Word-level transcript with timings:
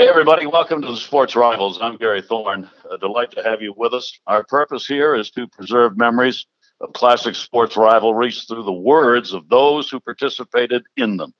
Hey, 0.00 0.08
everybody, 0.08 0.46
welcome 0.46 0.80
to 0.80 0.88
the 0.88 0.96
Sports 0.96 1.36
Rivals. 1.36 1.78
I'm 1.82 1.98
Gary 1.98 2.22
Thorne. 2.22 2.70
A 2.90 2.96
delight 2.96 3.32
to 3.32 3.42
have 3.42 3.60
you 3.60 3.74
with 3.76 3.92
us. 3.92 4.18
Our 4.26 4.42
purpose 4.44 4.86
here 4.86 5.14
is 5.14 5.30
to 5.32 5.46
preserve 5.46 5.98
memories 5.98 6.46
of 6.80 6.94
classic 6.94 7.34
sports 7.34 7.76
rivalries 7.76 8.44
through 8.44 8.62
the 8.62 8.72
words 8.72 9.34
of 9.34 9.46
those 9.50 9.90
who 9.90 10.00
participated 10.00 10.84
in 10.96 11.18
them. 11.18 11.34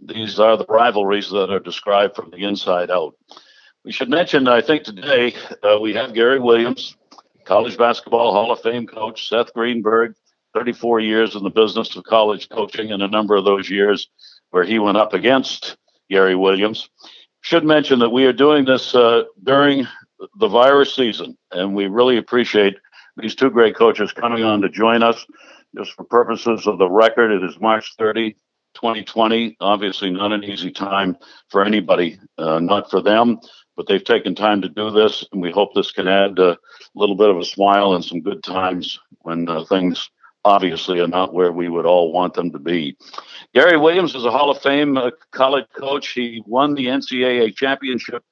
These 0.00 0.38
are 0.38 0.56
the 0.56 0.64
rivalries 0.68 1.28
that 1.30 1.50
are 1.50 1.58
described 1.58 2.14
from 2.14 2.30
the 2.30 2.44
inside 2.44 2.88
out. 2.88 3.16
We 3.84 3.90
should 3.90 4.10
mention, 4.10 4.46
I 4.46 4.60
think 4.60 4.84
today 4.84 5.34
uh, 5.64 5.80
we 5.80 5.92
have 5.94 6.14
Gary 6.14 6.38
Williams, 6.38 6.96
college 7.44 7.76
basketball 7.76 8.30
Hall 8.30 8.52
of 8.52 8.60
Fame 8.60 8.86
coach, 8.86 9.28
Seth 9.28 9.52
Greenberg, 9.54 10.14
34 10.54 11.00
years 11.00 11.34
in 11.34 11.42
the 11.42 11.50
business 11.50 11.96
of 11.96 12.04
college 12.04 12.48
coaching, 12.48 12.92
and 12.92 13.02
a 13.02 13.08
number 13.08 13.34
of 13.34 13.44
those 13.44 13.68
years 13.68 14.08
where 14.50 14.62
he 14.62 14.78
went 14.78 14.98
up 14.98 15.14
against 15.14 15.76
Gary 16.08 16.36
Williams 16.36 16.88
should 17.44 17.64
mention 17.64 17.98
that 17.98 18.08
we 18.08 18.24
are 18.24 18.32
doing 18.32 18.64
this 18.64 18.94
uh, 18.94 19.24
during 19.42 19.86
the 20.38 20.48
virus 20.48 20.94
season, 20.94 21.36
and 21.52 21.74
we 21.74 21.86
really 21.86 22.16
appreciate 22.16 22.74
these 23.18 23.34
two 23.34 23.50
great 23.50 23.76
coaches 23.76 24.12
coming 24.12 24.42
on 24.42 24.62
to 24.62 24.70
join 24.70 25.02
us. 25.02 25.26
Just 25.76 25.92
for 25.92 26.04
purposes 26.04 26.66
of 26.66 26.78
the 26.78 26.88
record, 26.88 27.30
it 27.30 27.44
is 27.44 27.60
March 27.60 27.92
30, 27.98 28.32
2020. 28.72 29.58
Obviously, 29.60 30.10
not 30.10 30.32
an 30.32 30.42
easy 30.42 30.70
time 30.70 31.18
for 31.50 31.62
anybody, 31.62 32.18
uh, 32.38 32.60
not 32.60 32.90
for 32.90 33.02
them, 33.02 33.38
but 33.76 33.86
they've 33.86 34.04
taken 34.04 34.34
time 34.34 34.62
to 34.62 34.68
do 34.70 34.90
this, 34.90 35.22
and 35.30 35.42
we 35.42 35.50
hope 35.50 35.74
this 35.74 35.92
can 35.92 36.08
add 36.08 36.38
a 36.38 36.56
little 36.94 37.14
bit 37.14 37.28
of 37.28 37.36
a 37.36 37.44
smile 37.44 37.94
and 37.94 38.02
some 38.02 38.22
good 38.22 38.42
times 38.42 38.98
when 39.20 39.46
uh, 39.50 39.64
things 39.66 40.08
obviously 40.44 41.00
are 41.00 41.08
not 41.08 41.32
where 41.32 41.52
we 41.52 41.68
would 41.68 41.86
all 41.86 42.12
want 42.12 42.34
them 42.34 42.52
to 42.52 42.58
be. 42.58 42.96
Gary 43.54 43.76
Williams 43.76 44.14
is 44.14 44.24
a 44.24 44.30
Hall 44.30 44.50
of 44.50 44.60
Fame 44.60 44.96
uh, 44.96 45.10
college 45.30 45.66
coach. 45.74 46.10
He 46.10 46.42
won 46.46 46.74
the 46.74 46.86
NCAA 46.86 47.54
championship 47.56 48.22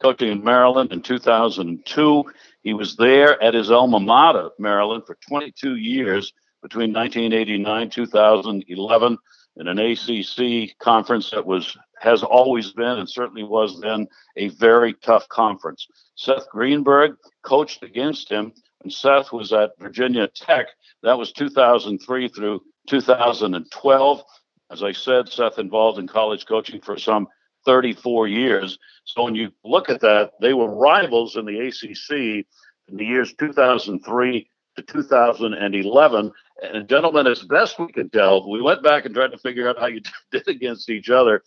coaching 0.00 0.30
in 0.30 0.44
Maryland 0.44 0.92
in 0.92 1.00
2002. 1.00 2.24
He 2.62 2.74
was 2.74 2.96
there 2.96 3.42
at 3.42 3.54
his 3.54 3.70
alma 3.70 4.00
mater, 4.00 4.50
Maryland, 4.58 5.04
for 5.06 5.16
22 5.28 5.76
years 5.76 6.32
between 6.62 6.92
1989 6.92 7.90
2011 7.90 9.18
in 9.56 9.68
an 9.68 9.78
ACC 9.78 10.78
conference 10.78 11.30
that 11.30 11.44
was 11.44 11.76
has 12.00 12.24
always 12.24 12.72
been 12.72 12.98
and 12.98 13.08
certainly 13.08 13.44
was 13.44 13.80
then 13.80 14.08
a 14.36 14.48
very 14.48 14.92
tough 14.92 15.28
conference. 15.28 15.86
Seth 16.16 16.48
Greenberg 16.50 17.14
coached 17.44 17.84
against 17.84 18.28
him 18.28 18.52
and 18.82 18.92
Seth 18.92 19.32
was 19.32 19.52
at 19.52 19.70
Virginia 19.78 20.28
Tech. 20.28 20.66
That 21.02 21.18
was 21.18 21.32
2003 21.32 22.28
through 22.28 22.62
2012. 22.88 24.22
As 24.70 24.82
I 24.82 24.92
said, 24.92 25.28
Seth 25.28 25.58
involved 25.58 25.98
in 25.98 26.08
college 26.08 26.46
coaching 26.46 26.80
for 26.80 26.98
some 26.98 27.28
34 27.64 28.28
years. 28.28 28.78
So 29.04 29.24
when 29.24 29.34
you 29.34 29.50
look 29.64 29.88
at 29.88 30.00
that, 30.00 30.32
they 30.40 30.54
were 30.54 30.74
rivals 30.74 31.36
in 31.36 31.44
the 31.44 31.58
ACC 31.60 32.46
in 32.88 32.96
the 32.96 33.04
years 33.04 33.34
2003 33.34 34.48
to 34.76 34.82
2011. 34.82 36.32
And 36.62 36.88
gentlemen, 36.88 37.26
as 37.26 37.42
best 37.42 37.78
we 37.78 37.92
could 37.92 38.12
tell, 38.12 38.48
we 38.48 38.62
went 38.62 38.82
back 38.82 39.04
and 39.04 39.14
tried 39.14 39.32
to 39.32 39.38
figure 39.38 39.68
out 39.68 39.78
how 39.78 39.86
you 39.86 40.00
did 40.32 40.48
against 40.48 40.90
each 40.90 41.10
other. 41.10 41.42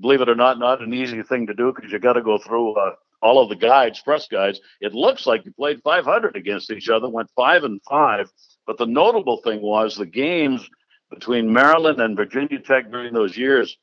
Believe 0.00 0.20
it 0.20 0.28
or 0.28 0.34
not, 0.34 0.58
not 0.58 0.82
an 0.82 0.92
easy 0.92 1.22
thing 1.22 1.46
to 1.46 1.54
do 1.54 1.72
because 1.74 1.90
you 1.90 1.98
got 1.98 2.12
to 2.14 2.22
go 2.22 2.38
through 2.38 2.74
uh, 2.74 2.92
all 3.20 3.42
of 3.42 3.48
the 3.48 3.56
guides, 3.56 4.00
press 4.00 4.28
guides, 4.28 4.60
it 4.80 4.94
looks 4.94 5.26
like 5.26 5.44
you 5.44 5.52
played 5.52 5.80
500 5.82 6.36
against 6.36 6.70
each 6.70 6.88
other, 6.88 7.08
went 7.08 7.30
five 7.36 7.64
and 7.64 7.80
five. 7.88 8.30
But 8.66 8.78
the 8.78 8.86
notable 8.86 9.38
thing 9.38 9.60
was 9.62 9.96
the 9.96 10.06
games 10.06 10.68
between 11.10 11.52
Maryland 11.52 12.00
and 12.00 12.16
Virginia 12.16 12.58
Tech 12.58 12.90
during 12.90 13.14
those 13.14 13.36
years 13.36 13.76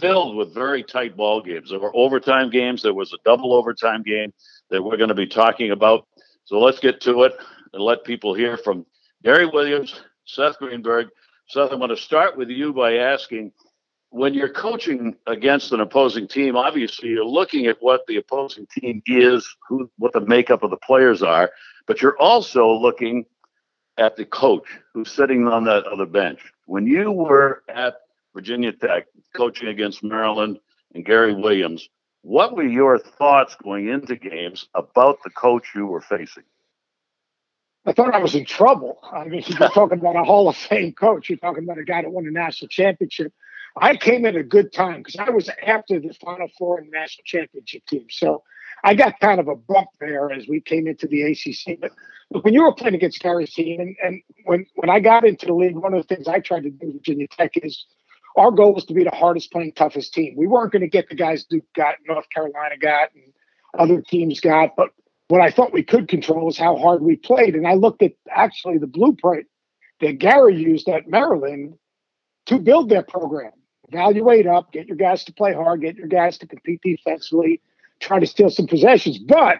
filled 0.00 0.36
with 0.36 0.54
very 0.54 0.82
tight 0.82 1.16
ball 1.16 1.42
games. 1.42 1.70
There 1.70 1.78
were 1.78 1.96
overtime 1.96 2.50
games. 2.50 2.82
There 2.82 2.94
was 2.94 3.12
a 3.12 3.18
double 3.24 3.54
overtime 3.54 4.02
game 4.02 4.32
that 4.70 4.82
we're 4.82 4.96
going 4.96 5.08
to 5.08 5.14
be 5.14 5.26
talking 5.26 5.70
about. 5.70 6.06
So 6.44 6.58
let's 6.58 6.80
get 6.80 7.00
to 7.02 7.22
it 7.24 7.34
and 7.72 7.82
let 7.82 8.04
people 8.04 8.34
hear 8.34 8.56
from 8.56 8.86
Gary 9.22 9.46
Williams, 9.46 10.00
Seth 10.26 10.58
Greenberg. 10.58 11.08
Seth, 11.48 11.72
I'm 11.72 11.78
going 11.78 11.90
to 11.90 11.96
start 11.96 12.36
with 12.36 12.50
you 12.50 12.72
by 12.72 12.98
asking 12.98 13.52
when 14.10 14.34
you're 14.34 14.48
coaching 14.48 15.16
against 15.26 15.72
an 15.72 15.80
opposing 15.80 16.26
team, 16.26 16.56
obviously 16.56 17.10
you're 17.10 17.24
looking 17.24 17.66
at 17.66 17.76
what 17.80 18.06
the 18.06 18.16
opposing 18.16 18.66
team 18.66 19.02
is, 19.06 19.56
who 19.68 19.90
what 19.98 20.12
the 20.12 20.20
makeup 20.20 20.62
of 20.62 20.70
the 20.70 20.76
players 20.78 21.22
are, 21.22 21.50
but 21.86 22.00
you're 22.00 22.18
also 22.18 22.72
looking 22.72 23.26
at 23.98 24.16
the 24.16 24.24
coach 24.24 24.66
who's 24.94 25.10
sitting 25.10 25.46
on 25.46 25.64
that 25.64 25.84
other 25.84 26.06
bench. 26.06 26.40
When 26.66 26.86
you 26.86 27.10
were 27.10 27.62
at 27.68 27.96
Virginia 28.34 28.72
Tech 28.72 29.06
coaching 29.36 29.68
against 29.68 30.02
Maryland 30.02 30.58
and 30.94 31.04
Gary 31.04 31.34
Williams, 31.34 31.88
what 32.22 32.56
were 32.56 32.66
your 32.66 32.98
thoughts 32.98 33.56
going 33.62 33.88
into 33.88 34.16
games 34.16 34.68
about 34.74 35.18
the 35.22 35.30
coach 35.30 35.68
you 35.74 35.86
were 35.86 36.00
facing? 36.00 36.44
I 37.86 37.92
thought 37.92 38.14
I 38.14 38.18
was 38.18 38.34
in 38.34 38.44
trouble. 38.44 38.98
I 39.02 39.24
mean, 39.24 39.42
you're 39.46 39.68
talking 39.70 39.98
about 39.98 40.16
a 40.16 40.24
Hall 40.24 40.48
of 40.48 40.56
Fame 40.56 40.92
coach. 40.92 41.28
You're 41.28 41.38
talking 41.38 41.64
about 41.64 41.78
a 41.78 41.84
guy 41.84 42.02
that 42.02 42.10
won 42.10 42.26
a 42.26 42.30
national 42.30 42.68
championship. 42.68 43.32
I 43.80 43.96
came 43.96 44.24
at 44.24 44.36
a 44.36 44.42
good 44.42 44.72
time 44.72 45.02
because 45.02 45.16
I 45.16 45.30
was 45.30 45.50
after 45.64 46.00
the 46.00 46.12
Final 46.14 46.48
Four 46.58 46.78
and 46.78 46.90
national 46.90 47.24
championship 47.24 47.84
team. 47.86 48.06
So 48.10 48.42
I 48.84 48.94
got 48.94 49.20
kind 49.20 49.40
of 49.40 49.48
a 49.48 49.56
bump 49.56 49.88
there 50.00 50.30
as 50.30 50.46
we 50.48 50.60
came 50.60 50.86
into 50.86 51.06
the 51.06 51.22
ACC. 51.22 51.80
But 51.80 51.92
look, 52.30 52.44
when 52.44 52.54
you 52.54 52.62
were 52.62 52.74
playing 52.74 52.94
against 52.94 53.20
Gary's 53.20 53.52
team, 53.52 53.80
and, 53.80 53.96
and 54.02 54.22
when, 54.44 54.66
when 54.76 54.90
I 54.90 55.00
got 55.00 55.24
into 55.24 55.46
the 55.46 55.54
league, 55.54 55.76
one 55.76 55.94
of 55.94 56.06
the 56.06 56.14
things 56.14 56.28
I 56.28 56.40
tried 56.40 56.64
to 56.64 56.70
do 56.70 56.92
Virginia 56.92 57.26
Tech 57.28 57.52
is 57.56 57.86
our 58.36 58.50
goal 58.50 58.74
was 58.74 58.84
to 58.86 58.94
be 58.94 59.04
the 59.04 59.10
hardest 59.10 59.50
playing, 59.50 59.72
toughest 59.72 60.14
team. 60.14 60.34
We 60.36 60.46
weren't 60.46 60.72
going 60.72 60.82
to 60.82 60.88
get 60.88 61.08
the 61.08 61.16
guys 61.16 61.44
Duke 61.44 61.64
got, 61.74 61.96
North 62.06 62.26
Carolina 62.30 62.76
got, 62.78 63.08
and 63.14 63.32
other 63.78 64.00
teams 64.00 64.40
got. 64.40 64.76
But 64.76 64.90
what 65.28 65.40
I 65.40 65.50
thought 65.50 65.72
we 65.72 65.82
could 65.82 66.08
control 66.08 66.46
was 66.46 66.56
how 66.56 66.76
hard 66.76 67.02
we 67.02 67.16
played. 67.16 67.54
And 67.54 67.66
I 67.66 67.74
looked 67.74 68.02
at 68.02 68.12
actually 68.30 68.78
the 68.78 68.86
blueprint 68.86 69.46
that 70.00 70.18
Gary 70.18 70.56
used 70.56 70.88
at 70.88 71.08
Maryland 71.08 71.74
to 72.46 72.58
build 72.58 72.88
their 72.88 73.02
program 73.02 73.50
evaluate 73.88 74.46
up, 74.46 74.72
get 74.72 74.86
your 74.86 74.96
guys 74.96 75.24
to 75.24 75.32
play 75.32 75.52
hard, 75.52 75.82
get 75.82 75.96
your 75.96 76.08
guys 76.08 76.38
to 76.38 76.46
compete 76.46 76.80
defensively, 76.82 77.60
try 78.00 78.18
to 78.18 78.26
steal 78.26 78.50
some 78.50 78.66
possessions. 78.66 79.18
But 79.18 79.58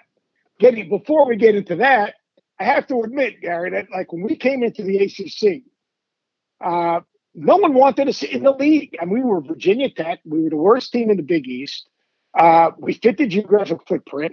getting 0.59 0.89
before 0.89 1.27
we 1.27 1.37
get 1.37 1.55
into 1.55 1.77
that, 1.77 2.15
I 2.61 2.65
have 2.65 2.87
to 2.89 3.00
admit, 3.03 3.41
Gary, 3.41 3.71
that 3.71 3.87
like 3.94 4.12
when 4.12 4.22
we 4.22 4.37
came 4.37 4.62
into 4.62 4.83
the 4.83 4.99
ACC, 4.99 5.62
uh, 6.65 7.00
no 7.34 7.56
one 7.56 7.75
wanted 7.75 8.09
us 8.09 8.22
in 8.22 8.43
the 8.43 8.53
league. 8.53 8.97
I 9.00 9.05
mean, 9.05 9.15
we 9.15 9.22
were 9.22 9.41
Virginia 9.41 9.91
Tech. 9.91 10.21
We 10.25 10.43
were 10.43 10.50
the 10.50 10.56
worst 10.56 10.93
team 10.93 11.10
in 11.10 11.16
the 11.16 11.22
Big 11.22 11.47
East. 11.47 11.89
Uh, 12.37 12.72
we 12.78 12.95
fit 12.95 13.16
the 13.16 13.27
geographic 13.27 13.78
footprint 13.87 14.33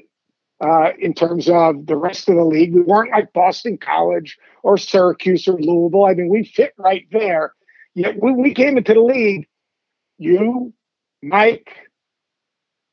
uh, 0.59 0.89
in 0.99 1.13
terms 1.13 1.49
of 1.49 1.85
the 1.85 1.95
rest 1.95 2.27
of 2.29 2.35
the 2.35 2.43
league. 2.43 2.73
We 2.73 2.81
weren't 2.81 3.11
like 3.11 3.31
Boston 3.33 3.77
College 3.77 4.37
or 4.63 4.77
Syracuse 4.77 5.47
or 5.47 5.59
Louisville. 5.59 6.05
I 6.05 6.13
mean, 6.13 6.29
we 6.29 6.45
fit 6.45 6.73
right 6.77 7.05
there. 7.11 7.53
Yet 7.93 8.17
when 8.17 8.41
we 8.41 8.53
came 8.53 8.77
into 8.77 8.93
the 8.93 9.01
league, 9.01 9.47
you, 10.17 10.73
Mike, 11.21 11.71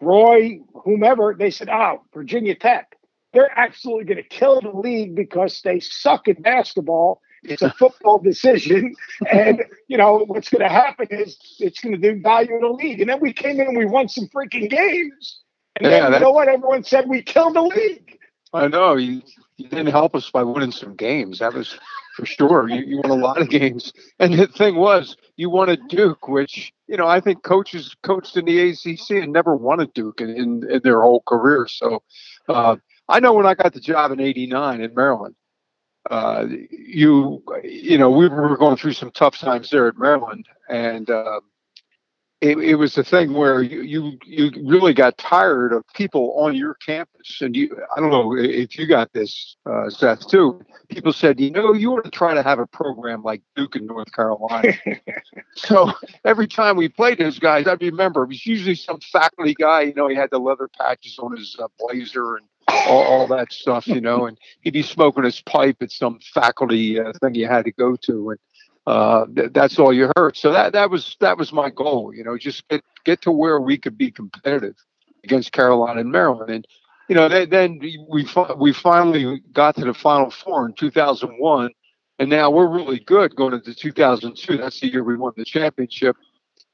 Roy, 0.01 0.61
whomever, 0.85 1.35
they 1.39 1.51
said, 1.51 1.69
oh, 1.69 2.03
Virginia 2.13 2.55
Tech, 2.55 2.97
they're 3.33 3.57
absolutely 3.57 4.05
going 4.05 4.23
to 4.23 4.29
kill 4.29 4.61
the 4.61 4.71
league 4.71 5.15
because 5.15 5.61
they 5.63 5.81
suck 5.81 6.29
at 6.29 6.43
basketball. 6.43 7.21
It's 7.45 7.63
a 7.63 7.73
football 7.79 8.19
decision. 8.23 8.95
And, 9.31 9.63
you 9.89 9.97
know, 9.97 10.25
what's 10.27 10.49
going 10.49 10.63
to 10.63 10.69
happen 10.69 11.09
is 11.11 11.39
it's 11.59 11.81
going 11.81 12.01
to 12.01 12.15
devalue 12.15 12.61
the 12.61 12.69
league. 12.69 13.01
And 13.01 13.09
then 13.09 13.21
we 13.21 13.33
came 13.33 13.61
in 13.61 13.69
and 13.69 13.77
we 13.77 13.87
won 13.87 14.09
some 14.09 14.29
freaking 14.29 14.69
games. 14.69 15.41
And 15.77 15.91
yeah, 15.91 16.01
then, 16.01 16.13
you 16.15 16.21
know 16.21 16.33
what? 16.33 16.49
Everyone 16.49 16.85
said 16.85 17.09
we 17.09 17.23
killed 17.23 17.55
the 17.55 17.63
league. 17.63 18.19
I 18.53 18.69
know. 18.69 18.97
You, 18.97 19.23
you 19.57 19.69
didn't 19.69 19.87
help 19.87 20.15
us 20.15 20.31
by 20.31 20.43
winning 20.43 20.73
some 20.73 20.95
games. 20.95 21.39
That 21.39 21.55
was 21.55 21.79
for 22.17 22.27
sure. 22.27 22.69
You, 22.69 22.83
you 22.83 22.97
won 22.99 23.11
a 23.11 23.23
lot 23.23 23.41
of 23.41 23.49
games. 23.49 23.93
And 24.19 24.35
the 24.35 24.47
thing 24.47 24.77
was, 24.77 25.17
you 25.37 25.51
won 25.51 25.69
a 25.69 25.77
Duke, 25.77 26.29
which, 26.29 26.73
you 26.87 26.97
know, 26.97 27.07
I 27.07 27.21
think 27.21 27.43
coaches 27.43 27.97
coached 28.03 28.37
in 28.37 28.45
the 28.45 28.71
ACC 28.71 29.23
and 29.23 29.33
never 29.33 29.57
won 29.57 29.81
a 29.81 29.87
Duke 29.87 30.21
in, 30.21 30.31
in, 30.31 30.71
in 30.71 30.81
their 30.83 31.01
whole 31.01 31.23
career. 31.27 31.67
So 31.69 32.03
uh, 32.49 32.77
I 33.09 33.21
know 33.21 33.33
when 33.33 33.47
I 33.47 33.55
got 33.55 33.73
the 33.73 33.81
job 33.81 34.13
in 34.13 34.21
89 34.21 34.81
in 34.81 34.95
Maryland, 34.95 35.35
uh, 36.11 36.47
you, 36.71 37.43
you 37.63 37.97
know, 37.97 38.11
we 38.11 38.29
were 38.29 38.57
going 38.57 38.77
through 38.77 38.93
some 38.93 39.11
tough 39.13 39.39
times 39.39 39.71
there 39.71 39.89
at 39.89 39.99
Maryland. 39.99 40.47
And, 40.69 41.09
uh, 41.09 41.41
it, 42.43 42.59
it 42.59 42.75
was 42.75 42.97
the 42.97 43.05
thing 43.05 43.35
where 43.35 43.63
you, 43.63 43.83
you 43.83 44.19
you 44.27 44.51
really 44.65 44.93
got 44.93 45.17
tired 45.17 45.73
of 45.73 45.85
people 45.95 46.35
on 46.37 46.57
your 46.57 46.75
campus, 46.75 47.41
and 47.41 47.57
you 47.57 47.71
I 47.97 48.01
don't 48.01 48.11
know 48.11 48.37
if 48.37 48.77
you 48.77 48.89
got 48.89 49.13
this, 49.13 49.57
uh, 49.65 49.89
Seth 49.89 50.27
too. 50.27 50.61
People 50.89 51.13
said, 51.13 51.39
you 51.41 51.53
know, 51.53 51.73
you 51.73 51.93
ought 51.93 52.03
to 52.05 52.11
try 52.11 52.35
to 52.35 52.43
have 52.43 52.59
a 52.59 52.67
program 52.67 53.23
like 53.23 53.43
Duke 53.55 53.77
in 53.77 53.87
North 53.87 54.13
Carolina. 54.13 54.75
so 55.55 55.93
every 56.25 56.49
time 56.49 56.77
we 56.77 56.89
played 56.89 57.19
those 57.19 57.39
guys, 57.39 57.69
I 57.69 57.75
remember 57.75 58.25
it 58.25 58.29
was 58.29 58.45
usually 58.45 58.75
some 58.75 58.99
faculty 59.13 59.55
guy. 59.55 59.83
You 59.83 59.95
know, 59.95 60.09
he 60.09 60.17
had 60.17 60.31
the 60.33 60.41
leather 60.41 60.69
patches 60.77 61.21
on 61.21 61.37
his 61.37 61.57
uh, 61.63 61.69
blazer 61.79 62.37
and 62.37 62.47
all, 62.69 63.03
all, 63.03 63.27
that 63.29 63.53
stuff, 63.53 63.87
you 63.87 64.01
know, 64.01 64.27
and 64.27 64.39
he'd 64.63 64.73
be 64.73 64.83
smoking 64.83 65.25
his 65.25 65.41
pipe 65.43 65.77
at 65.81 65.91
some 65.91 66.19
faculty 66.35 66.99
uh, 66.99 67.13
thing 67.21 67.35
you 67.35 67.47
had 67.47 67.65
to 67.65 67.73
go 67.73 67.97
to, 67.97 68.31
and 68.31 68.39
uh, 68.87 69.27
th- 69.35 69.53
that's 69.53 69.79
all 69.79 69.93
you 69.93 70.11
heard. 70.17 70.37
So 70.37 70.53
that 70.53 70.73
that 70.73 70.91
was 70.91 71.17
that 71.21 71.39
was 71.39 71.53
my 71.53 71.71
goal. 71.71 72.13
You 72.15 72.25
know, 72.25 72.37
just 72.39 72.67
get 72.69 72.83
get 73.05 73.23
to 73.23 73.33
where 73.33 73.61
we 73.61 73.79
could 73.79 73.99
be 73.99 74.11
competitive. 74.11 74.77
against 75.25 75.53
Carolina 75.53 76.01
and 76.01 76.11
Maryland. 76.13 76.51
And 76.51 76.67
you 77.09 77.15
know, 77.17 77.29
then, 77.29 77.51
then 77.51 77.79
we 77.81 77.99
we 78.57 78.73
finally 78.73 79.43
got 79.53 79.77
to 79.77 79.85
the 79.85 79.95
Final 79.95 80.31
Four 80.31 80.67
in 80.67 80.75
2001, 80.75 81.71
and 82.19 82.31
now 82.31 82.51
we're 82.51 82.69
really 82.69 83.01
good 83.01 83.37
going 83.37 83.55
into 83.55 83.75
2002. 83.75 84.57
That's 84.59 84.81
the 84.81 84.89
year 84.93 85.05
we 85.05 85.17
won 85.17 85.33
the 85.37 85.45
championship. 85.45 86.17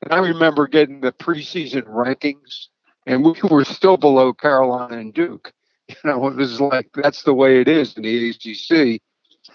And 0.02 0.12
I 0.12 0.18
remember 0.18 0.68
getting 0.68 1.00
the 1.00 1.12
preseason 1.12 1.84
rankings, 1.86 2.68
and 3.06 3.24
we 3.24 3.34
were 3.50 3.64
still 3.64 3.96
below 3.96 4.32
Carolina 4.32 4.98
and 4.98 5.14
Duke. 5.14 5.52
You 5.88 5.96
know, 6.04 6.28
it 6.28 6.36
was 6.36 6.60
like 6.60 6.90
that's 6.94 7.22
the 7.22 7.34
way 7.34 7.60
it 7.62 7.68
is 7.68 7.96
in 7.96 8.02
the 8.02 8.30
ACC. 8.30 9.02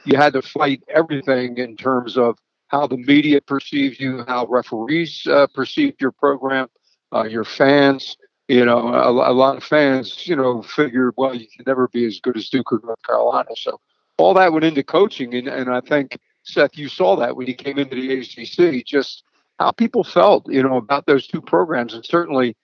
You 0.05 0.17
had 0.17 0.33
to 0.33 0.41
fight 0.41 0.83
everything 0.87 1.57
in 1.57 1.77
terms 1.77 2.17
of 2.17 2.37
how 2.67 2.87
the 2.87 2.97
media 2.97 3.39
perceived 3.41 3.99
you, 3.99 4.23
how 4.27 4.47
referees 4.47 5.25
uh, 5.27 5.47
perceive 5.53 5.95
your 5.99 6.11
program, 6.11 6.67
uh, 7.13 7.23
your 7.23 7.43
fans. 7.43 8.17
You 8.47 8.65
know, 8.65 8.89
a, 8.89 9.31
a, 9.31 9.31
lot 9.31 9.55
of 9.55 9.63
fans, 9.63 10.27
you 10.27 10.35
know, 10.35 10.61
figure, 10.61 11.13
well, 11.15 11.33
you 11.33 11.47
can 11.55 11.63
never 11.65 11.87
be 11.87 12.05
as 12.05 12.19
good 12.19 12.35
as 12.35 12.49
Duke 12.49 12.73
or 12.73 12.81
North 12.83 13.01
Carolina. 13.05 13.51
So 13.55 13.79
all 14.17 14.33
that 14.33 14.51
went 14.51 14.65
into 14.65 14.83
coaching, 14.83 15.33
and, 15.33 15.47
and 15.47 15.69
I 15.69 15.79
think 15.79 16.19
Seth, 16.43 16.77
you 16.77 16.89
saw 16.89 17.15
that 17.15 17.37
when 17.37 17.47
you 17.47 17.55
came 17.55 17.79
into 17.79 17.95
the 17.95 18.19
ACC, 18.19 18.85
just 18.85 19.23
how 19.59 19.71
people 19.71 20.03
felt, 20.03 20.51
you 20.51 20.61
know, 20.61 20.75
about 20.75 21.05
those 21.05 21.25
two 21.25 21.41
programs, 21.41 21.93
and 21.93 22.05
certainly 22.05 22.57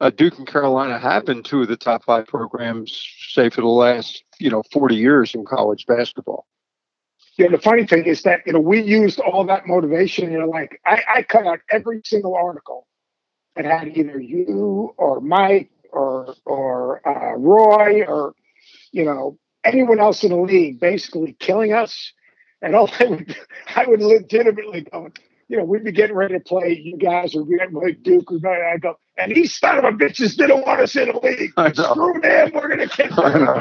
uh, 0.00 0.10
Duke 0.10 0.38
and 0.38 0.46
Carolina 0.46 0.98
have 0.98 1.26
been 1.26 1.42
two 1.42 1.62
of 1.62 1.68
the 1.68 1.76
top 1.76 2.04
five 2.04 2.26
programs, 2.26 2.98
say 3.30 3.50
for 3.50 3.60
the 3.60 3.66
last, 3.66 4.24
you 4.38 4.50
know, 4.50 4.62
40 4.72 4.94
years 4.94 5.34
in 5.34 5.44
college 5.44 5.86
basketball. 5.86 6.46
Yeah, 7.38 7.48
the 7.48 7.58
funny 7.58 7.86
thing 7.86 8.06
is 8.06 8.22
that 8.22 8.40
you 8.46 8.52
know 8.52 8.60
we 8.60 8.82
used 8.82 9.20
all 9.20 9.44
that 9.46 9.66
motivation. 9.66 10.32
You 10.32 10.40
know, 10.40 10.48
like 10.48 10.80
I, 10.86 11.02
I 11.16 11.22
cut 11.22 11.46
out 11.46 11.60
every 11.70 12.00
single 12.04 12.34
article 12.34 12.86
that 13.56 13.64
had 13.64 13.96
either 13.96 14.20
you 14.20 14.94
or 14.96 15.20
Mike 15.20 15.70
or 15.92 16.34
or 16.46 17.06
uh, 17.08 17.36
Roy 17.36 18.04
or 18.06 18.34
you 18.92 19.04
know 19.04 19.38
anyone 19.64 20.00
else 20.00 20.24
in 20.24 20.30
the 20.30 20.36
league 20.36 20.80
basically 20.80 21.34
killing 21.38 21.72
us. 21.72 22.12
And 22.62 22.74
all 22.74 22.90
I 23.00 23.04
would, 23.06 23.36
I 23.76 23.86
would 23.86 24.00
legitimately 24.00 24.82
go, 24.92 25.10
you 25.48 25.58
know, 25.58 25.64
we'd 25.64 25.84
be 25.84 25.92
getting 25.92 26.16
ready 26.16 26.34
to 26.34 26.40
play 26.40 26.80
you 26.82 26.96
guys 26.98 27.34
or 27.34 27.44
we 27.44 27.58
getting 27.58 27.76
ready 27.78 27.94
to 27.94 28.00
Duke 28.00 28.32
or 28.32 28.64
I 28.64 28.78
go, 28.78 28.96
and 29.18 29.34
these 29.34 29.54
son 29.54 29.78
of 29.78 29.84
a 29.84 29.92
bitches 29.92 30.36
didn't 30.36 30.66
want 30.66 30.80
us 30.80 30.96
in 30.96 31.08
the 31.08 31.18
league. 31.18 31.52
Screw 31.76 32.20
them, 32.20 32.52
we're 32.54 32.68
gonna 32.68 32.88
kick 32.88 33.10
them. 33.16 33.60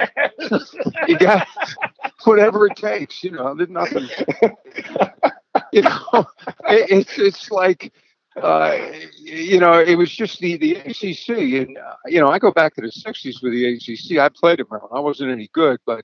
you 1.07 1.18
got 1.18 1.48
whatever 2.25 2.68
it 2.68 2.75
takes, 2.75 3.24
you 3.24 3.31
know. 3.31 3.56
There's 3.56 3.69
nothing. 3.69 4.07
you 5.72 5.81
know, 5.81 6.06
it, 6.68 6.92
it's 6.92 7.18
it's 7.18 7.51
like 7.51 7.92
uh, 8.42 8.77
you 9.18 9.60
know, 9.60 9.80
it 9.80 9.95
was 9.95 10.12
just 10.12 10.39
the, 10.39 10.57
the 10.57 10.75
ACC. 10.75 11.68
And, 11.68 11.77
uh, 11.77 11.95
you 12.06 12.19
know, 12.19 12.27
I 12.27 12.39
go 12.39 12.51
back 12.51 12.75
to 12.75 12.81
the 12.81 12.88
60s 12.88 13.42
with 13.42 13.54
the 13.54 13.75
ACC. 13.75 14.19
I 14.19 14.30
played 14.30 14.60
at 14.60 14.69
Maryland. 14.69 14.94
I 14.94 15.00
wasn't 15.00 15.31
any 15.31 15.50
good, 15.54 15.80
but 15.86 16.04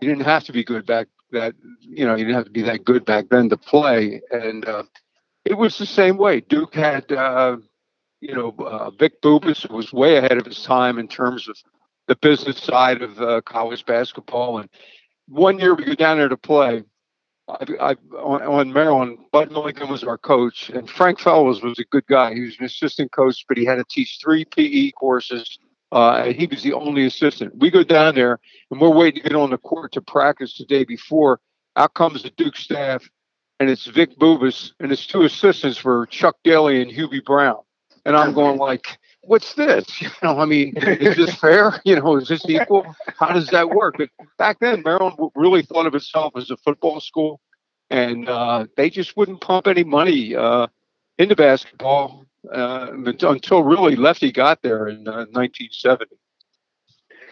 you 0.00 0.08
didn't 0.08 0.24
have 0.24 0.44
to 0.44 0.52
be 0.52 0.64
good 0.64 0.86
back 0.86 1.08
that, 1.30 1.54
you 1.80 2.06
know, 2.06 2.14
you 2.14 2.24
didn't 2.24 2.36
have 2.36 2.46
to 2.46 2.50
be 2.50 2.62
that 2.62 2.84
good 2.84 3.04
back 3.04 3.28
then 3.28 3.50
to 3.50 3.56
play. 3.58 4.22
And 4.30 4.66
uh, 4.66 4.84
it 5.44 5.54
was 5.54 5.76
the 5.76 5.86
same 5.86 6.16
way. 6.16 6.40
Duke 6.40 6.74
had, 6.74 7.12
uh, 7.12 7.58
you 8.20 8.34
know, 8.34 8.54
uh, 8.58 8.90
Vic 8.90 9.20
Bubas 9.20 9.70
was 9.70 9.92
way 9.92 10.16
ahead 10.16 10.38
of 10.38 10.46
his 10.46 10.62
time 10.62 10.98
in 10.98 11.06
terms 11.06 11.48
of 11.48 11.56
the 12.06 12.16
business 12.16 12.58
side 12.62 13.02
of 13.02 13.20
uh, 13.20 13.42
college 13.42 13.84
basketball. 13.84 14.58
And 14.58 14.70
one 15.28 15.58
year 15.58 15.74
we 15.74 15.84
go 15.84 15.94
down 15.94 16.18
there 16.18 16.28
to 16.28 16.36
play 16.36 16.84
I, 17.48 17.66
I 17.80 17.96
on, 18.18 18.42
on, 18.42 18.72
Maryland, 18.72 19.18
Bud 19.32 19.50
Millikan 19.50 19.88
was 19.88 20.04
our 20.04 20.18
coach, 20.18 20.68
and 20.70 20.88
Frank 20.88 21.18
Fellows 21.18 21.62
was 21.62 21.78
a 21.78 21.84
good 21.84 22.06
guy. 22.06 22.34
He 22.34 22.42
was 22.42 22.56
an 22.58 22.66
assistant 22.66 23.10
coach, 23.12 23.44
but 23.48 23.56
he 23.56 23.64
had 23.64 23.76
to 23.76 23.84
teach 23.88 24.18
three 24.22 24.44
PE 24.44 24.90
courses. 24.92 25.58
Uh, 25.90 26.24
and 26.26 26.36
he 26.36 26.46
was 26.46 26.62
the 26.62 26.74
only 26.74 27.06
assistant. 27.06 27.56
We 27.56 27.70
go 27.70 27.82
down 27.82 28.14
there, 28.14 28.38
and 28.70 28.78
we're 28.78 28.94
waiting 28.94 29.22
to 29.22 29.28
get 29.30 29.36
on 29.36 29.50
the 29.50 29.56
court 29.56 29.92
to 29.92 30.02
practice 30.02 30.58
the 30.58 30.66
day 30.66 30.84
before. 30.84 31.40
Out 31.76 31.94
comes 31.94 32.22
the 32.22 32.30
Duke 32.30 32.56
staff, 32.56 33.08
and 33.58 33.70
it's 33.70 33.86
Vic 33.86 34.18
Bubas, 34.18 34.72
and 34.80 34.90
his 34.90 35.06
two 35.06 35.22
assistants 35.22 35.82
were 35.82 36.04
Chuck 36.06 36.36
Daly 36.44 36.82
and 36.82 36.90
Hubie 36.90 37.24
Brown. 37.24 37.60
And 38.04 38.16
I'm 38.16 38.34
going 38.34 38.58
like, 38.58 38.98
what's 39.28 39.54
this? 39.54 39.86
You 40.00 40.08
know, 40.22 40.40
I 40.40 40.46
mean, 40.46 40.74
is 40.76 41.16
this 41.16 41.34
fair? 41.40 41.80
You 41.84 41.96
know, 41.96 42.16
is 42.16 42.28
this 42.28 42.44
equal? 42.48 42.94
How 43.18 43.32
does 43.32 43.48
that 43.48 43.70
work? 43.70 43.96
But 43.98 44.08
back 44.38 44.58
then, 44.60 44.82
Maryland 44.84 45.16
really 45.34 45.62
thought 45.62 45.86
of 45.86 45.94
itself 45.94 46.32
as 46.36 46.50
a 46.50 46.56
football 46.56 47.00
school, 47.00 47.40
and 47.90 48.28
uh, 48.28 48.66
they 48.76 48.90
just 48.90 49.16
wouldn't 49.16 49.40
pump 49.40 49.66
any 49.66 49.84
money 49.84 50.34
uh, 50.34 50.66
into 51.18 51.36
basketball 51.36 52.24
uh, 52.52 52.88
until 52.92 53.62
really 53.62 53.96
Lefty 53.96 54.32
got 54.32 54.62
there 54.62 54.88
in 54.88 55.04
1970. 55.04 56.04
Uh, 56.04 56.16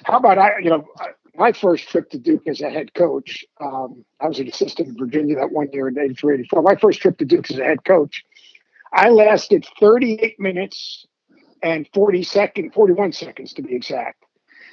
How 0.04 0.18
about 0.18 0.38
I? 0.38 0.58
You 0.60 0.70
know, 0.70 0.86
my 1.34 1.52
first 1.52 1.88
trip 1.88 2.10
to 2.10 2.18
Duke 2.18 2.46
as 2.46 2.60
a 2.60 2.70
head 2.70 2.94
coach, 2.94 3.44
um, 3.60 4.04
I 4.20 4.28
was 4.28 4.38
an 4.38 4.48
assistant 4.48 4.88
in 4.88 4.96
Virginia 4.98 5.36
that 5.36 5.50
one 5.50 5.68
year 5.72 5.88
in 5.88 5.98
83, 5.98 6.34
84. 6.34 6.62
My 6.62 6.76
first 6.76 7.00
trip 7.00 7.18
to 7.18 7.24
Duke 7.24 7.50
as 7.50 7.58
a 7.58 7.64
head 7.64 7.84
coach, 7.84 8.24
I 8.92 9.08
lasted 9.10 9.66
38 9.80 10.38
minutes 10.38 11.06
and 11.62 11.88
40 11.94 12.22
second, 12.22 12.74
41 12.74 13.12
seconds 13.12 13.52
to 13.54 13.62
be 13.62 13.74
exact. 13.74 14.22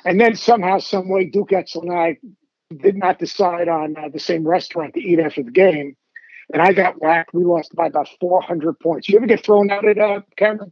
And 0.06 0.20
then 0.20 0.36
somehow, 0.36 0.80
some 0.80 1.10
way, 1.10 1.26
Duke 1.26 1.50
Edsall 1.50 1.84
and 1.84 1.94
I 1.94 2.18
did 2.76 2.98
not 2.98 3.20
decide 3.20 3.68
on 3.68 3.96
uh, 3.98 4.10
the 4.10 4.20
same 4.20 4.48
restaurant 4.48 4.94
to 4.96 5.00
eat 5.02 5.20
after 5.20 5.44
the 5.44 5.52
game. 5.52 5.96
And 6.52 6.62
I 6.62 6.74
got 6.74 7.02
whacked. 7.02 7.34
We 7.34 7.44
lost 7.46 7.74
by 7.76 7.88
about 7.88 8.10
400 8.20 8.80
points. 8.80 9.08
You 9.08 9.18
ever 9.18 9.26
get 9.26 9.44
thrown 9.44 9.72
out 9.72 9.88
at 9.88 9.98
uh, 9.98 10.22
Cameron? 10.36 10.72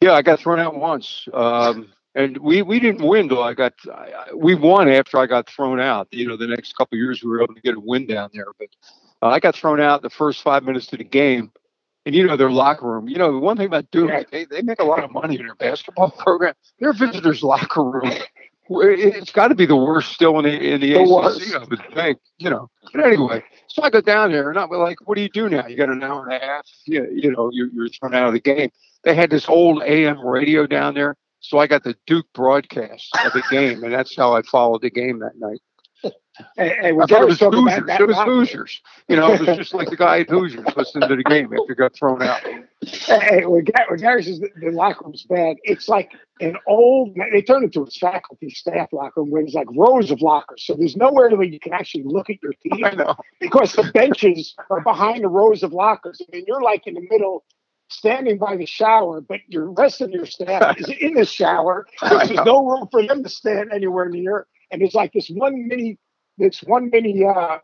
Yeah, 0.00 0.12
I 0.12 0.22
got 0.22 0.40
thrown 0.40 0.58
out 0.58 0.74
once. 0.76 1.28
Um, 1.32 1.92
and 2.16 2.38
we, 2.38 2.62
we 2.62 2.80
didn't 2.80 3.06
win 3.06 3.28
though. 3.28 3.42
I 3.42 3.54
got 3.54 3.74
I, 3.92 4.34
we 4.34 4.54
won 4.54 4.88
after 4.88 5.18
I 5.18 5.26
got 5.26 5.48
thrown 5.48 5.78
out. 5.78 6.08
You 6.10 6.26
know, 6.26 6.36
the 6.36 6.46
next 6.46 6.76
couple 6.76 6.98
years 6.98 7.22
we 7.22 7.30
were 7.30 7.42
able 7.42 7.54
to 7.54 7.60
get 7.60 7.76
a 7.76 7.80
win 7.80 8.06
down 8.06 8.30
there, 8.32 8.46
but 8.58 8.68
uh, 9.22 9.28
I 9.28 9.38
got 9.38 9.54
thrown 9.54 9.80
out 9.80 10.02
the 10.02 10.10
first 10.10 10.42
five 10.42 10.64
minutes 10.64 10.92
of 10.92 10.98
the 10.98 11.04
game 11.04 11.52
and 12.06 12.14
you 12.14 12.24
know 12.24 12.36
their 12.36 12.50
locker 12.50 12.86
room. 12.86 13.08
You 13.08 13.16
know 13.16 13.32
the 13.32 13.38
one 13.38 13.56
thing 13.56 13.66
about 13.66 13.90
Duke, 13.90 14.08
yeah. 14.08 14.22
they, 14.30 14.44
they 14.44 14.62
make 14.62 14.80
a 14.80 14.84
lot 14.84 15.04
of 15.04 15.10
money 15.10 15.38
in 15.38 15.44
their 15.44 15.56
basketball 15.56 16.10
program. 16.18 16.54
Their 16.78 16.92
visitors' 16.92 17.42
locker 17.42 17.82
room, 17.82 18.12
it's 18.70 19.32
got 19.32 19.48
to 19.48 19.54
be 19.54 19.66
the 19.66 19.76
worst 19.76 20.12
still 20.12 20.38
in 20.38 20.44
the 20.44 20.52
in 20.52 20.80
the, 20.80 20.94
the 20.94 21.02
ACC. 21.02 21.08
Worst. 21.08 21.54
I 21.54 21.58
would 21.58 21.94
think. 21.94 22.18
You 22.38 22.50
know. 22.50 22.70
But 22.94 23.04
anyway, 23.04 23.44
so 23.66 23.82
I 23.82 23.90
go 23.90 24.00
down 24.00 24.32
there 24.32 24.48
and 24.48 24.58
I'm 24.58 24.70
like, 24.70 24.98
"What 25.06 25.16
do 25.16 25.20
you 25.20 25.28
do 25.28 25.48
now? 25.48 25.66
You 25.66 25.76
got 25.76 25.90
an 25.90 26.02
hour 26.02 26.24
and 26.24 26.32
a 26.32 26.46
half. 26.46 26.66
You, 26.86 27.06
you 27.12 27.32
know, 27.32 27.50
you're, 27.52 27.68
you're 27.74 27.88
thrown 27.88 28.14
out 28.14 28.28
of 28.28 28.32
the 28.32 28.40
game." 28.40 28.70
They 29.02 29.14
had 29.14 29.30
this 29.30 29.48
old 29.48 29.82
AM 29.82 30.20
radio 30.20 30.66
down 30.66 30.94
there, 30.94 31.16
so 31.40 31.58
I 31.58 31.66
got 31.66 31.84
the 31.84 31.96
Duke 32.06 32.26
broadcast 32.32 33.08
of 33.24 33.32
the 33.32 33.42
game, 33.50 33.84
and 33.84 33.92
that's 33.92 34.16
how 34.16 34.34
I 34.34 34.42
followed 34.42 34.82
the 34.82 34.90
game 34.90 35.20
that 35.20 35.38
night. 35.38 35.60
Hey, 36.58 36.90
I 36.90 37.06
thought 37.06 37.22
it 37.22 37.28
was 37.28 37.40
Hoosiers. 37.40 37.88
It 37.88 38.08
was 38.08 38.16
Hoosiers. 38.18 38.82
You 39.08 39.16
know, 39.16 39.32
it 39.32 39.40
was 39.40 39.56
just 39.56 39.72
like 39.72 39.88
the 39.88 39.96
guy 39.96 40.20
at 40.20 40.28
Hoosiers 40.28 40.66
listening 40.76 41.08
to 41.08 41.16
the 41.16 41.24
game 41.24 41.46
after 41.46 41.64
he 41.68 41.74
got 41.74 41.94
thrown 41.94 42.20
out. 42.20 42.42
Hey, 42.84 43.46
when, 43.46 43.64
Gary 43.64 44.22
says 44.22 44.40
the, 44.40 44.50
the 44.60 44.70
locker 44.70 45.06
room's 45.06 45.22
bad, 45.22 45.56
it's 45.62 45.88
like 45.88 46.12
an 46.40 46.58
old. 46.66 47.16
They 47.32 47.40
turned 47.40 47.64
it 47.64 47.74
into 47.74 47.82
a 47.82 47.86
faculty 47.86 48.50
staff 48.50 48.92
locker 48.92 49.22
room 49.22 49.30
where 49.30 49.42
there's 49.42 49.54
like 49.54 49.68
rows 49.74 50.10
of 50.10 50.20
lockers. 50.20 50.62
So 50.66 50.74
there's 50.74 50.94
nowhere 50.94 51.30
where 51.30 51.46
you 51.46 51.58
can 51.58 51.72
actually 51.72 52.04
look 52.04 52.28
at 52.28 52.36
your 52.42 52.52
team 52.62 53.02
because 53.40 53.72
the 53.72 53.90
benches 53.94 54.54
are 54.68 54.82
behind 54.82 55.24
the 55.24 55.28
rows 55.28 55.62
of 55.62 55.72
lockers. 55.72 56.20
I 56.20 56.36
mean, 56.36 56.44
you're 56.46 56.60
like 56.60 56.86
in 56.86 56.92
the 56.92 57.06
middle 57.10 57.44
standing 57.88 58.38
by 58.38 58.56
the 58.56 58.66
shower, 58.66 59.20
but 59.20 59.40
your 59.48 59.70
rest 59.72 60.00
of 60.00 60.10
your 60.10 60.26
staff 60.26 60.76
is 60.80 60.88
in 61.00 61.14
the 61.14 61.24
shower 61.24 61.86
there's 62.02 62.30
no 62.30 62.66
room 62.66 62.88
for 62.90 63.06
them 63.06 63.22
to 63.22 63.28
stand 63.28 63.72
anywhere 63.72 64.08
near. 64.08 64.46
And 64.70 64.80
there's 64.80 64.94
like 64.94 65.12
this 65.12 65.28
one 65.28 65.68
mini 65.68 65.98
this 66.38 66.60
one 66.60 66.90
mini 66.90 67.24
uh, 67.24 67.58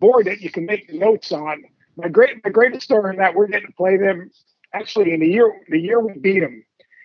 board 0.00 0.26
that 0.26 0.40
you 0.40 0.50
can 0.50 0.64
make 0.64 0.92
notes 0.92 1.32
on. 1.32 1.62
My 1.96 2.08
great 2.08 2.44
my 2.44 2.50
greatest 2.50 2.84
story 2.84 3.14
in 3.14 3.18
that 3.18 3.34
we're 3.34 3.48
getting 3.48 3.68
to 3.68 3.74
play 3.74 3.96
them 3.96 4.30
actually 4.72 5.12
in 5.12 5.20
the 5.20 5.28
year 5.28 5.52
the 5.68 5.80
year 5.80 6.00
we 6.00 6.18
beat 6.18 6.40
them. 6.40 6.64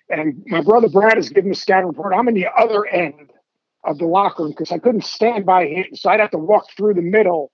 And 0.10 0.44
my 0.48 0.62
brother 0.62 0.90
Brad 0.90 1.18
is 1.18 1.30
giving 1.30 1.52
the 1.52 1.56
scout 1.56 1.86
report. 1.86 2.14
I'm 2.14 2.28
in 2.28 2.34
the 2.34 2.48
other 2.48 2.86
end 2.86 3.32
of 3.86 3.98
the 3.98 4.06
locker 4.06 4.44
room 4.44 4.52
because 4.52 4.72
I 4.72 4.78
couldn't 4.78 5.06
stand 5.06 5.46
by 5.46 5.66
him. 5.66 5.86
So 5.94 6.10
I'd 6.10 6.20
have 6.20 6.32
to 6.32 6.38
walk 6.38 6.66
through 6.76 6.96
the 6.96 7.02
middle 7.02 7.52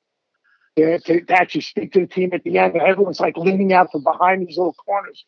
to, 0.76 1.00
to, 1.00 1.22
to, 1.22 1.34
actually 1.34 1.62
speak 1.62 1.94
to 1.94 2.02
the 2.02 2.08
team 2.08 2.32
at 2.34 2.44
the 2.44 2.58
end. 2.58 2.74
And 2.74 2.82
everyone's 2.82 3.20
like 3.20 3.38
leaning 3.38 3.74
out 3.74 3.92
from 3.92 4.04
behind 4.04 4.46
these 4.46 4.58
little 4.58 4.74
corners. 4.74 5.26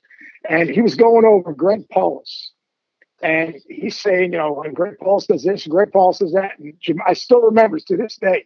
And 0.50 0.70
he 0.70 0.82
was 0.82 0.96
going 0.96 1.26
over 1.26 1.54
Greg 1.54 1.88
Paulus. 1.90 2.52
And 3.22 3.56
he's 3.68 4.00
saying, 4.00 4.32
you 4.32 4.38
know, 4.38 4.54
when 4.54 4.74
Greg 4.74 4.98
Paulus 5.00 5.28
this, 5.28 5.68
Greg 5.68 5.92
Paulus 5.92 6.20
that. 6.20 6.60
And 6.60 6.74
Jim, 6.80 7.00
I 7.06 7.14
still 7.14 7.42
remember 7.42 7.80
to 7.80 7.98
this 7.98 8.18
day, 8.18 8.46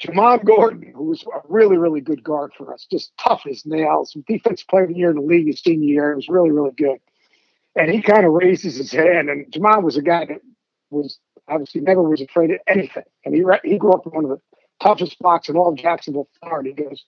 Jamon 0.00 0.44
Gordon, 0.44 0.92
who 0.94 1.04
was 1.04 1.24
a 1.24 1.40
really, 1.48 1.76
really 1.76 2.00
good 2.00 2.22
guard 2.22 2.52
for 2.56 2.72
us, 2.72 2.86
just 2.90 3.12
tough 3.18 3.42
as 3.50 3.66
nails. 3.66 4.16
Defense 4.28 4.62
player 4.62 4.84
of 4.84 4.90
the 4.90 4.94
year 4.94 5.10
in 5.10 5.16
the 5.16 5.22
league 5.22 5.48
his 5.48 5.60
senior 5.60 5.88
year. 5.88 6.12
It 6.12 6.16
was 6.16 6.28
really, 6.28 6.52
really 6.52 6.70
good. 6.70 6.98
And 7.74 7.90
he 7.90 8.00
kind 8.00 8.24
of 8.24 8.32
raises 8.32 8.76
his 8.76 8.92
hand. 8.92 9.28
And 9.28 9.46
Jamon 9.50 9.82
was 9.82 9.96
a 9.96 10.02
guy 10.02 10.26
that 10.26 10.40
was 10.90 11.18
obviously 11.48 11.80
never 11.80 12.02
was 12.02 12.20
afraid 12.20 12.52
of 12.52 12.60
anything. 12.68 13.04
And 13.24 13.34
he 13.34 13.42
he 13.64 13.78
grew 13.78 13.92
up 13.92 14.06
in 14.06 14.12
one 14.12 14.24
of 14.24 14.30
the 14.30 14.40
toughest 14.80 15.18
blocks 15.18 15.48
in 15.48 15.56
all 15.56 15.70
of 15.70 15.76
Jacksonville, 15.76 16.28
Florida. 16.40 16.70
He 16.76 16.82
goes, 16.84 17.04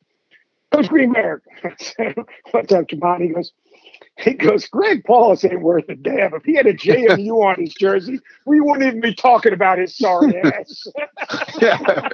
Coach 0.73 0.89
Greenberg. 0.89 1.43
What's 1.63 1.95
up, 1.99 2.81
uh, 2.81 2.83
Jamon? 2.83 3.23
He 3.23 3.29
goes, 3.29 3.53
He 4.21 4.35
goes, 4.35 4.67
Greg 4.67 5.03
Paulus 5.05 5.45
ain't 5.47 5.63
worth 5.63 5.89
a 5.89 5.95
damn. 5.95 6.35
If 6.35 6.45
he 6.45 6.55
had 6.55 6.67
a 6.67 6.75
JMU 6.75 7.43
on 7.43 7.59
his 7.59 7.73
jersey, 7.73 8.19
we 8.45 8.61
wouldn't 8.61 8.83
even 8.85 9.01
be 9.01 9.15
talking 9.15 9.55
about 9.55 9.79
his 9.79 9.97
sorry 9.97 10.37
ass. 10.43 10.87
yeah. 11.59 12.09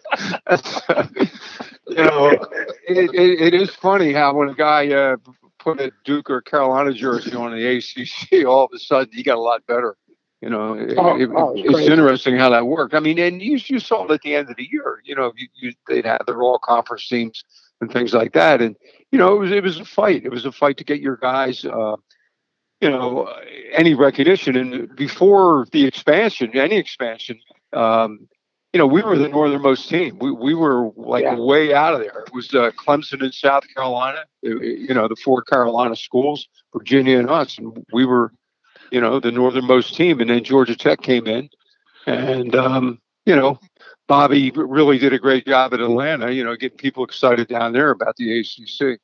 you 1.89 1.95
know, 1.97 2.31
it, 2.89 3.11
it, 3.15 3.41
it 3.41 3.55
is 3.55 3.71
funny 3.71 4.13
how 4.13 4.35
when 4.35 4.49
a 4.51 4.55
guy 4.55 4.89
uh, 4.93 5.17
put 5.59 5.81
a 5.81 5.91
Duke 6.05 6.31
or 6.31 6.43
Carolina 6.43 6.93
jersey 6.93 7.35
on 7.35 7.51
the 7.53 7.77
ACC, 7.79 8.47
all 8.47 8.65
of 8.67 8.71
a 8.75 8.79
sudden 8.79 9.13
he 9.13 9.23
got 9.25 9.37
a 9.37 9.41
lot 9.41 9.67
better. 9.67 9.97
You 10.41 10.51
know, 10.51 10.79
Oh, 10.99 11.17
it- 11.17 11.31
oh, 11.35 11.53
it's 11.57 11.65
it's 11.67 11.75
crazy. 11.75 11.93
interesting 11.93 12.37
how 12.37 12.51
that 12.51 12.67
worked. 12.67 12.95
I 12.95 13.01
mean, 13.01 13.19
and 13.19 13.41
you, 13.41 13.59
you 13.67 13.81
saw 13.81 14.05
it 14.05 14.11
at 14.13 14.21
the 14.23 14.35
end 14.35 14.51
of 14.51 14.57
the 14.57 14.69
year. 14.71 15.01
You 15.05 15.15
know, 15.17 15.33
you, 15.37 15.49
you, 15.55 15.73
they'd 15.89 16.05
have 16.05 16.23
their 16.27 16.41
all 16.43 16.59
conference 16.59 17.09
teams 17.09 17.43
and 17.81 17.93
things 17.93 18.15
like 18.15 18.33
that, 18.33 18.61
and 18.63 18.77
you 19.11 19.19
know, 19.19 19.35
it 19.37 19.39
was 19.39 19.53
it 19.53 19.63
was 19.63 19.79
a 19.79 19.85
fight. 19.85 20.25
It 20.25 20.31
was 20.31 20.45
a 20.45 20.53
fight 20.53 20.77
to 20.79 20.85
get 20.85 21.01
your 21.01 21.17
guys, 21.17 21.65
uh, 21.65 21.97
you 22.81 22.91
know, 22.91 23.33
any 23.73 23.95
recognition. 23.95 24.57
And 24.57 24.95
before 24.97 25.67
the 25.73 25.85
expansion, 25.87 26.57
any 26.57 26.77
expansion, 26.77 27.39
um, 27.73 28.29
you 28.73 28.79
know, 28.79 28.87
we 28.87 29.03
were 29.03 29.17
the 29.17 29.29
northernmost 29.29 29.89
team. 29.89 30.19
We 30.21 30.31
we 30.33 30.55
were 30.55 30.91
like 30.97 31.23
Yeah. 31.25 31.37
way 31.37 31.73
out 31.75 31.95
of 31.95 32.01
there. 32.01 32.25
It 32.27 32.33
was 32.35 32.53
uh, 32.55 32.71
Clemson 32.79 33.23
in 33.23 33.33
South 33.33 33.65
Carolina. 33.75 34.25
it- 34.43 34.63
it- 34.63 34.79
you 34.89 34.95
know, 34.95 35.09
the 35.09 35.17
four 35.17 35.43
Carolina 35.43 35.97
schools, 35.97 36.47
Virginia 36.73 37.19
and 37.19 37.31
us, 37.31 37.59
and 37.59 37.85
we 37.93 38.05
were, 38.05 38.33
you 38.91 39.01
know, 39.01 39.19
the 39.19 39.33
northernmost 39.33 39.95
team. 39.95 40.21
And 40.21 40.31
then 40.31 40.45
Georgia 40.45 40.77
Tech 40.77 41.01
came 41.01 41.27
in, 41.27 41.49
and 42.07 42.55
um, 42.55 42.99
you 43.25 43.35
know, 43.37 43.59
Bobby 44.09 44.51
really 44.55 44.99
did 44.99 45.13
a 45.13 45.19
great 45.19 45.47
job 45.47 45.75
at 45.75 45.81
Atlanta. 45.81 46.31
You 46.33 46.45
know, 46.45 46.57
getting 46.57 46.79
people 46.79 47.05
excited 47.05 47.49
down 47.49 47.73
there 47.73 47.91
about 47.91 48.17
the 48.17 48.41
ACC. 48.41 49.01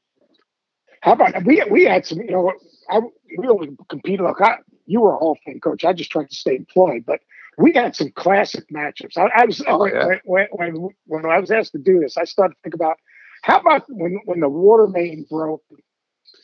How 1.01 1.13
about 1.13 1.45
we 1.45 1.63
we 1.71 1.85
had 1.85 2.07
some, 2.07 2.21
you 2.21 2.31
know, 2.31 2.53
I 2.89 3.01
we 3.39 3.49
only 3.49 3.71
competed. 3.89 4.21
Look, 4.21 4.41
I, 4.41 4.57
you 4.87 5.01
were 5.01 5.15
a 5.15 5.19
Hall 5.19 5.33
of 5.33 5.39
Fame 5.45 5.61
coach. 5.61 5.85
I 5.85 5.93
just 5.93 6.11
tried 6.11 6.31
to 6.31 6.37
stay 6.37 6.57
employed, 6.57 7.05
but 7.07 7.21
we 7.59 7.73
had 7.73 7.97
some 7.97 8.11
classic 8.13 8.65
matchups. 8.73 9.17
I, 9.17 9.29
I 9.35 9.45
was 9.47 9.63
Oh, 9.67 9.79
when, 9.79 9.93
yeah. 9.93 10.07
when, 10.25 10.47
when 10.53 10.89
when 11.07 11.27
I 11.27 11.39
was 11.41 11.51
asked 11.51 11.73
to 11.73 11.79
do 11.79 12.01
this, 12.01 12.17
I 12.17 12.25
started 12.25 12.55
to 12.55 12.61
think 12.63 12.75
about 12.75 12.99
how 13.43 13.59
about 13.59 13.85
when 13.89 14.21
when 14.27 14.41
the 14.41 14.49
water 14.49 14.87
main 14.87 15.27
broke 15.29 15.63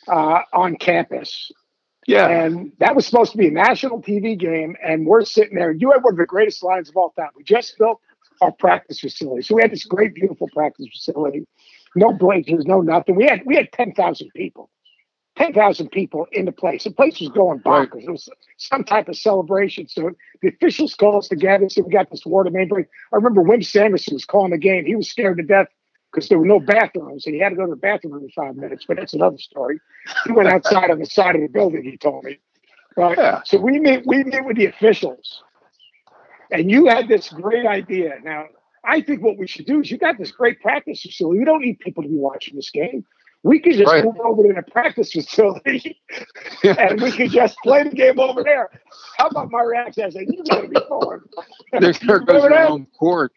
uh, 0.07 0.41
on 0.53 0.75
campus, 0.77 1.51
Yeah, 2.07 2.27
and 2.27 2.71
that 2.79 2.95
was 2.95 3.05
supposed 3.05 3.31
to 3.33 3.37
be 3.37 3.47
a 3.47 3.51
national 3.51 4.01
TV 4.01 4.37
game, 4.37 4.75
and 4.83 5.05
we're 5.05 5.23
sitting 5.25 5.55
there. 5.55 5.71
You 5.71 5.91
had 5.91 6.03
one 6.03 6.13
of 6.13 6.17
the 6.17 6.25
greatest 6.25 6.63
lines 6.63 6.89
of 6.89 6.97
all 6.97 7.11
time. 7.11 7.29
We 7.35 7.43
just 7.43 7.77
built 7.77 8.01
our 8.41 8.51
practice 8.51 8.99
facility, 8.99 9.41
so 9.43 9.55
we 9.55 9.61
had 9.61 9.71
this 9.71 9.85
great, 9.85 10.13
beautiful 10.15 10.47
practice 10.53 10.87
facility. 10.91 11.45
No 11.95 12.13
bleachers, 12.13 12.65
no 12.65 12.81
nothing. 12.81 13.15
We 13.15 13.25
had 13.25 13.41
we 13.45 13.55
had 13.55 13.71
ten 13.71 13.93
thousand 13.93 14.29
people, 14.35 14.69
ten 15.37 15.53
thousand 15.53 15.89
people 15.91 16.27
in 16.31 16.45
the 16.45 16.51
place. 16.51 16.83
The 16.83 16.91
place 16.91 17.19
was 17.19 17.29
going 17.29 17.61
Right. 17.65 17.89
bonkers. 17.89 18.03
It 18.03 18.11
was 18.11 18.29
some 18.57 18.83
type 18.83 19.09
of 19.09 19.15
celebration. 19.17 19.87
So 19.87 20.11
the 20.41 20.49
officials 20.49 20.95
called 20.95 21.15
us 21.23 21.27
together. 21.29 21.67
So 21.69 21.81
we 21.83 21.91
got 21.91 22.09
this 22.11 22.25
water 22.25 22.51
main 22.51 22.67
break. 22.67 22.87
I 23.11 23.15
remember 23.15 23.41
Wimp 23.41 23.63
Sanderson 23.63 24.13
was 24.15 24.25
calling 24.25 24.51
the 24.51 24.57
game. 24.57 24.85
He 24.85 24.95
was 24.95 25.09
scared 25.09 25.37
to 25.37 25.43
death 25.43 25.67
because 26.11 26.29
there 26.29 26.39
were 26.39 26.45
no 26.45 26.59
bathrooms, 26.59 27.25
and 27.25 27.35
he 27.35 27.41
had 27.41 27.49
to 27.49 27.55
go 27.55 27.65
to 27.65 27.71
the 27.71 27.75
bathroom 27.75 28.15
every 28.15 28.31
five 28.35 28.55
minutes. 28.55 28.85
But 28.87 28.97
that's 28.97 29.13
another 29.13 29.37
story. 29.37 29.79
He 30.25 30.31
went 30.31 30.49
outside 30.49 30.91
on 30.91 30.99
the 30.99 31.05
side 31.05 31.35
of 31.35 31.41
the 31.41 31.47
building. 31.47 31.83
He 31.83 31.97
told 31.97 32.23
me. 32.23 32.39
Right. 32.97 33.17
Yeah. 33.17 33.41
So 33.45 33.57
we 33.59 33.79
meet 33.79 34.03
we 34.05 34.23
meet 34.23 34.45
with 34.45 34.57
the 34.57 34.65
officials, 34.67 35.43
and 36.51 36.69
you 36.69 36.87
had 36.87 37.07
this 37.07 37.29
great 37.29 37.65
idea. 37.65 38.15
Now 38.23 38.45
I 38.85 39.01
think 39.01 39.21
what 39.21 39.37
we 39.37 39.47
should 39.47 39.65
do 39.65 39.81
is 39.81 39.91
you 39.91 39.97
got 39.97 40.17
this 40.17 40.31
great 40.31 40.61
practice 40.61 41.01
facility. 41.01 41.39
We 41.39 41.45
don't 41.45 41.61
need 41.61 41.79
people 41.79 42.03
to 42.03 42.09
be 42.09 42.15
watching 42.15 42.55
this 42.55 42.69
game. 42.69 43.05
We 43.41 43.59
could 43.61 43.73
just 43.75 43.89
Right. 43.89 44.03
move 44.03 44.17
over 44.21 44.43
to 44.43 44.53
the 44.53 44.69
practice 44.69 45.13
facility 45.13 46.01
and 46.63 46.99
we 47.01 47.09
could 47.11 47.31
just 47.31 47.57
play 47.63 47.83
the 47.83 47.89
game 47.89 48.19
over 48.19 48.43
there. 48.43 48.69
How 49.17 49.27
about 49.27 49.49
my 49.49 49.61
reaction? 49.61 50.03
I 50.03 50.09
said, 50.09 50.23
you 50.27 50.43
gotta 50.43 50.67
be 50.67 50.75
fun. 50.89 51.21
there, 51.79 51.93
there 51.93 52.19
goes 52.19 52.43
your 52.43 52.65
home 52.67 52.87
court. 52.99 53.31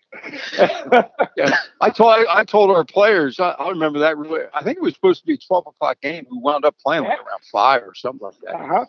Yeah, 1.37 1.57
I 1.81 1.91
told 1.91 2.27
I 2.29 2.45
told 2.45 2.71
our 2.71 2.85
players. 2.85 3.39
I, 3.39 3.51
I 3.51 3.69
remember 3.71 4.01
that. 4.01 4.19
Really, 4.19 4.43
I 4.53 4.63
think 4.65 4.77
it 4.79 4.83
was 4.83 4.95
supposed 4.95 5.21
to 5.21 5.27
be 5.27 5.35
a 5.35 5.39
twelve 5.39 5.67
o'clock 5.67 6.01
game. 6.01 6.27
We 6.31 6.39
wound 6.39 6.65
up 6.65 6.75
playing 6.85 7.05
like 7.05 7.19
around 7.19 7.41
five 7.51 7.83
or 7.83 7.95
something 7.95 8.27
like 8.27 8.35
that. 8.45 8.55
uh-huh. 8.57 8.85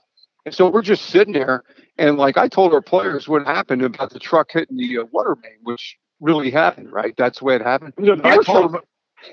And 0.45 0.53
so 0.53 0.69
we're 0.69 0.81
just 0.81 1.05
sitting 1.05 1.33
there, 1.33 1.63
and 1.97 2.17
like 2.17 2.37
I 2.37 2.47
told 2.49 2.73
our 2.73 2.81
players 2.81 3.27
what 3.27 3.45
happened 3.45 3.81
about 3.81 4.11
the 4.11 4.19
truck 4.19 4.51
hitting 4.51 4.75
the 4.75 4.99
uh, 4.99 5.05
water 5.11 5.37
main, 5.41 5.57
which 5.63 5.97
really 6.19 6.51
happened, 6.51 6.91
right? 6.91 7.13
That's 7.17 7.39
the 7.39 7.45
way 7.45 7.55
it 7.55 7.61
happened. 7.61 7.93
It 7.97 8.25
I 8.25 8.37
told 8.37 8.73
them, 8.73 8.81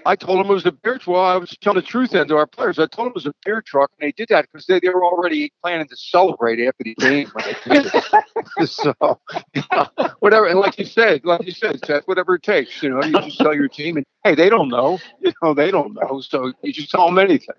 I 0.06 0.14
told 0.14 0.38
them 0.38 0.50
it 0.50 0.54
was 0.54 0.66
a 0.66 0.72
beer 0.72 0.98
truck. 0.98 1.08
Well, 1.08 1.24
I 1.24 1.36
was 1.36 1.56
telling 1.60 1.80
the 1.80 1.86
truth 1.86 2.10
then 2.10 2.28
to 2.28 2.36
our 2.36 2.46
players. 2.46 2.78
I 2.78 2.86
told 2.86 3.06
them 3.06 3.08
it 3.08 3.14
was 3.16 3.26
a 3.26 3.34
beer 3.44 3.60
truck, 3.60 3.90
and 3.98 4.06
they 4.06 4.12
did 4.12 4.28
that 4.28 4.46
because 4.46 4.66
they, 4.66 4.78
they 4.78 4.88
were 4.88 5.04
already 5.04 5.52
planning 5.62 5.88
to 5.88 5.96
celebrate 5.96 6.64
after 6.64 6.84
the 6.84 6.94
game. 6.94 7.28
when 7.32 7.44
they 7.44 7.82
did 7.82 7.90
it. 7.92 8.68
so, 8.68 8.94
know, 9.00 9.86
whatever. 10.20 10.46
And 10.46 10.60
like 10.60 10.78
you 10.78 10.84
said, 10.84 11.24
like 11.24 11.44
you 11.44 11.52
said, 11.52 11.84
Seth, 11.84 12.04
whatever 12.04 12.36
it 12.36 12.42
takes. 12.42 12.82
You 12.82 12.90
know, 12.90 13.02
you 13.02 13.12
just 13.12 13.38
tell 13.38 13.54
your 13.54 13.68
team, 13.68 13.96
and 13.96 14.06
hey, 14.24 14.34
they 14.34 14.48
don't 14.48 14.68
know. 14.68 14.98
You 15.20 15.32
know, 15.42 15.54
they 15.54 15.70
don't 15.70 15.94
know. 15.94 16.20
So 16.20 16.52
you 16.62 16.72
just 16.72 16.90
tell 16.90 17.06
them 17.06 17.18
anything. 17.18 17.56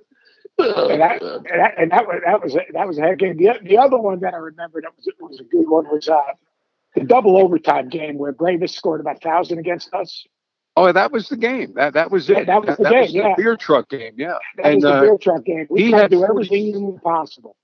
And 0.61 1.01
that, 1.01 1.21
and 1.21 1.45
that, 1.45 1.73
and 1.77 1.91
that 1.91 2.07
was 2.07 2.21
that 2.25 2.43
was 2.43 2.55
a, 2.55 2.61
that 2.73 2.87
was 2.87 2.97
a 2.97 3.01
heck 3.01 3.19
game. 3.19 3.37
The, 3.37 3.59
the 3.63 3.77
other 3.77 3.97
one 3.97 4.19
that 4.21 4.33
I 4.33 4.37
remember 4.37 4.81
that 4.81 4.91
was 4.95 5.07
was 5.19 5.39
a 5.39 5.43
good 5.43 5.69
one 5.69 5.85
was 5.85 6.07
uh, 6.07 6.21
the 6.95 7.03
double 7.03 7.37
overtime 7.37 7.89
game 7.89 8.17
where 8.17 8.33
Greivis 8.33 8.71
scored 8.71 9.01
about 9.01 9.17
a 9.17 9.19
thousand 9.19 9.59
against 9.59 9.93
us. 9.93 10.25
Oh, 10.77 10.91
that 10.91 11.11
was 11.11 11.27
the 11.29 11.37
game. 11.37 11.73
That 11.75 11.93
that 11.93 12.11
was 12.11 12.29
it. 12.29 12.37
Yeah, 12.37 12.43
that 12.45 12.65
was 12.65 12.77
the 12.77 12.89
game, 12.89 13.09
yeah. 13.09 13.33
beer 13.35 13.57
truck 13.57 13.89
game. 13.89 14.13
Yeah. 14.17 14.37
That 14.57 14.67
And, 14.67 14.75
was 14.75 14.83
the 14.83 14.89
uh, 14.89 15.01
beer 15.01 15.17
truck 15.17 15.43
game. 15.43 15.67
We 15.69 15.85
he 15.85 15.91
had 15.91 16.11
to 16.11 16.17
do 16.17 16.23
everything 16.23 16.97
possible. 17.03 17.55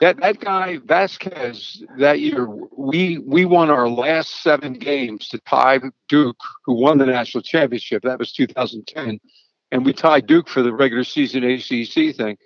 That 0.00 0.18
that 0.20 0.40
guy 0.40 0.78
Vasquez 0.84 1.82
that 1.98 2.20
year, 2.20 2.48
we 2.76 3.18
we 3.18 3.44
won 3.44 3.70
our 3.70 3.88
last 3.88 4.42
seven 4.42 4.74
games 4.74 5.28
to 5.28 5.38
tie 5.38 5.80
Duke, 6.08 6.40
who 6.64 6.74
won 6.74 6.98
the 6.98 7.06
national 7.06 7.42
championship. 7.42 8.02
That 8.02 8.18
was 8.18 8.32
2010, 8.32 9.20
and 9.76 9.84
we 9.84 9.92
tied 9.92 10.26
Duke 10.26 10.48
for 10.48 10.62
the 10.62 10.72
regular 10.72 11.04
season 11.04 11.44
ACC 11.44 12.16
thing. 12.16 12.38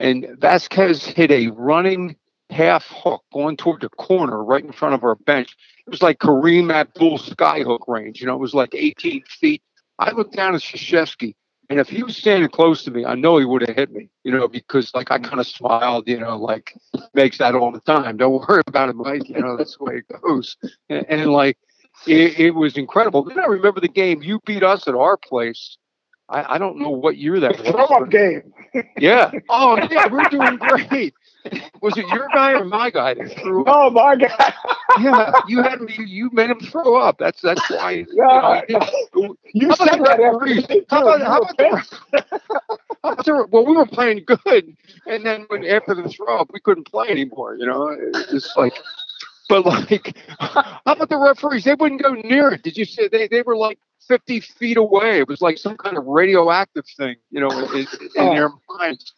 And 0.00 0.26
Vasquez 0.38 1.04
hit 1.04 1.30
a 1.30 1.48
running 1.48 2.16
half 2.48 2.86
hook 2.88 3.22
going 3.30 3.58
toward 3.58 3.82
the 3.82 3.90
corner 3.90 4.42
right 4.42 4.64
in 4.64 4.72
front 4.72 4.94
of 4.94 5.04
our 5.04 5.14
bench. 5.14 5.54
It 5.86 5.90
was 5.90 6.00
like 6.00 6.18
Kareem 6.18 6.72
Abdul 6.72 7.18
skyhook 7.18 7.80
range. 7.88 8.22
You 8.22 8.26
know, 8.26 8.36
it 8.36 8.40
was 8.40 8.54
like 8.54 8.74
18 8.74 9.22
feet. 9.24 9.62
I 9.98 10.12
looked 10.12 10.34
down 10.34 10.54
at 10.54 10.62
Krzyzewski, 10.62 11.34
and 11.68 11.78
if 11.78 11.90
he 11.90 12.02
was 12.02 12.16
standing 12.16 12.48
close 12.48 12.84
to 12.84 12.90
me, 12.90 13.04
I 13.04 13.16
know 13.16 13.36
he 13.36 13.44
would 13.44 13.68
have 13.68 13.76
hit 13.76 13.92
me. 13.92 14.08
You 14.24 14.32
know, 14.32 14.48
because 14.48 14.94
like 14.94 15.10
I 15.10 15.18
kind 15.18 15.40
of 15.40 15.46
smiled. 15.46 16.08
You 16.08 16.18
know, 16.18 16.38
like 16.38 16.72
makes 17.12 17.36
that 17.36 17.54
all 17.54 17.70
the 17.70 17.80
time. 17.80 18.16
Don't 18.16 18.48
worry 18.48 18.62
about 18.66 18.88
it, 18.88 18.96
Mike. 18.96 19.28
You 19.28 19.42
know, 19.42 19.58
that's 19.58 19.76
the 19.76 19.84
way 19.84 19.96
it 19.96 20.22
goes. 20.22 20.56
And, 20.88 21.04
and 21.10 21.32
like, 21.32 21.58
it, 22.06 22.40
it 22.40 22.50
was 22.52 22.78
incredible. 22.78 23.24
Then 23.24 23.38
I 23.38 23.44
remember 23.44 23.80
the 23.80 23.88
game 23.88 24.22
you 24.22 24.40
beat 24.46 24.62
us 24.62 24.88
at 24.88 24.94
our 24.94 25.18
place. 25.18 25.76
I, 26.28 26.54
I 26.54 26.58
don't 26.58 26.78
know 26.78 26.90
what 26.90 27.16
year 27.16 27.40
that 27.40 27.56
Throw 27.64 27.84
up 27.84 28.00
was. 28.02 28.08
game. 28.10 28.52
Yeah. 28.98 29.30
Oh, 29.48 29.76
yeah, 29.90 30.06
we're 30.10 30.26
doing 30.26 30.56
great. 30.56 31.14
Was 31.80 31.96
it 31.96 32.06
your 32.08 32.28
guy 32.28 32.52
or 32.52 32.64
my 32.64 32.90
guy 32.90 33.14
that 33.14 33.30
threw 33.42 33.64
up? 33.64 33.66
Oh 33.66 33.90
my 33.90 34.16
guy. 34.16 34.54
Yeah, 35.00 35.32
you 35.46 35.62
had 35.62 35.80
me. 35.80 35.94
You 36.06 36.28
made 36.32 36.50
him 36.50 36.60
throw 36.60 36.96
up. 36.96 37.18
That's 37.18 37.40
that's 37.40 37.68
why. 37.70 37.92
you 37.92 38.06
Yeah. 38.12 38.60
know, 39.14 39.36
You 39.52 39.68
How 39.68 39.74
about 39.74 39.88
said 39.90 40.00
that 40.04 40.18
the 40.18 40.86
How 40.90 41.00
about, 41.02 41.20
You 41.20 41.24
how 41.24 41.38
about 41.40 41.56
the, 41.56 41.82
how 43.02 43.12
about 43.12 43.24
the, 43.24 43.46
well, 43.50 43.64
we 43.66 43.76
were 43.76 43.86
playing 43.86 44.24
good, 44.26 44.76
and 45.06 45.24
then 45.24 45.44
when 45.48 45.64
after 45.64 45.94
the 45.94 46.08
throw 46.08 46.38
up, 46.40 46.50
we 46.52 46.60
couldn't 46.60 46.90
play 46.90 47.08
anymore. 47.08 47.56
You 47.56 47.66
know, 47.66 47.88
it's 48.30 48.54
like, 48.56 48.74
but 49.48 49.64
like, 49.66 50.16
how 50.38 50.80
about 50.86 51.08
the 51.08 51.18
referees? 51.18 51.64
They 51.64 51.74
wouldn't 51.74 52.02
go 52.02 52.14
near 52.14 52.50
it. 52.50 52.62
Did 52.62 52.76
you 52.76 52.84
see? 52.84 53.08
They 53.08 53.28
they 53.28 53.42
were 53.42 53.56
like 53.56 53.78
fifty 54.08 54.40
feet 54.40 54.76
away. 54.76 55.18
It 55.20 55.28
was 55.28 55.40
like 55.40 55.58
some 55.58 55.76
kind 55.76 55.96
of 55.96 56.06
radioactive 56.06 56.84
thing. 56.96 57.16
You 57.30 57.40
know, 57.40 57.50
in, 57.72 57.80
in 57.80 57.86
Oh. 58.16 58.34
their 58.34 58.50
minds. 58.78 59.12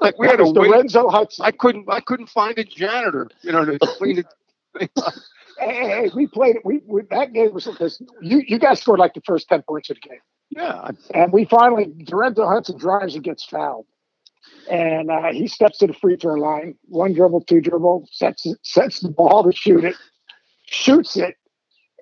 Like 0.00 0.18
we 0.18 0.26
had 0.26 0.40
was. 0.40 0.52
Dorenzo 0.52 1.10
Hudson. 1.10 1.44
I 1.44 1.50
couldn't. 1.52 1.86
I 1.88 2.00
couldn't 2.00 2.28
find 2.28 2.58
a 2.58 2.64
janitor. 2.64 3.28
You 3.42 3.52
know, 3.52 3.64
to 3.64 3.78
clean 3.98 4.18
it. 4.18 4.26
Hey, 5.58 5.74
hey, 5.74 6.10
we 6.14 6.26
played 6.26 6.56
it. 6.56 6.62
We, 6.64 6.80
we 6.86 7.02
that 7.10 7.32
game 7.32 7.52
was 7.52 7.66
because 7.66 8.00
you 8.22 8.42
you 8.46 8.58
guys 8.58 8.80
scored 8.80 8.98
like 8.98 9.14
the 9.14 9.20
first 9.26 9.48
ten 9.48 9.62
points 9.62 9.90
of 9.90 9.96
the 10.02 10.08
game. 10.08 10.18
Yeah, 10.50 10.90
And 11.14 11.32
we 11.32 11.44
finally, 11.44 11.86
Dorenzo 11.86 12.44
Hudson 12.48 12.76
drives 12.76 13.14
and 13.14 13.22
gets 13.22 13.44
fouled. 13.44 13.86
And 14.68 15.08
uh, 15.08 15.30
he 15.32 15.46
steps 15.46 15.78
to 15.78 15.86
the 15.86 15.92
free 15.92 16.16
throw 16.16 16.34
line, 16.34 16.74
one 16.88 17.12
dribble, 17.12 17.42
two 17.42 17.60
dribble, 17.60 18.08
sets 18.10 18.46
sets 18.64 18.98
the 19.00 19.10
ball 19.10 19.44
to 19.44 19.52
shoot 19.56 19.84
it, 19.84 19.94
shoots 20.66 21.16
it, 21.16 21.36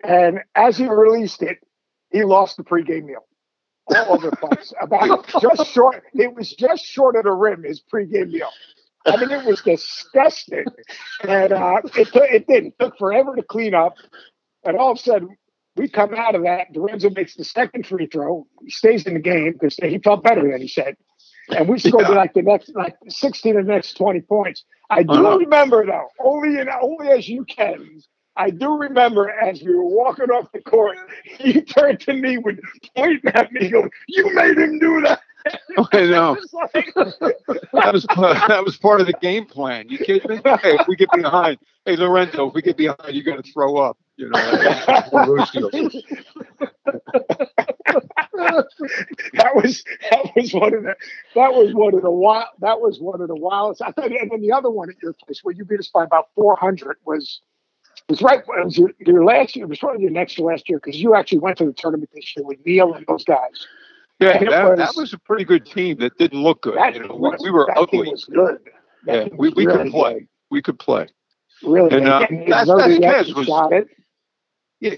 and 0.02 0.40
as 0.54 0.78
he 0.78 0.88
released 0.88 1.42
it, 1.42 1.58
he 2.10 2.24
lost 2.24 2.56
the 2.56 2.64
pregame 2.64 3.04
meal 3.06 3.26
all 3.94 4.14
over 4.14 4.30
the 4.30 4.36
place. 4.36 4.72
About 4.80 5.26
just 5.40 5.66
short, 5.72 6.02
it 6.14 6.34
was 6.34 6.50
just 6.52 6.84
short 6.84 7.16
of 7.16 7.24
the 7.24 7.32
rim. 7.32 7.62
His 7.64 7.82
pregame 7.92 8.30
meal. 8.30 8.50
I 9.06 9.16
mean, 9.16 9.30
it 9.30 9.44
was 9.46 9.60
disgusting, 9.62 10.64
and 11.22 11.52
uh, 11.52 11.80
it 11.96 12.08
took, 12.12 12.24
it 12.30 12.46
didn't 12.46 12.74
it 12.78 12.84
took 12.84 12.98
forever 12.98 13.34
to 13.36 13.42
clean 13.42 13.74
up. 13.74 13.94
And 14.64 14.76
all 14.76 14.90
of 14.92 14.98
a 14.98 15.00
sudden, 15.00 15.36
we 15.76 15.88
come 15.88 16.14
out 16.14 16.34
of 16.34 16.42
that. 16.42 16.72
Dorenzo 16.74 17.14
makes 17.14 17.34
the 17.36 17.44
second 17.44 17.86
free 17.86 18.06
throw. 18.06 18.46
He 18.62 18.70
stays 18.70 19.06
in 19.06 19.14
the 19.14 19.20
game 19.20 19.52
because 19.52 19.76
he 19.76 19.98
felt 19.98 20.22
better 20.24 20.50
than 20.50 20.60
he 20.60 20.68
said. 20.68 20.96
and 21.56 21.66
we 21.68 21.78
scored 21.78 22.06
Yeah. 22.08 22.16
like 22.16 22.34
the 22.34 22.42
next 22.42 22.74
like 22.74 22.96
16 23.08 23.56
of 23.56 23.64
the 23.66 23.72
next 23.72 23.94
20 23.94 24.20
points. 24.22 24.64
I 24.90 25.02
do 25.04 25.12
Uh-huh. 25.12 25.38
remember 25.38 25.86
though, 25.86 26.08
only 26.22 26.58
in 26.60 26.68
only 26.68 27.08
as 27.08 27.26
you 27.28 27.44
can. 27.46 28.02
I 28.38 28.50
do 28.50 28.76
remember 28.78 29.28
as 29.30 29.62
we 29.62 29.74
were 29.74 29.84
walking 29.84 30.26
off 30.30 30.50
the 30.52 30.60
court, 30.62 30.96
you 31.40 31.60
turned 31.62 32.00
to 32.00 32.12
me 32.14 32.38
with 32.38 32.60
pointing 32.96 33.30
at 33.34 33.52
me, 33.52 33.68
going, 33.68 33.90
"You 34.06 34.32
made 34.34 34.56
him 34.56 34.78
do 34.78 35.00
that." 35.02 35.20
I 35.92 36.00
know. 36.06 36.36
Like- 36.74 36.94
That 37.72 37.90
was 37.92 38.04
that 38.06 38.62
was 38.64 38.76
part 38.76 39.00
of 39.00 39.06
the 39.06 39.14
game 39.20 39.46
plan. 39.46 39.88
You 39.88 39.98
kidding 39.98 40.30
me? 40.30 40.40
Hey, 40.44 40.74
if 40.78 40.86
we 40.88 40.96
get 40.96 41.10
behind, 41.12 41.58
hey 41.86 41.96
Dorenzo, 41.96 42.48
if 42.48 42.54
we 42.54 42.62
get 42.62 42.76
behind, 42.76 43.14
you 43.14 43.22
got 43.22 43.42
to 43.42 43.52
throw 43.52 43.76
up. 43.76 43.96
You 44.16 44.28
know, 44.30 44.38
that's 44.86 45.10
one 45.12 45.28
of 45.30 45.36
those 45.36 45.50
deals. 45.52 46.04
that 49.34 49.52
was 49.54 49.84
that 50.10 50.32
was 50.36 50.52
one 50.54 50.74
of 50.74 50.82
the 50.82 50.94
that 51.34 51.52
was 51.54 51.72
one 51.74 51.94
of 51.94 52.02
the 52.02 52.10
wild 52.10 52.46
that 52.60 52.80
was 52.80 52.98
one 53.00 53.20
of 53.20 53.28
the 53.28 53.36
wildest. 53.36 53.82
I 53.82 53.92
thought, 53.92 54.10
and 54.12 54.30
then 54.30 54.40
the 54.40 54.52
other 54.52 54.70
one 54.70 54.90
at 54.90 54.96
your 55.02 55.12
place 55.12 55.40
where 55.42 55.54
you 55.54 55.64
beat 55.64 55.80
us 55.80 55.88
by 55.88 56.04
about 56.04 56.28
four 56.34 56.56
hundred 56.56 56.96
was 57.04 57.40
was 58.08 58.22
right. 58.22 58.40
It 58.40 58.64
was 58.64 58.78
your, 58.78 58.90
your 58.98 59.24
last 59.24 59.54
year. 59.56 59.64
It 59.64 59.68
was 59.68 59.78
probably 59.78 60.02
your 60.02 60.10
next 60.10 60.34
to 60.34 60.42
last 60.42 60.68
year 60.68 60.78
because 60.82 61.00
you 61.00 61.14
actually 61.14 61.38
went 61.38 61.58
to 61.58 61.66
the 61.66 61.72
tournament 61.72 62.10
this 62.14 62.32
year 62.36 62.44
with 62.46 62.58
Neil 62.64 62.94
and 62.94 63.06
those 63.06 63.24
guys. 63.24 63.66
Yeah, 64.20 64.38
that, 64.38 64.68
was- 64.70 64.78
that 64.78 64.92
was 64.96 65.12
a 65.12 65.18
pretty 65.18 65.44
good 65.44 65.64
team 65.66 65.98
that 65.98 66.16
didn't 66.18 66.42
look 66.42 66.62
good. 66.62 66.74
You 66.94 67.06
know, 67.06 67.14
we, 67.14 67.20
was- 67.30 67.40
we 67.42 67.50
were 67.50 67.66
that 67.68 67.74
team 67.90 68.00
ugly. 68.00 68.10
was 68.10 68.24
good. 68.24 68.58
That 69.06 69.26
Yeah, 69.28 69.34
we, 69.36 69.50
we 69.50 69.66
really 69.66 69.84
could 69.84 69.92
play. 69.92 70.12
good. 70.14 70.28
We 70.50 70.62
could 70.62 70.78
play. 70.78 71.06
Really, 71.62 71.96
And, 71.96 72.08
uh, 72.08 72.26
And 72.28 72.42
that's- 72.50 72.66
Verdi 72.68 72.98
that's 72.98 73.28
actually 73.28 73.46
was- 73.46 73.72
it. 73.72 73.88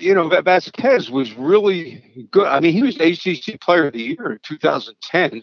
You, 0.02 0.14
know, 0.14 0.29
Va- 0.29 0.43
Vasquez 0.43 1.11
was 1.11 1.33
really 1.35 2.26
good. 2.31 2.47
I 2.47 2.61
mean, 2.61 2.75
he 2.75 2.83
was 2.83 2.97
ACC 3.00 3.59
Player 3.62 3.87
of 3.87 3.95
the 3.95 4.02
Year 4.02 4.33
in 4.33 4.38
2010, 4.43 5.43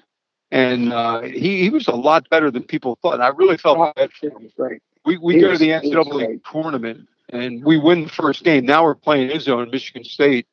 and 0.52 0.94
uh, 0.94 1.22
he 1.22 1.62
he 1.64 1.70
was 1.72 1.88
a 1.88 1.96
lot 1.96 2.30
better 2.30 2.52
than 2.52 2.62
people 2.62 3.00
thought. 3.02 3.16
And 3.16 3.24
I 3.24 3.30
really 3.30 3.58
felt 3.58 3.80
Oh, 3.80 3.92
bad. 3.96 4.12
it 4.22 4.34
was 4.40 4.52
great. 4.56 4.82
We 5.06 5.18
we 5.18 5.36
He 5.36 5.42
go 5.42 5.50
was- 5.50 5.60
to 5.60 5.66
the 5.66 5.72
NCAA 5.72 6.40
tournament 6.52 7.08
and 7.30 7.64
we 7.64 7.78
win 7.78 8.04
the 8.04 8.10
first 8.10 8.44
game. 8.44 8.66
Now 8.66 8.84
we're 8.84 8.96
playing 8.96 9.30
Izzo 9.30 9.64
in 9.64 9.72
Michigan 9.72 10.04
State. 10.04 10.48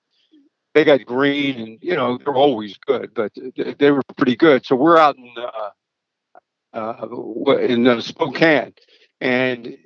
They 0.75 0.85
got 0.85 1.05
Green, 1.07 1.61
and 1.61 1.79
you 1.83 1.95
know 1.95 2.19
they're 2.19 2.35
always 2.35 2.77
good, 2.79 3.13
but 3.15 3.33
they- 3.79 3.91
were 3.91 4.03
pretty 4.17 4.37
good. 4.37 4.67
So 4.67 4.75
we're 4.77 4.99
out 4.99 5.17
in 5.17 5.33
uh, 5.39 5.71
uh, 6.77 7.57
in 7.59 7.87
uh, 7.87 8.01
Spokane, 8.01 8.75
and 9.21 9.77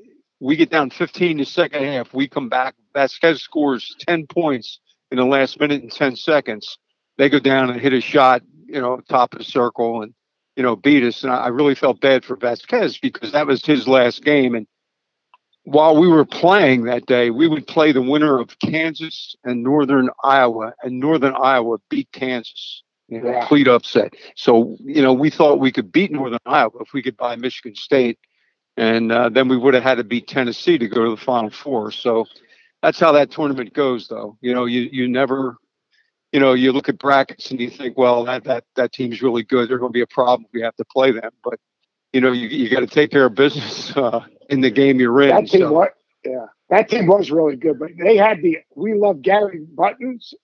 we 0.40 0.56
get 0.56 0.70
down 0.70 0.90
15 0.90 1.32
in 1.32 1.36
the 1.38 1.44
second 1.44 1.84
half. 1.84 2.14
We 2.14 2.28
come 2.28 2.48
back. 2.48 2.74
Vasquez 2.94 3.42
scores 3.42 3.94
10 4.00 4.26
points 4.28 4.80
in 5.10 5.18
the 5.18 5.24
last 5.26 5.60
minute 5.60 5.82
and 5.82 5.92
10 5.92 6.16
seconds. 6.16 6.78
They 7.18 7.28
go 7.28 7.38
down 7.38 7.70
and 7.70 7.80
hit 7.80 7.92
a 7.92 8.00
shot, 8.00 8.42
you 8.66 8.80
know, 8.80 9.00
top 9.08 9.32
of 9.32 9.40
the 9.40 9.44
circle, 9.44 10.02
and 10.02 10.14
you 10.56 10.62
know 10.62 10.76
beat 10.76 11.02
us. 11.04 11.22
And 11.22 11.32
I 11.32 11.48
really 11.48 11.74
felt 11.74 12.00
bad 12.00 12.24
for 12.24 12.36
Vasquez 12.36 12.98
because 12.98 13.32
that 13.32 13.46
was 13.46 13.64
his 13.64 13.86
last 13.86 14.24
game, 14.24 14.54
and 14.54 14.66
while 15.68 15.98
we 16.00 16.08
were 16.08 16.24
playing 16.24 16.84
that 16.84 17.04
day, 17.04 17.30
we 17.30 17.46
would 17.46 17.66
play 17.66 17.92
the 17.92 18.00
winner 18.00 18.38
of 18.38 18.58
Kansas 18.60 19.36
and 19.44 19.62
Northern 19.62 20.08
Iowa, 20.24 20.72
and 20.82 20.98
Northern 20.98 21.34
Iowa 21.34 21.76
beat 21.90 22.10
Kansas. 22.12 22.82
Know, 23.10 23.26
Yeah. 23.26 23.40
complete 23.40 23.68
upset. 23.68 24.14
So, 24.36 24.76
you 24.84 25.02
know, 25.02 25.14
we 25.14 25.30
thought 25.30 25.60
we 25.60 25.72
could 25.72 25.90
beat 25.90 26.10
Northern 26.10 26.38
Iowa 26.44 26.72
if 26.80 26.92
we 26.92 27.02
could 27.02 27.16
buy 27.16 27.36
Michigan 27.36 27.74
State, 27.74 28.18
and 28.76 29.10
uh, 29.10 29.28
then 29.30 29.48
we 29.48 29.56
would 29.56 29.72
have 29.74 29.82
had 29.82 29.96
to 29.96 30.04
beat 30.04 30.26
Tennessee 30.28 30.76
to 30.78 30.88
go 30.88 31.04
to 31.04 31.10
the 31.10 31.16
Final 31.16 31.50
Four. 31.50 31.90
So 31.90 32.26
that's 32.82 33.00
how 33.00 33.12
that 33.12 33.30
tournament 33.30 33.72
goes, 33.72 34.08
though. 34.08 34.36
You 34.40 34.54
know, 34.54 34.66
you 34.66 34.88
you 34.92 35.08
never, 35.08 35.56
you 36.32 36.40
know, 36.40 36.52
you 36.52 36.72
look 36.72 36.88
at 36.90 36.98
brackets 36.98 37.50
and 37.50 37.58
you 37.60 37.70
think, 37.70 37.96
well, 37.96 38.24
that 38.24 38.44
that 38.44 38.64
that 38.76 38.92
team's 38.92 39.22
really 39.22 39.42
good. 39.42 39.68
They're 39.68 39.78
going 39.78 39.92
to 39.92 40.00
be 40.00 40.02
a 40.02 40.06
problem 40.06 40.44
if 40.46 40.52
we 40.52 40.62
have 40.62 40.76
to 40.76 40.84
play 40.84 41.10
them, 41.10 41.30
but 41.42 41.58
you 42.12 42.20
know, 42.20 42.32
you 42.32 42.48
you 42.48 42.70
got 42.70 42.80
to 42.80 42.86
take 42.86 43.10
care 43.10 43.26
of 43.26 43.34
business 43.34 43.92
uh, 43.96 44.20
in 44.48 44.60
the 44.60 44.70
game 44.70 45.00
you're 45.00 45.22
in. 45.22 45.28
That 45.30 45.48
team 45.48 45.60
so- 45.62 45.72
was 45.72 45.88
yeah, 46.24 46.46
that 46.70 46.88
team 46.88 47.06
was 47.06 47.30
really 47.30 47.56
good. 47.56 47.78
But 47.78 47.90
they 47.98 48.16
had 48.16 48.42
the 48.42 48.58
we 48.74 48.94
love 48.94 49.22
Gary 49.22 49.64
Buttons. 49.64 50.34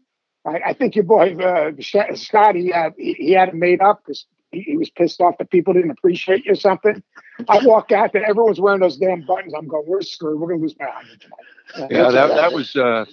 I, 0.47 0.61
I 0.66 0.73
think 0.75 0.94
your 0.94 1.04
boy 1.04 1.35
uh, 1.37 1.73
Sh- 1.78 1.96
Scott 2.16 2.55
he 2.55 2.68
had 2.70 2.94
he, 2.96 3.14
he 3.14 3.33
had 3.33 3.48
it 3.48 3.55
made 3.55 3.81
up 3.81 4.00
because 4.05 4.27
he, 4.54 4.76
was 4.76 4.90
pissed 4.90 5.20
off 5.20 5.38
that 5.38 5.50
people 5.50 5.74
didn't 5.74 5.90
appreciate 5.90 6.44
you 6.44 6.52
or 6.52 6.56
something. 6.56 7.02
I 7.48 7.64
walk 7.64 7.92
out 7.92 8.12
there, 8.12 8.24
everyone's 8.24 8.60
wearing 8.60 8.80
those 8.80 8.96
damn 8.96 9.22
buttons. 9.22 9.54
I'm 9.56 9.66
going, 9.66 9.84
we're 9.86 10.02
screwed. 10.02 10.40
We're 10.40 10.48
gonna 10.48 10.60
lose 10.60 10.74
by 10.74 10.86
100 10.86 11.20
tonight. 11.20 11.90
Yeah, 11.90 12.10
that, 12.10 12.28
that 12.28 12.52
was 12.52 12.76
uh, 12.76 13.06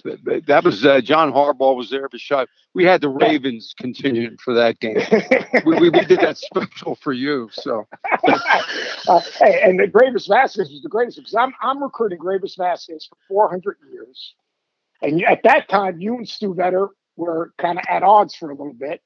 that 0.46 0.62
was 0.62 0.84
uh, 0.84 1.00
John 1.00 1.32
Harbaugh 1.32 1.76
was 1.76 1.90
there. 1.90 2.08
Bashad. 2.08 2.46
We 2.74 2.84
had 2.84 3.00
the 3.00 3.08
Ravens 3.08 3.74
contingent 3.76 4.40
for 4.40 4.54
that 4.54 4.78
game. 4.78 4.98
We, 5.64 5.78
we, 5.78 5.90
we 5.90 6.04
did 6.04 6.20
that 6.20 6.38
special 6.38 6.94
for 6.96 7.12
you. 7.12 7.48
So 7.52 7.86
uh, 9.08 9.20
hey, 9.38 9.62
and 9.64 9.80
the 9.80 9.88
Greivis 9.88 10.28
Vasquez 10.28 10.70
was 10.70 10.82
the 10.82 10.88
greatest 10.88 11.18
because 11.18 11.34
I'm 11.34 11.52
I'm 11.62 11.82
recruiting 11.82 12.18
Greivis 12.18 12.56
Vasquez 12.56 13.08
for 13.08 13.16
400 13.28 13.78
years, 13.90 14.34
and 15.00 15.22
at 15.24 15.42
that 15.44 15.68
time 15.68 16.00
you 16.00 16.16
and 16.16 16.28
Stu 16.28 16.54
Vetter 16.54 16.88
were 17.16 17.52
kind 17.58 17.78
of 17.78 17.84
at 17.88 18.02
odds 18.02 18.34
for 18.34 18.50
a 18.50 18.54
little 18.54 18.74
bit, 18.74 19.00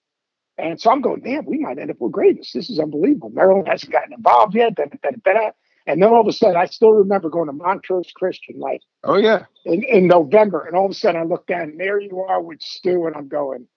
and 0.59 0.81
so 0.81 0.91
I'm 0.91 1.01
going, 1.01 1.21
damn, 1.21 1.45
we 1.45 1.59
might 1.59 1.79
end 1.79 1.91
up 1.91 2.01
with 2.01 2.13
Greivis. 2.13 2.53
This 2.53 2.71
is 2.71 2.79
unbelievable. 2.79 3.31
Maryland 3.31 3.69
hasn't 3.69 3.93
gotten 3.93 4.15
involved 4.15 4.55
yet. 4.55 4.75
Da, 4.75 4.85
da, 4.85 5.11
da. 5.25 5.51
And 5.87 6.03
then 6.03 6.09
all 6.09 6.21
of 6.21 6.27
a 6.27 6.33
sudden, 6.33 6.57
I 6.57 6.67
still 6.67 6.93
remember 6.93 7.31
going 7.31 7.47
to 7.47 7.53
Montrose 7.53 8.11
Christian 8.15 8.59
like 8.59 8.83
oh 9.05 9.17
yeah, 9.17 9.45
in, 9.65 9.85
in 9.85 10.07
November, 10.09 10.65
and 10.67 10.77
all 10.77 10.87
of 10.87 10.91
a 10.91 10.95
sudden 10.95 11.21
I 11.21 11.25
look 11.25 11.47
down, 11.47 11.63
and 11.63 11.81
there 11.81 12.01
you 12.01 12.21
are 12.21 12.43
with 12.43 12.61
Stu, 12.61 13.07
and 13.07 13.15
I'm 13.15 13.29
going, 13.29 13.69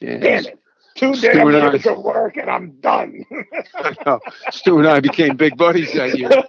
yeah. 0.00 0.18
damn 0.18 0.44
it, 0.44 0.58
two 0.94 1.14
Stu 1.14 1.32
damn 1.32 1.48
and 1.48 1.56
I- 1.56 1.74
of 1.74 2.02
work, 2.04 2.36
and 2.36 2.50
I'm 2.50 2.72
done. 2.80 3.24
I 3.76 3.94
know. 4.04 4.20
Stu 4.50 4.78
and 4.78 4.86
I 4.86 5.00
became 5.00 5.36
big 5.36 5.56
buddies 5.56 5.92
that 5.94 6.18
year. 6.18 6.30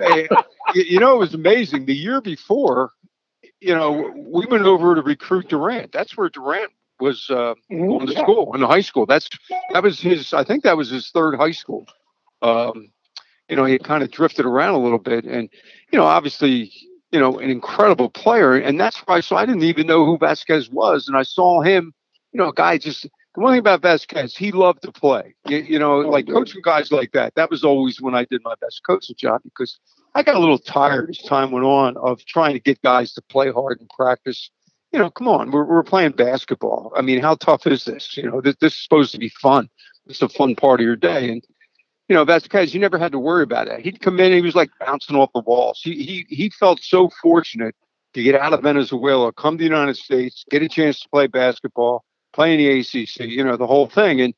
Hey, 0.00 0.28
you 0.74 1.00
know, 1.00 1.16
it 1.16 1.18
was 1.18 1.34
amazing. 1.34 1.86
The 1.86 1.94
year 1.94 2.20
before, 2.20 2.92
you 3.60 3.74
know, 3.74 4.12
we 4.14 4.46
went 4.46 4.62
over 4.62 4.94
to 4.94 5.02
recruit 5.02 5.48
Durant. 5.48 5.90
That's 5.90 6.16
where 6.16 6.28
Durant 6.28 6.70
was 7.00 7.28
uh, 7.30 7.54
going 7.70 8.06
to 8.06 8.12
Yeah. 8.12 8.22
school 8.22 8.54
in 8.54 8.60
the 8.60 8.66
high 8.66 8.80
school. 8.80 9.06
That's 9.06 9.28
that 9.72 9.82
was 9.82 10.00
his. 10.00 10.32
I 10.32 10.44
think 10.44 10.64
that 10.64 10.76
was 10.76 10.90
his 10.90 11.10
third 11.10 11.36
high 11.36 11.52
school. 11.52 11.86
Um, 12.42 12.90
you 13.48 13.56
know, 13.56 13.64
he 13.64 13.78
kind 13.78 14.02
of 14.02 14.10
drifted 14.10 14.44
around 14.46 14.74
a 14.74 14.78
little 14.78 14.98
bit, 14.98 15.24
and 15.24 15.48
you 15.92 15.98
know, 15.98 16.04
obviously, 16.04 16.70
you 17.10 17.18
know, 17.20 17.38
an 17.38 17.50
incredible 17.50 18.10
player, 18.10 18.54
and 18.56 18.78
that's 18.78 18.98
why. 19.06 19.20
So 19.20 19.36
I 19.36 19.46
didn't 19.46 19.62
even 19.64 19.86
know 19.86 20.04
who 20.04 20.18
Vasquez 20.18 20.70
was, 20.70 21.08
and 21.08 21.16
I 21.16 21.22
saw 21.22 21.62
him. 21.62 21.92
You 22.32 22.38
know, 22.38 22.48
a 22.48 22.54
guy 22.54 22.78
just. 22.78 23.06
The 23.34 23.42
one 23.42 23.52
thing 23.52 23.60
about 23.60 23.82
Vasquez, 23.82 24.34
he 24.36 24.50
loved 24.50 24.82
to 24.82 24.90
play. 24.90 25.34
You, 25.46 25.58
you 25.58 25.78
know, 25.78 26.02
Oh, 26.02 26.08
like 26.08 26.26
coaching 26.26 26.60
guys 26.64 26.90
like 26.90 27.12
that. 27.12 27.34
That 27.36 27.50
was 27.50 27.62
always 27.62 28.00
when 28.00 28.14
I 28.14 28.24
did 28.24 28.40
my 28.42 28.54
best 28.60 28.80
coaching 28.84 29.14
job 29.16 29.42
because 29.44 29.78
I 30.14 30.22
got 30.24 30.34
a 30.34 30.38
little 30.40 30.58
tired 30.58 31.10
as 31.10 31.18
time 31.18 31.52
went 31.52 31.64
on 31.66 31.96
of 31.98 32.24
trying 32.24 32.54
to 32.54 32.58
get 32.58 32.82
guys 32.82 33.12
to 33.12 33.22
play 33.22 33.52
hard 33.52 33.78
and 33.80 33.88
practice. 33.90 34.50
You 34.92 34.98
know, 34.98 35.10
come 35.10 35.28
on, 35.28 35.50
we're, 35.50 35.64
we're 35.64 35.82
playing 35.82 36.12
basketball. 36.12 36.92
I 36.96 37.02
mean, 37.02 37.20
how 37.20 37.34
tough 37.34 37.66
is 37.66 37.84
this? 37.84 38.16
You 38.16 38.30
know, 38.30 38.40
this, 38.40 38.56
this 38.60 38.72
is 38.72 38.82
supposed 38.82 39.12
to 39.12 39.18
be 39.18 39.28
fun. 39.28 39.68
It's 40.06 40.22
a 40.22 40.28
fun 40.28 40.54
part 40.54 40.80
of 40.80 40.84
your 40.84 40.96
day. 40.96 41.30
And, 41.30 41.44
you 42.08 42.16
know, 42.16 42.24
that's 42.24 42.44
because 42.44 42.72
you 42.72 42.80
never 42.80 42.98
had 42.98 43.12
to 43.12 43.18
worry 43.18 43.42
about 43.42 43.68
it. 43.68 43.80
He'd 43.80 44.00
come 44.00 44.18
in, 44.18 44.32
he 44.32 44.40
was 44.40 44.54
like 44.54 44.70
bouncing 44.80 45.16
off 45.16 45.30
the 45.34 45.40
walls. 45.40 45.80
He, 45.82 46.02
he, 46.02 46.26
he 46.34 46.50
felt 46.50 46.80
so 46.82 47.10
fortunate 47.20 47.74
to 48.14 48.22
get 48.22 48.34
out 48.34 48.54
of 48.54 48.62
Venezuela, 48.62 49.30
come 49.32 49.58
to 49.58 49.62
the 49.62 49.68
United 49.68 49.96
States, 49.96 50.44
get 50.50 50.62
a 50.62 50.68
chance 50.68 51.00
to 51.00 51.08
play 51.10 51.26
basketball, 51.26 52.04
play 52.32 52.54
in 52.54 52.58
the 52.58 52.80
ACC, 52.80 53.28
you 53.28 53.44
know, 53.44 53.58
the 53.58 53.66
whole 53.66 53.88
thing. 53.88 54.22
And 54.22 54.32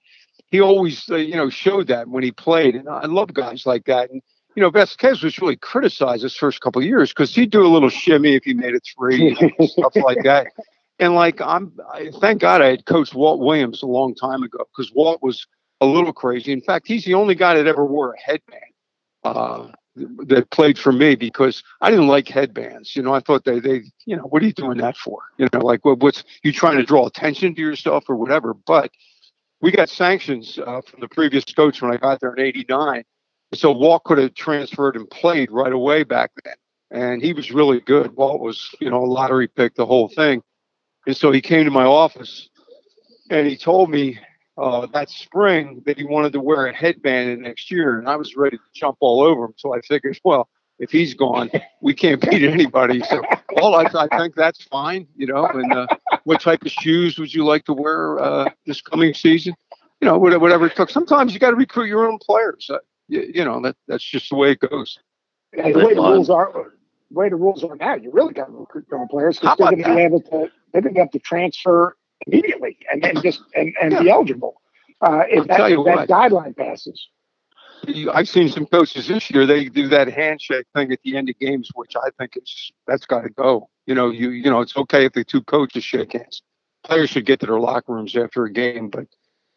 he 0.50 0.60
always, 0.60 1.08
uh, 1.08 1.16
you 1.16 1.36
know, 1.36 1.48
showed 1.48 1.86
that 1.86 2.08
when 2.08 2.24
he 2.24 2.32
played. 2.32 2.74
And 2.74 2.88
I 2.88 3.06
love 3.06 3.32
guys 3.32 3.66
like 3.66 3.84
that. 3.84 4.10
And, 4.10 4.20
you 4.54 4.62
know, 4.62 4.70
Vasquez 4.70 5.22
was 5.22 5.38
really 5.38 5.56
criticized 5.56 6.22
his 6.22 6.36
first 6.36 6.60
couple 6.60 6.80
of 6.80 6.86
years 6.86 7.10
because 7.10 7.34
he'd 7.34 7.50
do 7.50 7.64
a 7.64 7.68
little 7.68 7.88
shimmy 7.88 8.34
if 8.34 8.44
he 8.44 8.54
made 8.54 8.74
a 8.74 8.80
three, 8.80 9.34
stuff 9.62 9.94
like 9.96 10.18
that. 10.24 10.48
And 10.98 11.14
like 11.14 11.40
I'm, 11.40 11.72
I, 11.92 12.10
thank 12.20 12.40
God 12.40 12.60
I 12.60 12.68
had 12.68 12.84
coached 12.84 13.14
Walt 13.14 13.40
Williams 13.40 13.82
a 13.82 13.86
long 13.86 14.14
time 14.14 14.42
ago 14.42 14.58
because 14.70 14.92
Walt 14.92 15.22
was 15.22 15.46
a 15.80 15.86
little 15.86 16.12
crazy. 16.12 16.52
In 16.52 16.60
fact, 16.60 16.86
he's 16.86 17.04
the 17.04 17.14
only 17.14 17.34
guy 17.34 17.54
that 17.54 17.66
ever 17.66 17.84
wore 17.84 18.12
a 18.12 18.20
headband 18.20 18.62
uh, 19.24 19.68
that 20.26 20.50
played 20.50 20.78
for 20.78 20.92
me 20.92 21.14
because 21.14 21.62
I 21.80 21.90
didn't 21.90 22.08
like 22.08 22.28
headbands. 22.28 22.94
You 22.94 23.02
know, 23.02 23.14
I 23.14 23.20
thought 23.20 23.44
they, 23.44 23.60
they, 23.60 23.82
you 24.04 24.16
know, 24.16 24.24
what 24.24 24.42
are 24.42 24.46
you 24.46 24.52
doing 24.52 24.78
that 24.78 24.96
for? 24.96 25.20
You 25.38 25.48
know, 25.52 25.60
like 25.60 25.84
what, 25.84 26.00
what's 26.00 26.22
you 26.42 26.52
trying 26.52 26.76
to 26.76 26.84
draw 26.84 27.06
attention 27.06 27.54
to 27.54 27.60
yourself 27.60 28.04
or 28.08 28.16
whatever? 28.16 28.54
But 28.54 28.90
we 29.62 29.70
got 29.70 29.88
sanctions 29.88 30.58
uh, 30.58 30.80
from 30.82 31.00
the 31.00 31.08
previous 31.08 31.44
coach 31.44 31.80
when 31.80 31.92
I 31.92 31.96
got 31.96 32.20
there 32.20 32.34
in 32.34 32.44
'89 32.44 33.04
so 33.54 33.72
Walt 33.72 34.04
could 34.04 34.18
have 34.18 34.34
transferred 34.34 34.96
and 34.96 35.08
played 35.10 35.50
right 35.50 35.72
away 35.72 36.04
back 36.04 36.30
then. 36.44 36.54
And 36.92 37.22
he 37.22 37.32
was 37.32 37.50
really 37.50 37.80
good. 37.80 38.14
Walt 38.16 38.40
was, 38.40 38.74
you 38.80 38.90
know, 38.90 39.04
a 39.04 39.06
lottery 39.06 39.48
pick, 39.48 39.74
the 39.74 39.86
whole 39.86 40.08
thing. 40.08 40.42
And 41.06 41.16
so 41.16 41.32
he 41.32 41.40
came 41.40 41.64
to 41.64 41.70
my 41.70 41.84
office 41.84 42.48
and 43.30 43.46
he 43.46 43.56
told 43.56 43.90
me 43.90 44.18
uh, 44.58 44.86
that 44.92 45.08
spring 45.08 45.82
that 45.86 45.96
he 45.96 46.04
wanted 46.04 46.32
to 46.32 46.40
wear 46.40 46.66
a 46.66 46.74
headband 46.74 47.30
the 47.30 47.42
next 47.42 47.70
year. 47.70 47.98
And 47.98 48.08
I 48.08 48.16
was 48.16 48.36
ready 48.36 48.56
to 48.56 48.62
jump 48.74 48.98
all 49.00 49.22
over 49.22 49.44
him. 49.44 49.54
So 49.56 49.74
I 49.74 49.80
figured, 49.80 50.18
well, 50.24 50.48
if 50.78 50.90
he's 50.90 51.14
gone, 51.14 51.50
we 51.80 51.94
can't 51.94 52.20
beat 52.30 52.42
anybody. 52.42 53.00
So, 53.00 53.22
well, 53.54 53.74
I, 53.74 53.86
I 53.94 54.18
think 54.18 54.34
that's 54.34 54.62
fine, 54.64 55.06
you 55.16 55.26
know. 55.26 55.46
And 55.46 55.72
uh, 55.72 55.86
what 56.24 56.40
type 56.40 56.62
of 56.64 56.72
shoes 56.72 57.18
would 57.18 57.32
you 57.32 57.44
like 57.44 57.64
to 57.66 57.72
wear 57.72 58.18
uh, 58.18 58.50
this 58.66 58.80
coming 58.80 59.14
season? 59.14 59.54
you 60.00 60.08
know, 60.08 60.18
whatever 60.18 60.66
it 60.66 60.74
took. 60.74 60.90
Sometimes 60.90 61.34
you 61.34 61.38
got 61.38 61.50
to 61.50 61.56
recruit 61.56 61.86
your 61.86 62.08
own 62.08 62.18
players. 62.18 62.70
You, 63.10 63.30
you, 63.34 63.44
know, 63.44 63.60
that 63.62 63.76
that's 63.88 64.04
just 64.04 64.30
the 64.30 64.36
way 64.36 64.52
it 64.52 64.60
goes. 64.60 64.98
the 65.52 65.62
way 65.62 65.94
the 65.94 66.00
rules 66.00 66.30
are, 66.30 66.52
the 66.52 67.18
way 67.18 67.28
the 67.28 67.36
rules 67.36 67.64
are 67.64 67.74
now, 67.74 67.96
you 67.96 68.10
really 68.12 68.32
got 68.32 68.46
to 68.46 68.52
recruit 68.52 68.86
your 68.90 69.00
own 69.00 69.08
players 69.08 69.38
because 69.38 69.58
they're 69.58 69.70
going 69.70 69.82
to 69.82 69.94
be 69.94 70.00
able 70.00 70.20
to, 70.22 70.50
they're 70.72 70.82
going 70.82 70.94
to 70.94 71.00
have 71.00 71.10
to 71.10 71.18
transfer 71.18 71.96
immediately 72.26 72.78
and 72.92 73.02
then 73.02 73.20
just 73.20 73.42
and, 73.54 73.74
and 73.82 73.92
yeah. 73.92 74.02
be 74.02 74.10
eligible 74.10 74.60
uh, 75.00 75.22
if 75.28 75.46
that, 75.48 75.72
if 75.72 75.84
that 75.84 76.08
guideline 76.08 76.56
passes. 76.56 77.08
I've 78.12 78.28
seen 78.28 78.48
some 78.48 78.66
coaches 78.66 79.08
this 79.08 79.30
year. 79.30 79.46
They 79.46 79.64
do 79.64 79.88
that 79.88 80.08
handshake 80.08 80.66
thing 80.74 80.92
at 80.92 81.00
the 81.02 81.16
end 81.16 81.30
of 81.30 81.38
games, 81.38 81.70
which 81.74 81.96
I 81.96 82.10
think 82.18 82.36
is 82.36 82.70
that's 82.86 83.06
got 83.06 83.22
to 83.22 83.30
go. 83.30 83.70
You 83.86 83.94
know, 83.94 84.10
you 84.10 84.30
you 84.30 84.50
know, 84.50 84.60
it's 84.60 84.76
okay 84.76 85.06
if 85.06 85.14
the 85.14 85.24
two 85.24 85.42
coaches 85.42 85.82
shake 85.82 86.12
hands. 86.12 86.42
Players 86.84 87.10
should 87.10 87.26
get 87.26 87.40
to 87.40 87.46
their 87.46 87.58
locker 87.58 87.92
rooms 87.92 88.14
after 88.14 88.44
a 88.44 88.52
game, 88.52 88.88
but 88.88 89.06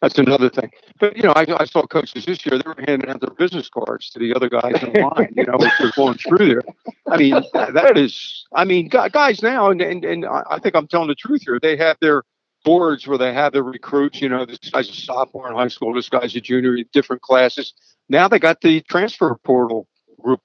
that's 0.04 0.20
another 0.20 0.50
thing. 0.50 0.70
But 1.00 1.16
you 1.16 1.24
know, 1.24 1.32
I, 1.32 1.46
I 1.58 1.64
saw 1.64 1.84
coaches 1.88 2.26
this 2.26 2.46
year; 2.46 2.60
they 2.60 2.68
were 2.68 2.76
handing 2.86 3.10
out 3.10 3.22
their 3.22 3.30
business 3.30 3.70
cards 3.70 4.10
to 4.10 4.20
the 4.20 4.36
other 4.36 4.50
guys 4.50 4.84
in 4.84 5.02
line. 5.02 5.34
You 5.34 5.46
know, 5.46 5.56
as 5.56 5.72
they're 5.80 5.92
going 5.96 6.18
through 6.18 6.46
there. 6.50 6.62
I 7.10 7.16
mean, 7.16 7.42
that 7.54 7.98
is. 7.98 8.46
I 8.54 8.66
mean, 8.66 8.90
guys 8.90 9.42
now, 9.42 9.72
and 9.72 9.82
and, 9.82 10.04
and 10.04 10.26
I 10.26 10.60
think 10.62 10.76
I'm 10.76 10.88
telling 10.88 11.08
the 11.08 11.16
truth 11.16 11.44
here. 11.46 11.58
They 11.58 11.78
have 11.78 11.96
their 12.02 12.24
boards 12.66 13.08
where 13.08 13.18
they 13.18 13.34
have 13.34 13.54
their 13.54 13.64
recruits. 13.64 14.22
You 14.22 14.28
know, 14.28 14.46
this 14.46 14.58
guy's 14.58 14.90
a 14.90 14.94
sophomore 14.94 15.50
in 15.50 15.56
high 15.56 15.70
school, 15.70 15.94
this 15.94 16.10
guy's 16.10 16.36
a 16.36 16.42
junior 16.42 16.76
in 16.76 16.86
different 16.92 17.22
classes. 17.22 17.74
Now 18.10 18.28
they 18.28 18.40
got 18.40 18.60
the 18.60 18.82
transfer 18.82 19.34
portal 19.46 19.88
group 20.20 20.42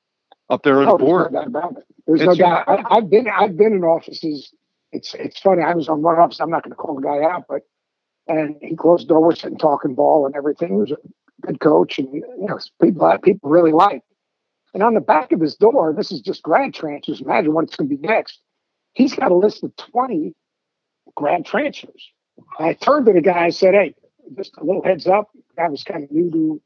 up 0.48 0.62
there 0.62 0.80
on 0.80 0.86
oh, 0.86 0.98
the 0.98 1.04
board. 1.04 1.32
There's 1.32 1.32
no 1.32 1.40
doubt 1.40 1.46
about 1.48 1.76
it. 1.78 1.84
There's 2.06 2.20
no 2.22 2.34
doubt. 2.36 2.68
I, 2.68 2.94
have 2.94 3.10
been 3.10 3.26
I've 3.28 3.56
been 3.56 3.72
in 3.72 3.82
offices. 3.82 4.52
It's 4.92 5.14
it's 5.14 5.40
funny. 5.40 5.64
I 5.64 5.74
was 5.74 5.88
on 5.88 6.00
one 6.02 6.16
office. 6.16 6.38
I'm 6.40 6.48
not 6.48 6.62
going 6.62 6.70
to 6.70 6.76
call 6.76 6.94
the 6.94 7.02
guy 7.02 7.24
out, 7.24 7.46
but 7.48 7.62
and 8.28 8.56
he 8.60 8.76
closed 8.76 9.04
the 9.04 9.08
door. 9.08 9.22
We're 9.22 9.34
sitting 9.34 9.58
talking 9.58 9.94
ball 9.94 10.26
and 10.26 10.36
everything. 10.36 10.68
He 10.68 10.74
was 10.74 10.92
a 10.92 10.96
good 11.46 11.60
coach, 11.60 11.98
and 11.98 12.12
you 12.12 12.24
know 12.38 12.58
people 12.80 13.18
people 13.22 13.50
really 13.50 13.72
liked. 13.72 14.04
And 14.74 14.82
on 14.82 14.94
the 14.94 15.00
back 15.00 15.32
of 15.32 15.40
his 15.40 15.56
door, 15.56 15.94
this 15.96 16.12
is 16.12 16.20
just 16.20 16.42
grad 16.42 16.74
transfers. 16.74 17.20
Imagine 17.20 17.54
what 17.54 17.64
it's 17.64 17.76
going 17.76 17.88
to 17.88 17.96
be 17.96 18.06
next. 18.06 18.40
He's 18.92 19.14
got 19.14 19.30
a 19.30 19.34
list 19.34 19.64
of 19.64 19.74
20 19.76 20.34
grad 21.14 21.46
transfers. 21.46 22.12
I 22.58 22.74
turned 22.74 23.06
to 23.06 23.12
the 23.12 23.20
guy 23.20 23.44
and 23.44 23.54
said, 23.54 23.74
Hey, 23.74 23.94
just 24.36 24.56
a 24.58 24.64
little 24.64 24.82
heads 24.82 25.06
up. 25.06 25.30
I 25.58 25.68
was 25.68 25.82
kind 25.82 26.04
of 26.04 26.10
new 26.10 26.30
to 26.30 26.62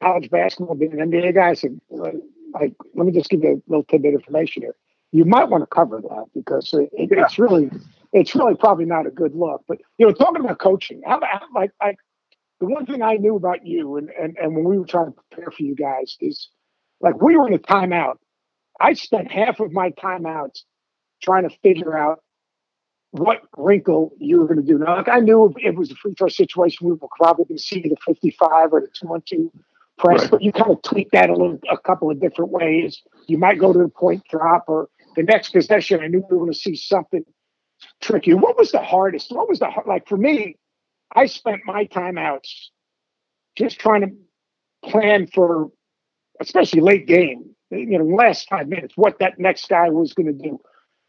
college 0.00 0.30
basketball, 0.30 0.74
being 0.74 1.00
an 1.00 1.10
NBA 1.10 1.34
guy. 1.34 1.50
I 1.50 1.54
said, 1.54 1.80
like, 1.90 2.74
let 2.94 3.06
me 3.06 3.12
just 3.12 3.30
give 3.30 3.42
you 3.42 3.62
a 3.66 3.70
little 3.70 3.84
tidbit 3.84 4.14
of 4.14 4.20
information 4.20 4.62
here. 4.62 4.76
You 5.10 5.24
might 5.24 5.48
want 5.48 5.62
to 5.62 5.66
cover 5.66 6.00
that 6.02 6.26
because 6.34 6.72
it, 6.72 6.90
it's 6.92 7.38
really, 7.38 7.70
it's 8.12 8.34
really 8.34 8.54
probably 8.54 8.84
not 8.84 9.06
a 9.06 9.10
good 9.10 9.34
look. 9.34 9.62
But 9.68 9.78
you 9.98 10.06
know, 10.06 10.12
talking 10.12 10.44
about 10.44 10.58
coaching, 10.58 11.02
how, 11.04 11.20
how, 11.20 11.40
like, 11.54 11.72
like 11.82 11.98
the 12.60 12.66
one 12.66 12.86
thing 12.86 13.02
I 13.02 13.14
knew 13.14 13.36
about 13.36 13.66
you, 13.66 13.96
and, 13.96 14.10
and 14.10 14.36
and 14.38 14.54
when 14.54 14.64
we 14.64 14.78
were 14.78 14.86
trying 14.86 15.12
to 15.12 15.18
prepare 15.30 15.50
for 15.50 15.62
you 15.62 15.74
guys, 15.74 16.16
is 16.20 16.48
like 17.00 17.20
we 17.20 17.36
were 17.36 17.46
in 17.46 17.54
a 17.54 17.58
timeout. 17.58 18.16
I 18.80 18.94
spent 18.94 19.30
half 19.30 19.60
of 19.60 19.72
my 19.72 19.90
timeouts 19.90 20.62
trying 21.22 21.48
to 21.48 21.56
figure 21.62 21.96
out 21.96 22.20
what 23.10 23.42
wrinkle 23.56 24.12
you 24.18 24.38
were 24.38 24.46
going 24.46 24.60
to 24.60 24.66
do. 24.66 24.78
Now, 24.78 24.96
like 24.96 25.08
I 25.08 25.20
knew 25.20 25.54
it 25.58 25.74
was 25.74 25.90
a 25.90 25.94
free 25.94 26.14
throw 26.16 26.28
situation, 26.28 26.86
we 26.86 26.92
were 26.92 27.08
probably 27.16 27.44
going 27.46 27.58
to 27.58 27.62
see 27.62 27.80
the 27.80 27.96
55 28.06 28.72
or 28.72 28.80
the 28.80 28.88
2 28.88 29.06
1 29.06 29.22
2 29.26 29.52
press, 29.98 30.22
right. 30.22 30.30
but 30.30 30.42
you 30.42 30.52
kind 30.52 30.70
of 30.70 30.82
tweak 30.82 31.10
that 31.12 31.30
a 31.30 31.32
little, 31.32 31.58
a 31.70 31.78
couple 31.78 32.10
of 32.10 32.20
different 32.20 32.50
ways. 32.50 33.02
You 33.26 33.38
might 33.38 33.58
go 33.58 33.72
to 33.72 33.78
the 33.78 33.88
point 33.88 34.22
drop 34.30 34.64
or 34.68 34.88
the 35.16 35.22
next 35.22 35.50
possession. 35.50 36.00
I 36.00 36.06
knew 36.06 36.22
we 36.30 36.36
were 36.36 36.44
going 36.44 36.52
to 36.52 36.58
see 36.58 36.76
something 36.76 37.24
tricky. 38.00 38.34
What 38.34 38.58
was 38.58 38.72
the 38.72 38.82
hardest? 38.82 39.30
What 39.30 39.48
was 39.48 39.58
the 39.58 39.70
like 39.86 40.08
for 40.08 40.16
me? 40.16 40.56
I 41.14 41.26
spent 41.26 41.62
my 41.64 41.86
timeouts 41.86 42.68
just 43.56 43.78
trying 43.78 44.02
to 44.02 44.90
plan 44.90 45.26
for, 45.26 45.70
especially 46.40 46.80
late 46.80 47.06
game. 47.06 47.54
You 47.70 47.98
know, 47.98 48.04
last 48.04 48.48
five 48.48 48.68
minutes, 48.68 48.94
what 48.96 49.18
that 49.18 49.38
next 49.38 49.68
guy 49.68 49.90
was 49.90 50.14
going 50.14 50.26
to 50.26 50.32
do 50.32 50.58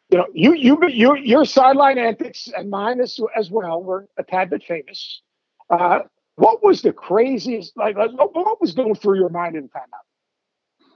you 0.10 0.18
know, 0.18 0.26
you 0.34 0.54
you 0.56 0.90
your 0.90 1.18
your 1.18 1.46
sideline 1.46 1.98
antics 1.98 2.50
and 2.56 2.70
mine 2.70 3.00
as, 3.00 3.20
as 3.36 3.52
well 3.52 3.82
were 3.82 4.08
a 4.18 4.24
tad 4.24 4.50
bit 4.50 4.64
famous. 4.64 5.22
Uh, 5.70 6.00
what 6.36 6.64
was 6.64 6.82
the 6.82 6.92
craziest? 6.92 7.78
Like, 7.78 7.96
like 7.96 8.12
what, 8.14 8.34
what, 8.34 8.60
was 8.60 8.74
going 8.74 8.96
through 8.96 9.20
your 9.20 9.30
mind 9.30 9.56
in 9.56 9.70
timeout? 9.70 10.08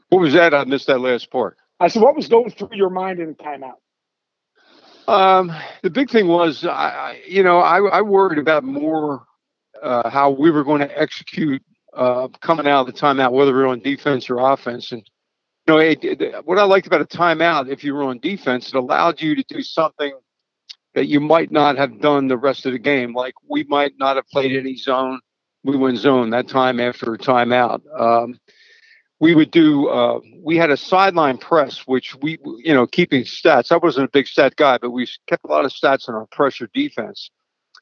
What 0.09 0.21
was 0.21 0.33
that? 0.33 0.53
I 0.53 0.63
missed 0.63 0.87
that 0.87 0.99
last 0.99 1.29
part. 1.29 1.57
I 1.79 1.89
said, 1.89 2.01
what 2.01 2.15
was 2.15 2.27
going 2.27 2.49
through 2.49 2.69
your 2.71 2.89
mind 2.89 3.19
in 3.19 3.35
timeout? 3.35 3.75
Um, 5.07 5.51
the 5.81 5.89
big 5.89 6.09
thing 6.09 6.27
was, 6.27 6.65
I, 6.65 7.21
you 7.27 7.43
know, 7.43 7.59
I, 7.59 7.79
I 7.79 8.01
worried 8.01 8.39
about 8.39 8.63
more 8.63 9.25
uh, 9.81 10.09
how 10.09 10.31
we 10.31 10.49
were 10.49 10.63
going 10.63 10.81
to 10.81 10.99
execute 10.99 11.61
uh, 11.93 12.27
coming 12.41 12.67
out 12.67 12.87
of 12.87 12.93
the 12.93 12.99
timeout, 12.99 13.31
whether 13.31 13.53
we 13.53 13.61
are 13.61 13.67
on 13.67 13.79
defense 13.79 14.29
or 14.29 14.39
offense, 14.39 14.91
and 14.91 15.03
you 15.67 15.73
know, 15.73 15.79
it, 15.79 16.03
it, 16.03 16.45
what 16.45 16.57
I 16.57 16.63
liked 16.63 16.87
about 16.87 17.01
a 17.01 17.05
timeout, 17.05 17.69
if 17.69 17.83
you 17.83 17.93
were 17.93 18.03
on 18.03 18.19
defense, 18.19 18.67
it 18.67 18.75
allowed 18.75 19.21
you 19.21 19.35
to 19.35 19.43
do 19.47 19.61
something 19.61 20.13
that 20.93 21.07
you 21.07 21.19
might 21.19 21.51
not 21.51 21.77
have 21.77 22.01
done 22.01 22.27
the 22.27 22.37
rest 22.37 22.65
of 22.65 22.73
the 22.73 22.79
game. 22.79 23.13
Like 23.13 23.33
we 23.47 23.63
might 23.63 23.93
not 23.97 24.17
have 24.17 24.27
played 24.27 24.55
any 24.55 24.75
zone. 24.75 25.19
We 25.63 25.77
went 25.77 25.97
zone 25.97 26.31
that 26.31 26.49
time 26.49 26.79
after 26.79 27.13
a 27.13 27.17
timeout. 27.17 27.81
Um, 27.97 28.39
we 29.19 29.35
would 29.35 29.51
do. 29.51 29.87
Uh, 29.89 30.19
we 30.41 30.57
had 30.57 30.71
a 30.71 30.77
sideline 30.77 31.37
press, 31.37 31.79
which 31.87 32.15
we, 32.21 32.39
you 32.57 32.73
know, 32.73 32.87
keeping 32.87 33.23
stats. 33.23 33.71
I 33.71 33.77
wasn't 33.77 34.05
a 34.05 34.11
big 34.11 34.27
stat 34.27 34.55
guy, 34.57 34.77
but 34.79 34.91
we 34.91 35.07
kept 35.27 35.45
a 35.45 35.47
lot 35.47 35.65
of 35.65 35.71
stats 35.71 36.09
on 36.09 36.15
our 36.15 36.27
pressure 36.27 36.69
defense. 36.73 37.31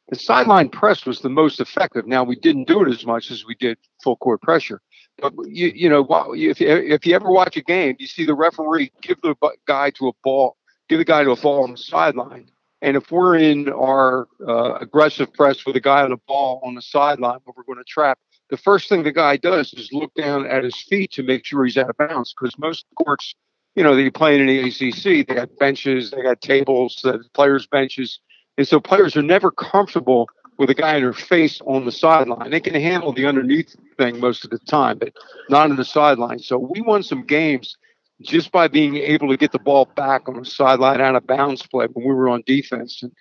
The 0.10 0.17
sideline 0.17 0.70
press 0.70 1.06
was 1.06 1.22
the 1.22 1.30
most 1.30 1.60
effective. 1.60 2.08
Now 2.08 2.24
we 2.24 2.36
didn't 2.36 2.67
do 2.67 2.84
it 2.84 2.89
as 2.89 3.06
much 3.06 3.32
as 3.32 3.46
we 3.46 3.56
did 3.56 3.78
full 4.04 4.17
court 4.17 4.41
pressure 4.41 4.82
But 5.22 5.34
you, 5.48 5.72
you 5.74 5.89
know, 5.89 6.06
if 6.34 6.62
if 6.62 7.06
you 7.06 7.15
ever 7.15 7.32
watch 7.32 7.58
a 7.58 7.62
game, 7.62 7.96
you 8.00 8.08
see 8.08 8.26
the 8.26 8.36
referee 8.36 8.91
give 9.02 9.22
the 9.22 9.36
guy 9.67 9.91
to 9.91 10.10
a 10.10 10.12
ball, 10.24 10.58
give 10.89 11.00
the 11.00 11.06
guy 11.06 11.24
to 11.24 11.32
a 11.32 11.36
ball 11.38 11.63
on 11.63 11.72
the 11.72 11.78
sideline. 11.78 12.50
And 12.82 12.98
if 12.98 13.12
we're 13.12 13.38
in 13.38 13.70
our 13.70 14.28
uh, 14.48 14.76
aggressive 14.76 15.34
press 15.34 15.65
with 15.65 15.76
a 15.76 15.80
guy 15.82 16.02
on 16.04 16.12
the 16.12 16.17
ball 16.28 16.62
on 16.63 16.76
the 16.76 16.82
sideline, 16.82 17.39
we're 17.46 17.63
going 17.63 17.78
to 17.78 17.84
trap, 17.86 18.20
the 18.51 18.57
first 18.57 18.89
thing 18.89 19.03
the 19.03 19.13
guy 19.13 19.37
does 19.37 19.73
is 19.73 19.91
look 19.93 20.13
down 20.13 20.45
at 20.45 20.63
his 20.63 20.75
feet 20.75 21.11
to 21.13 21.23
make 21.23 21.45
sure 21.45 21.65
he's 21.65 21.77
out 21.77 21.89
of 21.89 21.97
bounds. 21.97 22.35
Because 22.37 22.55
most 22.59 22.85
courts, 22.95 23.33
you 23.75 23.83
know, 23.83 23.95
they 23.95 24.09
play 24.09 24.37
in 24.37 24.45
the 24.45 24.59
ACC, 24.59 25.25
they 25.25 25.35
got 25.35 25.57
benches, 25.57 26.11
they 26.11 26.21
got 26.21 26.41
tables, 26.41 26.99
the 27.01 27.23
players' 27.33 27.65
benches, 27.65 28.19
and 28.57 28.67
so 28.67 28.79
players 28.79 29.15
are 29.15 29.21
never 29.21 29.49
comfortable 29.51 30.27
with 30.57 30.69
a 30.69 30.75
guy 30.75 30.97
in 30.97 31.01
her 31.01 31.13
face 31.13 31.61
on 31.65 31.85
the 31.85 31.91
sideline. 31.91 32.51
They 32.51 32.59
can 32.59 32.75
handle 32.75 33.13
the 33.13 33.25
underneath 33.25 33.75
thing 33.97 34.19
most 34.19 34.43
of 34.43 34.51
the 34.51 34.59
time, 34.59 34.97
but 34.99 35.13
not 35.49 35.71
on 35.71 35.77
the 35.77 35.85
sideline. 35.85 36.39
So 36.39 36.57
we 36.57 36.81
won 36.81 37.01
some 37.01 37.25
games 37.25 37.77
just 38.21 38.51
by 38.51 38.67
being 38.67 38.97
able 38.97 39.29
to 39.29 39.37
get 39.37 39.53
the 39.53 39.59
ball 39.59 39.85
back 39.95 40.27
on 40.27 40.37
the 40.37 40.45
sideline 40.45 41.01
out 41.01 41.15
of 41.15 41.25
bounds 41.25 41.65
play 41.65 41.87
when 41.93 42.05
we 42.05 42.13
were 42.13 42.29
on 42.29 42.43
defense. 42.45 43.01
And, 43.01 43.11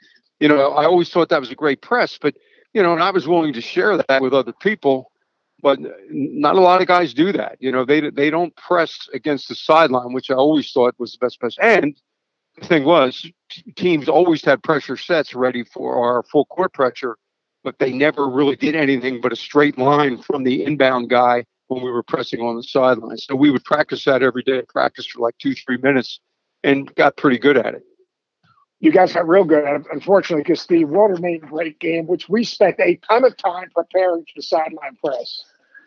you 0.41 0.49
know, 0.49 0.73
I 0.73 0.85
always 0.85 1.09
thought 1.09 1.29
that 1.29 1.41
was 1.41 1.51
a 1.51 1.55
great 1.55 1.81
press, 1.81 2.19
but, 2.21 2.35
you 2.75 2.83
know, 2.83 2.93
and 2.93 3.03
I 3.03 3.11
was 3.11 3.27
willing 3.27 3.53
to 3.55 3.61
share 3.61 3.97
that 3.97 4.21
with 4.21 4.35
other 4.35 4.53
people. 4.53 5.10
But 5.63 5.79
not 6.11 6.57
a 6.57 6.61
lot 6.61 6.81
of 6.81 6.89
guys 6.89 7.13
do 7.13 7.33
that. 7.33 7.57
You 7.61 7.73
know, 7.73 7.85
they 7.85 8.11
they 8.11 8.31
don't 8.31 8.55
press 8.57 9.09
against 9.13 9.49
the 9.49 9.55
sideline, 9.55 10.13
which 10.13 10.31
I 10.31 10.35
always 10.35 10.71
thought 10.73 10.95
was 10.99 11.13
the 11.13 11.19
best 11.19 11.41
press. 11.41 11.57
And 11.61 11.97
the 12.59 12.67
thing 12.67 12.85
was, 12.85 13.31
teams 13.77 14.09
always 14.09 14.45
had 14.45 14.63
pressure 14.63 14.97
sets 14.97 15.35
ready 15.35 15.65
for 15.65 15.97
our 15.97 16.23
full 16.23 16.47
court 16.47 16.73
pressure 16.73 17.17
but 17.63 17.79
they 17.79 17.93
never 17.93 18.29
really 18.29 18.57
did 18.57 18.75
anything 18.75 19.21
but 19.21 19.33
a 19.33 19.37
straight 19.37 19.79
line 19.79 20.19
from 20.23 20.45
the 20.45 20.65
inbound 20.65 21.11
guy 21.11 21.45
when 21.69 21.83
we 21.83 21.91
were 21.91 22.03
pressing 22.03 22.41
on 22.41 22.57
the 22.57 22.63
sideline. 22.63 23.19
So 23.19 23.35
we 23.35 23.51
would 23.51 23.65
practice 23.65 24.05
that 24.05 24.23
every 24.23 24.43
day, 24.43 24.63
practice 24.69 25.07
for 25.07 25.21
like 25.21 25.37
two, 25.39 25.55
three 25.55 25.77
minutes, 25.77 26.21
and 26.65 26.93
got 26.95 27.17
pretty 27.17 27.39
good 27.39 27.57
at 27.57 27.75
it. 27.75 27.83
You 28.81 28.93
guys 28.93 29.13
got 29.13 29.29
real 29.29 29.45
good 29.45 29.65
at 29.65 29.83
it, 29.83 29.87
unfortunately, 29.93 30.43
because 30.43 30.63
Steve 30.63 30.89
Water 30.89 31.17
made 31.21 31.43
a 31.43 31.47
great 31.47 31.79
game, 31.79 32.07
which 32.07 32.31
we 32.31 32.45
spent 32.45 32.77
a 32.81 32.99
ton 33.09 33.25
of 33.25 33.37
time 33.37 33.69
preparing 33.75 34.23
for 34.23 34.33
the 34.37 34.43
sideline 34.43 34.97
press. 35.05 35.45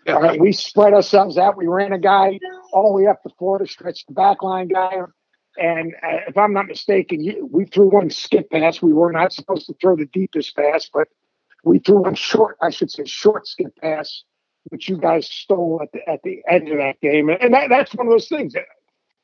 All 0.08 0.22
right, 0.22 0.40
we 0.40 0.52
spread 0.52 0.94
ourselves 0.94 1.38
out. 1.38 1.58
We 1.58 1.68
ran 1.68 1.94
a 1.94 2.00
guy 2.00 2.40
all 2.74 2.92
the 2.92 3.04
way 3.04 3.08
up 3.08 3.24
the 3.24 3.30
floor 3.30 3.60
to 3.60 3.68
stretch 3.68 4.06
the 4.06 4.14
back 4.14 4.44
line 4.44 4.68
guy. 4.68 4.98
And 5.58 5.94
uh, 6.04 6.18
if 6.28 6.38
I'm 6.38 6.54
not 6.54 6.68
mistaken, 6.68 7.24
you, 7.24 7.48
we 7.52 7.66
threw 7.66 7.90
one 7.90 8.10
skip 8.10 8.50
pass. 8.50 8.82
We 8.82 8.92
were 8.92 9.12
not 9.12 9.32
supposed 9.32 9.68
to 9.68 9.74
throw 9.80 9.96
the 9.96 10.08
deepest 10.08 10.56
pass, 10.56 10.90
but 10.92 11.08
we 11.64 11.80
threw 11.80 12.02
one 12.02 12.16
short, 12.16 12.58
I 12.62 12.70
should 12.70 12.92
say, 12.92 13.06
short 13.06 13.48
skip 13.48 13.76
pass, 13.78 14.24
which 14.66 14.90
you 14.90 14.98
guys 14.98 15.28
stole 15.28 15.80
at 15.82 15.92
the 15.92 16.08
at 16.10 16.22
the 16.24 16.42
end 16.50 16.70
of 16.70 16.78
that 16.78 17.00
game, 17.02 17.30
and 17.30 17.54
that, 17.54 17.70
that's 17.70 17.94
one 17.94 18.08
of 18.08 18.12
those 18.12 18.28
things. 18.28 18.56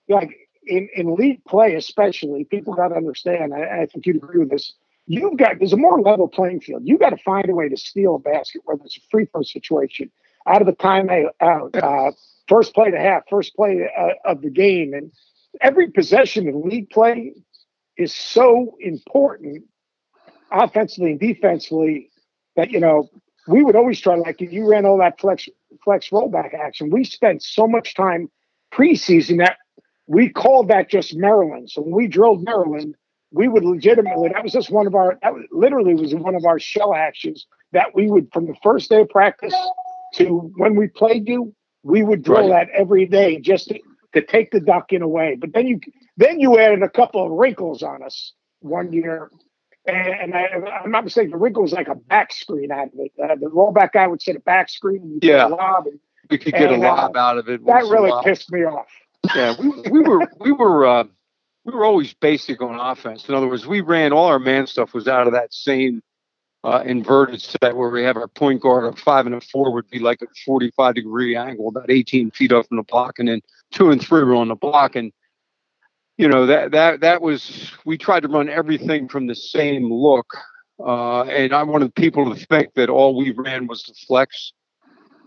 Like 0.07 0.31
in 0.65 0.87
in 0.95 1.15
league 1.15 1.43
play, 1.45 1.75
especially, 1.75 2.45
people 2.45 2.73
got 2.73 2.89
to 2.89 2.95
understand. 2.95 3.53
I, 3.53 3.81
I 3.81 3.85
think 3.87 4.05
you'd 4.05 4.17
agree 4.17 4.39
with 4.39 4.51
this. 4.51 4.73
You've 5.07 5.37
got 5.37 5.57
there's 5.59 5.73
a 5.73 5.77
more 5.77 5.99
level 5.99 6.27
playing 6.27 6.61
field. 6.61 6.83
You've 6.85 6.99
got 6.99 7.09
to 7.09 7.17
find 7.17 7.49
a 7.49 7.55
way 7.55 7.67
to 7.69 7.77
steal 7.77 8.15
a 8.15 8.19
basket, 8.19 8.61
whether 8.65 8.83
it's 8.83 8.97
a 8.97 9.01
free 9.09 9.25
throw 9.25 9.41
situation, 9.41 10.11
out 10.49 10.61
of 10.61 10.65
the 10.65 10.73
time 10.73 11.09
out, 11.39 11.75
uh, 11.75 12.11
first 12.47 12.73
play 12.73 12.89
to 12.89 12.99
half, 12.99 13.23
first 13.29 13.55
play 13.55 13.87
uh, 13.97 14.29
of 14.29 14.41
the 14.41 14.49
game, 14.49 14.93
and 14.93 15.11
every 15.61 15.89
possession 15.91 16.47
in 16.47 16.67
league 16.67 16.89
play 16.89 17.33
is 17.97 18.13
so 18.13 18.75
important 18.79 19.63
offensively 20.51 21.11
and 21.11 21.19
defensively 21.19 22.09
that 22.55 22.71
you 22.71 22.79
know 22.79 23.07
we 23.47 23.63
would 23.63 23.75
always 23.75 23.99
try 23.99 24.15
like 24.15 24.41
you 24.41 24.69
ran 24.69 24.85
all 24.85 24.97
that 24.97 25.19
flex 25.19 25.47
flex 25.83 26.09
rollback 26.09 26.53
action. 26.53 26.89
We 26.89 27.03
spent 27.03 27.43
so 27.43 27.67
much 27.67 27.93
time 27.93 28.29
preseason 28.73 29.37
that 29.37 29.57
we 30.07 30.29
called 30.29 30.69
that 30.69 30.89
just 30.89 31.15
Maryland. 31.15 31.69
So 31.69 31.81
when 31.81 31.93
we 31.93 32.07
drilled 32.07 32.43
Maryland, 32.43 32.95
we 33.31 33.47
would 33.47 33.63
legitimately 33.63 34.29
that 34.29 34.43
was 34.43 34.53
just 34.53 34.71
one 34.71 34.87
of 34.87 34.95
our 34.95 35.19
that 35.21 35.35
was, 35.35 35.45
literally 35.51 35.93
was 35.93 36.15
one 36.15 36.33
of 36.33 36.45
our 36.45 36.59
shell 36.59 36.95
actions 36.95 37.45
that 37.71 37.93
we 37.93 38.09
would 38.09 38.29
from 38.33 38.47
the 38.47 38.55
first 38.63 38.89
day 38.89 39.01
of 39.01 39.09
practice 39.09 39.53
to 40.15 40.51
when 40.55 40.75
we 40.75 40.87
played 40.87 41.27
you, 41.27 41.53
we 41.83 42.03
would 42.03 42.23
drill 42.23 42.49
right. 42.49 42.67
that 42.67 42.79
every 42.79 43.05
day 43.05 43.39
just 43.39 43.69
to, 43.69 43.79
to 44.13 44.21
take 44.21 44.51
the 44.51 44.59
duck 44.59 44.91
in 44.91 45.01
away. 45.01 45.37
But 45.39 45.53
then 45.53 45.67
you 45.67 45.79
then 46.17 46.39
you 46.39 46.59
added 46.59 46.83
a 46.83 46.89
couple 46.89 47.25
of 47.25 47.31
wrinkles 47.31 47.83
on 47.83 48.03
us 48.03 48.33
one 48.59 48.91
year. 48.93 49.31
And, 49.85 50.33
and 50.35 50.35
I, 50.35 50.83
am 50.83 50.91
not 50.91 51.05
mistaken, 51.05 51.31
the 51.31 51.37
wrinkle 51.37 51.63
was 51.63 51.71
like 51.71 51.87
a 51.87 51.95
back 51.95 52.33
screen 52.33 52.71
out 52.71 52.87
of 52.87 52.93
it. 52.95 53.11
Uh, 53.21 53.35
the 53.35 53.47
rollback 53.47 53.93
guy 53.93 54.07
would 54.07 54.21
set 54.21 54.35
a 54.35 54.39
back 54.41 54.69
screen 54.69 55.01
and 55.01 55.23
yeah. 55.23 55.45
lob. 55.45 55.87
And, 55.87 55.99
we 56.29 56.37
could 56.37 56.53
get 56.53 56.71
and, 56.71 56.83
a 56.83 56.87
lob 56.87 57.15
uh, 57.15 57.19
out 57.19 57.37
of 57.37 57.49
it. 57.49 57.65
That 57.65 57.83
really 57.85 58.11
pissed 58.23 58.51
me 58.51 58.63
off. 58.63 58.87
Yeah, 59.35 59.55
we, 59.59 59.69
we 59.89 59.99
were 60.01 60.27
we 60.39 60.51
were 60.51 60.85
uh, 60.85 61.03
we 61.65 61.73
were 61.73 61.85
always 61.85 62.13
basic 62.13 62.61
on 62.61 62.79
offense. 62.79 63.27
In 63.27 63.35
other 63.35 63.47
words, 63.47 63.65
we 63.65 63.81
ran 63.81 64.13
all 64.13 64.25
our 64.25 64.39
man 64.39 64.67
stuff 64.67 64.93
was 64.93 65.07
out 65.07 65.27
of 65.27 65.33
that 65.33 65.53
same 65.53 66.01
uh, 66.63 66.83
inverted 66.85 67.41
set 67.41 67.75
where 67.75 67.89
we 67.89 68.03
have 68.03 68.17
our 68.17 68.27
point 68.27 68.61
guard 68.61 68.85
a 68.85 68.95
five 68.97 69.25
and 69.25 69.35
a 69.35 69.41
four 69.41 69.71
would 69.73 69.89
be 69.89 69.99
like 69.99 70.21
a 70.21 70.27
45 70.45 70.95
degree 70.95 71.35
angle, 71.35 71.69
about 71.69 71.89
18 71.89 72.31
feet 72.31 72.51
up 72.51 72.67
from 72.67 72.77
the 72.77 72.83
block, 72.83 73.19
and 73.19 73.29
then 73.29 73.41
two 73.71 73.91
and 73.91 74.01
three 74.01 74.23
were 74.23 74.35
on 74.35 74.49
the 74.49 74.55
block. 74.55 74.95
And 74.95 75.11
you 76.17 76.27
know 76.27 76.45
that 76.47 76.71
that 76.71 76.99
that 76.99 77.21
was 77.21 77.71
we 77.85 77.97
tried 77.97 78.23
to 78.23 78.27
run 78.27 78.49
everything 78.49 79.07
from 79.07 79.27
the 79.27 79.35
same 79.35 79.91
look. 79.91 80.27
Uh, 80.85 81.23
and 81.23 81.53
I 81.53 81.63
wanted 81.63 81.95
people 81.95 82.33
to 82.33 82.45
think 82.45 82.73
that 82.75 82.89
all 82.89 83.15
we 83.15 83.31
ran 83.31 83.67
was 83.67 83.83
the 83.83 83.93
flex, 83.93 84.53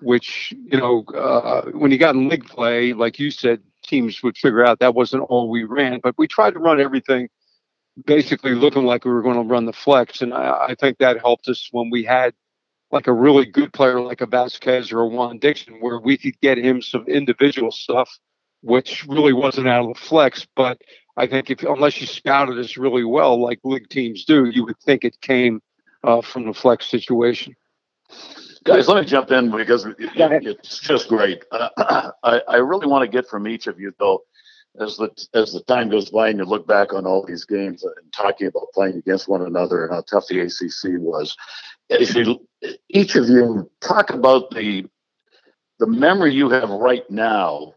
which 0.02 0.52
you 0.52 0.78
know 0.78 1.04
uh, 1.14 1.70
when 1.70 1.90
you 1.90 1.98
got 1.98 2.14
in 2.14 2.28
league 2.28 2.46
play, 2.46 2.92
like 2.92 3.18
you 3.18 3.30
said, 3.30 3.62
teams 3.82 4.22
would 4.22 4.36
figure 4.36 4.64
out 4.64 4.80
that 4.80 4.94
wasn't 4.94 5.22
all 5.24 5.48
we 5.48 5.64
ran. 5.64 6.00
But 6.02 6.14
we 6.18 6.26
tried 6.26 6.52
to 6.54 6.58
run 6.58 6.78
everything 6.78 7.28
basically 8.04 8.54
looking 8.54 8.84
like 8.84 9.04
we 9.04 9.10
were 9.10 9.22
going 9.22 9.36
to 9.36 9.42
run 9.42 9.66
the 9.66 9.72
flex. 9.72 10.22
And 10.22 10.32
I, 10.32 10.68
I, 10.68 10.74
think 10.74 10.98
that 10.98 11.18
helped 11.18 11.48
us 11.48 11.68
when 11.72 11.90
we 11.90 12.04
had 12.04 12.34
like 12.90 13.06
a 13.06 13.12
really 13.12 13.46
good 13.46 13.72
player 13.72 14.00
like 14.00 14.20
a 14.20 14.26
Vasquez 14.26 14.92
or 14.92 15.00
a 15.00 15.06
Juan 15.06 15.38
Dixon, 15.38 15.74
where 15.80 15.98
we 15.98 16.16
could 16.16 16.38
get 16.40 16.58
him 16.58 16.82
some 16.82 17.06
individual 17.06 17.70
stuff, 17.70 18.18
which 18.62 19.04
really 19.06 19.32
wasn't 19.32 19.68
out 19.68 19.88
of 19.88 19.94
the 19.94 20.00
flex. 20.00 20.46
But 20.56 20.80
I 21.16 21.26
think 21.26 21.50
if 21.50 21.62
unless 21.62 22.00
you 22.00 22.06
scouted 22.06 22.58
us 22.58 22.76
really 22.76 23.04
well, 23.04 23.40
like 23.40 23.60
league 23.64 23.88
teams 23.88 24.24
do, 24.24 24.46
you 24.46 24.64
would 24.64 24.78
think 24.80 25.04
it 25.04 25.20
came 25.20 25.60
uh, 26.04 26.22
from 26.22 26.46
the 26.46 26.54
flex 26.54 26.90
situation. 26.90 27.54
Guys, 28.64 28.86
let 28.86 29.02
me 29.02 29.04
jump 29.08 29.30
in 29.32 29.50
because 29.50 29.84
it, 29.86 29.96
it's 29.98 30.78
just 30.78 31.08
great. 31.08 31.44
Uh, 31.50 31.68
I, 32.22 32.42
I 32.48 32.56
really 32.56 32.86
want 32.86 33.02
to 33.02 33.08
get 33.08 33.26
from 33.26 33.48
each 33.48 33.66
of 33.66 33.80
you, 33.80 33.92
though, 33.98 34.22
as 34.80 34.96
the 34.96 35.10
as 35.34 35.52
the 35.52 35.62
time 35.62 35.90
goes 35.90 36.10
by 36.10 36.28
and 36.28 36.38
you 36.38 36.44
look 36.44 36.66
back 36.66 36.92
on 36.92 37.06
all 37.06 37.24
these 37.24 37.44
games 37.44 37.82
and 37.82 38.12
talking 38.12 38.46
about 38.46 38.72
playing 38.72 38.96
against 38.96 39.28
one 39.28 39.42
another 39.42 39.84
and 39.84 39.92
how 39.92 40.02
tough 40.02 40.26
the 40.28 40.40
ACC 40.40 40.98
was, 40.98 41.36
if 41.88 42.14
you 42.14 42.46
each 42.88 43.16
of 43.16 43.28
you 43.28 43.70
talk 43.80 44.10
about 44.10 44.50
the 44.50 44.86
the 45.78 45.86
memory 45.86 46.32
you 46.32 46.48
have 46.48 46.70
right 46.70 47.08
now 47.10 47.74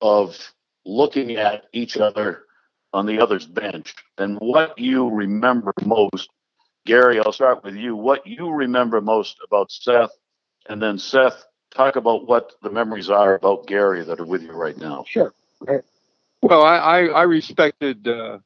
of 0.00 0.52
looking 0.84 1.36
at 1.36 1.64
each 1.72 1.96
other 1.96 2.44
on 2.92 3.06
the 3.06 3.20
other's 3.20 3.46
bench 3.46 3.94
and 4.18 4.38
what 4.38 4.78
you 4.78 5.08
remember 5.08 5.72
most. 5.84 6.28
Gary, 6.86 7.18
I'll 7.18 7.32
start 7.32 7.64
with 7.64 7.74
you. 7.74 7.96
What 7.96 8.24
you 8.26 8.48
remember 8.48 9.00
most 9.00 9.38
about 9.44 9.72
Seth, 9.72 10.12
and 10.68 10.80
then 10.80 10.98
Seth, 10.98 11.44
talk 11.74 11.96
about 11.96 12.28
what 12.28 12.52
the 12.62 12.70
memories 12.70 13.10
are 13.10 13.34
about 13.34 13.66
Gary 13.66 14.04
that 14.04 14.20
are 14.20 14.24
with 14.24 14.42
you 14.42 14.52
right 14.52 14.78
now. 14.78 15.04
Sure. 15.08 15.34
Well, 16.42 16.62
I, 16.62 16.76
I, 16.76 17.04
I 17.06 17.22
respected 17.22 18.06
uh, 18.06 18.38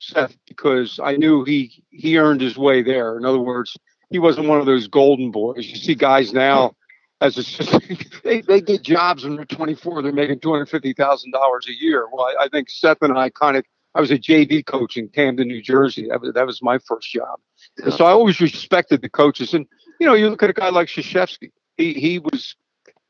Seth 0.00 0.36
because 0.46 0.98
I 1.02 1.16
knew 1.16 1.44
he 1.44 1.84
he 1.90 2.18
earned 2.18 2.40
his 2.40 2.56
way 2.56 2.82
there. 2.82 3.16
In 3.16 3.24
other 3.24 3.38
words, 3.38 3.76
he 4.10 4.18
wasn't 4.18 4.48
one 4.48 4.60
of 4.60 4.66
those 4.66 4.88
golden 4.88 5.30
boys. 5.30 5.66
You 5.66 5.76
see 5.76 5.94
guys 5.94 6.32
now 6.32 6.74
as 7.20 7.38
a 7.38 7.80
they, 8.24 8.40
they 8.42 8.60
get 8.60 8.82
jobs 8.82 9.24
when 9.24 9.36
they're 9.36 9.44
24, 9.44 10.02
they're 10.02 10.12
making 10.12 10.40
$250,000 10.40 11.68
a 11.68 11.72
year. 11.72 12.06
Well, 12.12 12.26
I, 12.26 12.44
I, 12.44 12.48
think 12.48 12.68
Seth 12.68 12.98
and 13.00 13.16
I 13.16 13.30
kind 13.30 13.56
of 13.56 13.64
I 13.94 14.00
was 14.00 14.10
a 14.10 14.18
JV 14.18 14.66
coach 14.66 14.96
in 14.96 15.08
Camden, 15.08 15.48
New 15.48 15.62
Jersey. 15.62 16.08
That 16.08 16.20
was, 16.20 16.34
that 16.34 16.46
was 16.46 16.60
my 16.62 16.78
first 16.78 17.10
job. 17.10 17.38
Yeah. 17.78 17.90
So 17.90 18.04
I 18.04 18.10
always 18.10 18.40
respected 18.40 19.02
the 19.02 19.08
coaches. 19.08 19.54
And 19.54 19.66
you 20.00 20.06
know, 20.06 20.14
you 20.14 20.28
look 20.28 20.42
at 20.42 20.50
a 20.50 20.54
guy 20.54 20.70
like 20.70 20.88
Krzyzewski. 20.88 21.52
He 21.76 21.94
he 21.94 22.18
was 22.18 22.56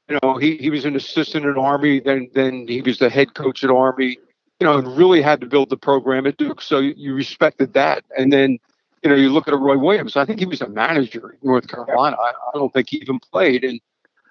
you 0.09 0.19
know, 0.23 0.37
he, 0.37 0.57
he 0.57 0.71
was 0.71 0.85
an 0.85 0.97
assistant 0.97 1.47
at 1.47 1.57
Army, 1.57 2.01
then 2.01 2.29
then 2.35 2.67
he 2.69 2.83
was 2.83 2.99
the 2.99 3.09
head 3.09 3.35
coach 3.35 3.65
at 3.65 3.71
Army, 3.71 4.19
you 4.61 4.67
know, 4.67 4.79
and 4.79 4.97
really 4.97 5.23
had 5.23 5.41
to 5.41 5.47
build 5.47 5.71
the 5.71 5.77
program 5.77 6.27
at 6.27 6.37
Duke. 6.37 6.61
So 6.61 6.79
you, 6.79 6.95
you 6.97 7.15
respected 7.15 7.73
that. 7.75 8.05
And 8.17 8.33
then, 8.33 8.59
you 9.03 9.11
know, 9.11 9.17
you 9.17 9.31
look 9.31 9.49
at 9.49 9.55
a 9.55 9.57
Roy 9.57 9.79
Williams. 9.79 10.17
I 10.17 10.25
think 10.25 10.41
he 10.41 10.47
was 10.47 10.61
a 10.61 10.69
manager 10.69 11.31
in 11.31 11.49
North 11.49 11.69
Carolina. 11.69 12.17
I, 12.21 12.31
I 12.31 12.51
don't 12.55 12.73
think 12.73 12.91
he 12.91 12.99
even 12.99 13.19
played. 13.19 13.65
And 13.65 13.81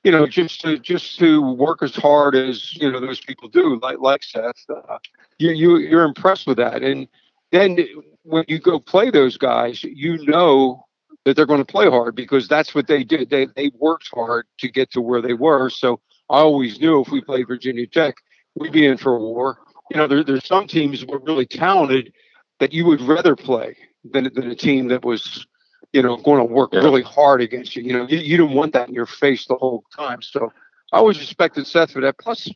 you 0.04 0.12
know, 0.12 0.28
just 0.28 0.62
to 0.62 0.78
just 0.78 1.18
to 1.20 1.42
work 1.42 1.82
as 1.82 1.96
hard 1.96 2.36
as 2.36 2.76
you 2.76 2.92
know 2.92 3.00
those 3.00 3.22
people 3.22 3.48
do, 3.48 3.80
like 3.82 4.00
like 4.00 4.24
Seth, 4.24 4.66
uh, 4.70 4.98
you 5.40 5.52
you 5.52 5.78
you're 5.78 6.04
impressed 6.04 6.46
with 6.46 6.58
that. 6.58 6.84
And 6.84 7.08
then 7.52 7.80
when 8.24 8.44
you 8.48 8.60
go 8.60 8.80
play 8.80 9.10
those 9.10 9.38
guys, 9.38 9.84
you 9.84 10.24
know 10.26 10.86
that 11.26 11.36
they're 11.36 11.46
going 11.46 11.64
to 11.64 11.72
play 11.72 11.90
hard 11.90 12.16
because 12.16 12.48
that's 12.48 12.76
what 12.76 12.88
they 12.88 13.04
did. 13.04 13.30
They 13.30 13.48
they 13.56 13.72
worked 13.78 14.10
hard 14.14 14.46
to 14.60 14.70
get 14.70 14.92
to 14.92 15.02
where 15.02 15.22
they 15.22 15.34
were. 15.34 15.70
So 15.70 16.00
I 16.30 16.40
always 16.40 16.80
knew 16.80 17.02
if 17.02 17.10
we 17.10 17.22
played 17.22 17.48
Virginia 17.48 17.88
Tech, 17.88 18.16
we'd 18.56 18.72
be 18.74 18.86
in 18.86 18.98
for 18.98 19.16
a 19.16 19.20
war. 19.20 19.60
You 19.92 19.98
know, 19.98 20.08
there, 20.08 20.24
there's 20.24 20.46
some 20.46 20.68
teams 20.68 21.02
that 21.02 21.10
were 21.10 21.20
really 21.20 21.46
talented 21.46 22.14
that 22.60 22.74
you 22.74 22.86
would 22.86 23.02
rather 23.02 23.36
play 23.36 23.76
than 24.04 24.30
than 24.34 24.50
a 24.50 24.56
team 24.56 24.88
that 24.90 25.06
was, 25.06 25.46
you 25.94 26.02
know, 26.02 26.18
going 26.18 26.40
to 26.40 26.54
work 26.54 26.74
yeah. 26.74 26.80
really 26.80 27.04
hard 27.04 27.42
against 27.42 27.76
you. 27.76 27.84
You 27.84 27.94
know, 27.94 28.08
you, 28.08 28.18
you 28.18 28.38
didn't 28.38 28.54
want 28.54 28.74
that 28.74 28.90
in 28.90 28.94
your 28.94 29.06
face 29.06 29.46
the 29.46 29.56
whole 29.56 29.84
time. 29.96 30.22
So 30.22 30.52
I 30.92 30.98
always 30.98 31.20
respected 31.20 31.68
Seth 31.68 31.92
for 31.92 32.02
that. 32.02 32.18
Plus, 32.18 32.48
you 32.48 32.54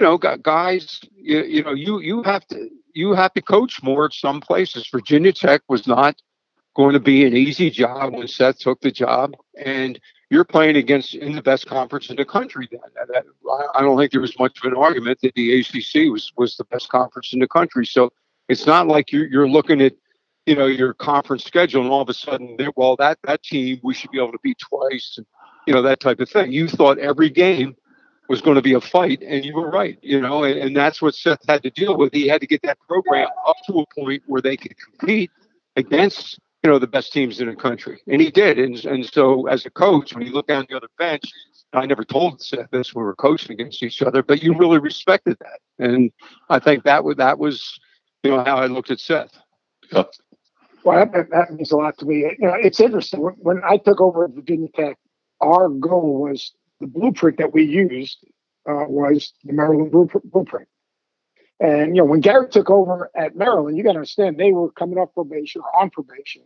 know, 0.00 0.18
guys, 0.18 1.00
you, 1.14 1.42
you 1.44 1.62
know, 1.62 1.72
you 1.72 2.00
you 2.00 2.22
have 2.22 2.46
to 2.48 2.68
you 2.94 3.12
have 3.12 3.32
to 3.34 3.42
coach 3.42 3.82
more 3.82 4.06
at 4.06 4.12
some 4.12 4.40
places. 4.40 4.88
Virginia 4.90 5.32
Tech 5.32 5.62
was 5.68 5.86
not 5.86 6.16
going 6.76 6.92
to 6.92 7.00
be 7.00 7.24
an 7.26 7.36
easy 7.36 7.70
job 7.70 8.14
when 8.14 8.28
Seth 8.28 8.58
took 8.58 8.80
the 8.80 8.90
job. 8.90 9.34
And 9.64 9.98
you're 10.30 10.44
playing 10.44 10.76
against 10.76 11.14
in 11.14 11.34
the 11.34 11.42
best 11.42 11.66
conference 11.66 12.08
in 12.08 12.16
the 12.16 12.24
country. 12.24 12.68
Then 12.70 12.80
that, 12.94 13.24
I 13.74 13.82
don't 13.82 13.98
think 13.98 14.12
there 14.12 14.20
was 14.20 14.38
much 14.38 14.58
of 14.58 14.72
an 14.72 14.78
argument 14.78 15.18
that 15.22 15.34
the 15.34 15.60
ACC 15.60 16.10
was 16.10 16.32
was 16.36 16.56
the 16.56 16.64
best 16.64 16.88
conference 16.88 17.32
in 17.32 17.40
the 17.40 17.48
country. 17.48 17.84
So 17.84 18.12
it's 18.48 18.66
not 18.66 18.86
like 18.86 19.10
you're 19.10 19.26
you're 19.26 19.48
looking 19.48 19.80
at 19.80 19.94
you 20.46 20.54
know 20.54 20.66
your 20.66 20.94
conference 20.94 21.44
schedule 21.44 21.82
and 21.82 21.90
all 21.90 22.00
of 22.00 22.08
a 22.08 22.14
sudden 22.14 22.56
well 22.76 22.96
that 22.96 23.18
that 23.24 23.42
team 23.42 23.80
we 23.82 23.92
should 23.92 24.10
be 24.10 24.18
able 24.18 24.32
to 24.32 24.38
beat 24.42 24.58
twice 24.58 25.14
and 25.18 25.26
you 25.66 25.74
know 25.74 25.82
that 25.82 26.00
type 26.00 26.20
of 26.20 26.30
thing. 26.30 26.52
You 26.52 26.68
thought 26.68 26.98
every 26.98 27.30
game 27.30 27.74
was 28.28 28.40
going 28.40 28.54
to 28.54 28.62
be 28.62 28.74
a 28.74 28.80
fight, 28.80 29.22
and 29.26 29.44
you 29.44 29.56
were 29.56 29.68
right. 29.68 29.98
You 30.02 30.20
know, 30.20 30.44
and, 30.44 30.56
and 30.56 30.76
that's 30.76 31.02
what 31.02 31.16
Seth 31.16 31.40
had 31.48 31.64
to 31.64 31.70
deal 31.70 31.96
with. 31.96 32.12
He 32.12 32.28
had 32.28 32.40
to 32.40 32.46
get 32.46 32.62
that 32.62 32.78
program 32.88 33.28
up 33.44 33.56
to 33.66 33.80
a 33.80 34.00
point 34.00 34.22
where 34.26 34.40
they 34.40 34.56
could 34.56 34.76
compete 34.78 35.32
against 35.74 36.38
you 36.62 36.70
know, 36.70 36.78
the 36.78 36.86
best 36.86 37.12
teams 37.12 37.40
in 37.40 37.48
the 37.48 37.56
country. 37.56 38.00
And 38.06 38.20
he 38.20 38.30
did. 38.30 38.58
And, 38.58 38.84
and 38.84 39.06
so 39.06 39.46
as 39.46 39.64
a 39.64 39.70
coach, 39.70 40.14
when 40.14 40.26
you 40.26 40.32
look 40.32 40.46
down 40.46 40.66
the 40.68 40.76
other 40.76 40.88
bench, 40.98 41.24
I 41.72 41.86
never 41.86 42.04
told 42.04 42.42
Seth 42.42 42.70
this 42.70 42.94
we 42.94 43.02
were 43.02 43.14
coaching 43.14 43.52
against 43.52 43.82
each 43.82 44.02
other, 44.02 44.22
but 44.22 44.42
you 44.42 44.56
really 44.56 44.78
respected 44.78 45.38
that. 45.40 45.60
And 45.78 46.10
I 46.48 46.58
think 46.58 46.84
that 46.84 47.04
was, 47.04 47.16
that 47.16 47.38
was, 47.38 47.78
you 48.22 48.30
know, 48.30 48.44
how 48.44 48.56
I 48.56 48.66
looked 48.66 48.90
at 48.90 49.00
Seth. 49.00 49.30
Well, 50.84 51.06
that, 51.06 51.30
that 51.30 51.52
means 51.52 51.72
a 51.72 51.76
lot 51.76 51.96
to 51.98 52.06
me. 52.06 52.18
You 52.38 52.46
know, 52.46 52.54
it's 52.54 52.80
interesting. 52.80 53.20
When 53.20 53.60
I 53.64 53.76
took 53.76 54.00
over 54.00 54.24
at 54.24 54.32
Virginia 54.32 54.68
Tech, 54.74 54.98
our 55.40 55.68
goal 55.68 56.22
was 56.22 56.52
the 56.80 56.86
blueprint 56.86 57.38
that 57.38 57.52
we 57.52 57.64
used 57.64 58.18
uh, 58.68 58.84
was 58.88 59.32
the 59.44 59.52
Maryland 59.52 59.92
blueprint. 59.92 60.68
And 61.60 61.94
you 61.94 62.02
know, 62.02 62.06
when 62.06 62.20
Gary 62.20 62.48
took 62.48 62.70
over 62.70 63.10
at 63.14 63.36
Maryland, 63.36 63.76
you 63.76 63.84
got 63.84 63.92
to 63.92 63.98
understand 63.98 64.38
they 64.38 64.52
were 64.52 64.72
coming 64.72 64.98
off 64.98 65.12
probation 65.12 65.60
or 65.60 65.82
on 65.82 65.90
probation. 65.90 66.42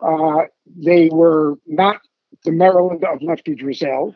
Uh, 0.00 0.44
they 0.66 1.08
were 1.10 1.56
not 1.66 2.00
the 2.44 2.52
Maryland 2.52 3.02
of 3.04 3.22
Lefty 3.22 3.54
Driesell, 3.56 4.14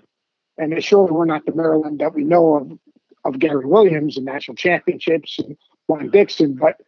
and 0.59 0.72
they 0.72 0.81
surely 0.81 1.12
were 1.12 1.27
not 1.27 1.46
the 1.46 1.55
Maryland 1.55 2.01
that 2.01 2.14
we 2.14 2.22
know 2.22 2.57
of 2.57 2.79
of 3.25 3.38
Gary 3.38 3.64
Williams 3.64 4.16
and 4.16 4.27
national 4.27 4.57
championships 4.57 5.38
and 5.38 5.57
Juan 5.87 6.11
Dixon. 6.11 6.55
But 6.55 6.83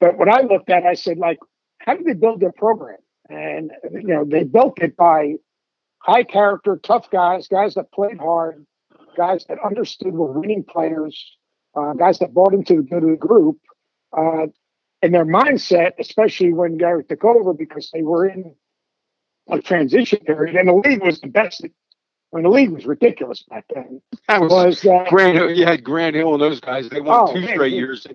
but 0.00 0.18
when 0.18 0.28
I 0.28 0.40
looked 0.40 0.68
at, 0.68 0.84
I 0.84 0.94
said, 0.94 1.18
like, 1.18 1.38
how 1.78 1.94
did 1.94 2.06
they 2.06 2.14
build 2.14 2.40
their 2.40 2.52
program? 2.52 2.98
And 3.28 3.70
you 3.92 4.02
know, 4.02 4.24
they 4.24 4.42
built 4.42 4.82
it 4.82 4.96
by 4.96 5.34
high 5.98 6.24
character, 6.24 6.80
tough 6.82 7.08
guys, 7.10 7.46
guys 7.46 7.74
that 7.74 7.92
played 7.92 8.18
hard, 8.18 8.66
guys 9.16 9.44
that 9.48 9.58
understood 9.64 10.14
were 10.14 10.32
winning 10.32 10.64
players 10.64 11.36
uh, 11.74 11.92
guys 11.94 12.18
that 12.18 12.34
bought 12.34 12.54
into 12.54 12.76
the 12.76 12.82
good 12.82 13.02
of 13.04 13.10
the 13.10 13.16
group, 13.16 13.58
uh, 14.16 14.46
and 15.02 15.14
their 15.14 15.24
mindset, 15.24 15.92
especially 15.98 16.52
when 16.52 16.76
Gary 16.76 17.04
took 17.04 17.24
over, 17.24 17.54
because 17.54 17.90
they 17.92 18.02
were 18.02 18.26
in 18.26 18.54
a 19.48 19.60
transition 19.60 20.18
period, 20.20 20.56
and 20.56 20.68
the 20.68 20.74
league 20.74 21.02
was 21.02 21.20
the 21.20 21.28
best. 21.28 21.64
When 22.30 22.44
the 22.44 22.48
league 22.48 22.70
was 22.70 22.86
ridiculous 22.86 23.42
back 23.48 23.64
then. 23.74 24.00
That 24.28 24.40
was, 24.40 24.52
Was 24.52 24.86
uh. 24.86 25.46
You 25.48 25.66
had 25.66 25.82
Grant 25.82 26.14
Hill 26.14 26.32
and 26.34 26.40
those 26.40 26.60
guys. 26.60 26.88
They 26.88 27.00
won 27.00 27.28
Oh, 27.28 27.34
two 27.34 27.40
man, 27.40 27.54
straight 27.54 27.72
yeah. 27.72 27.78
years. 27.78 28.06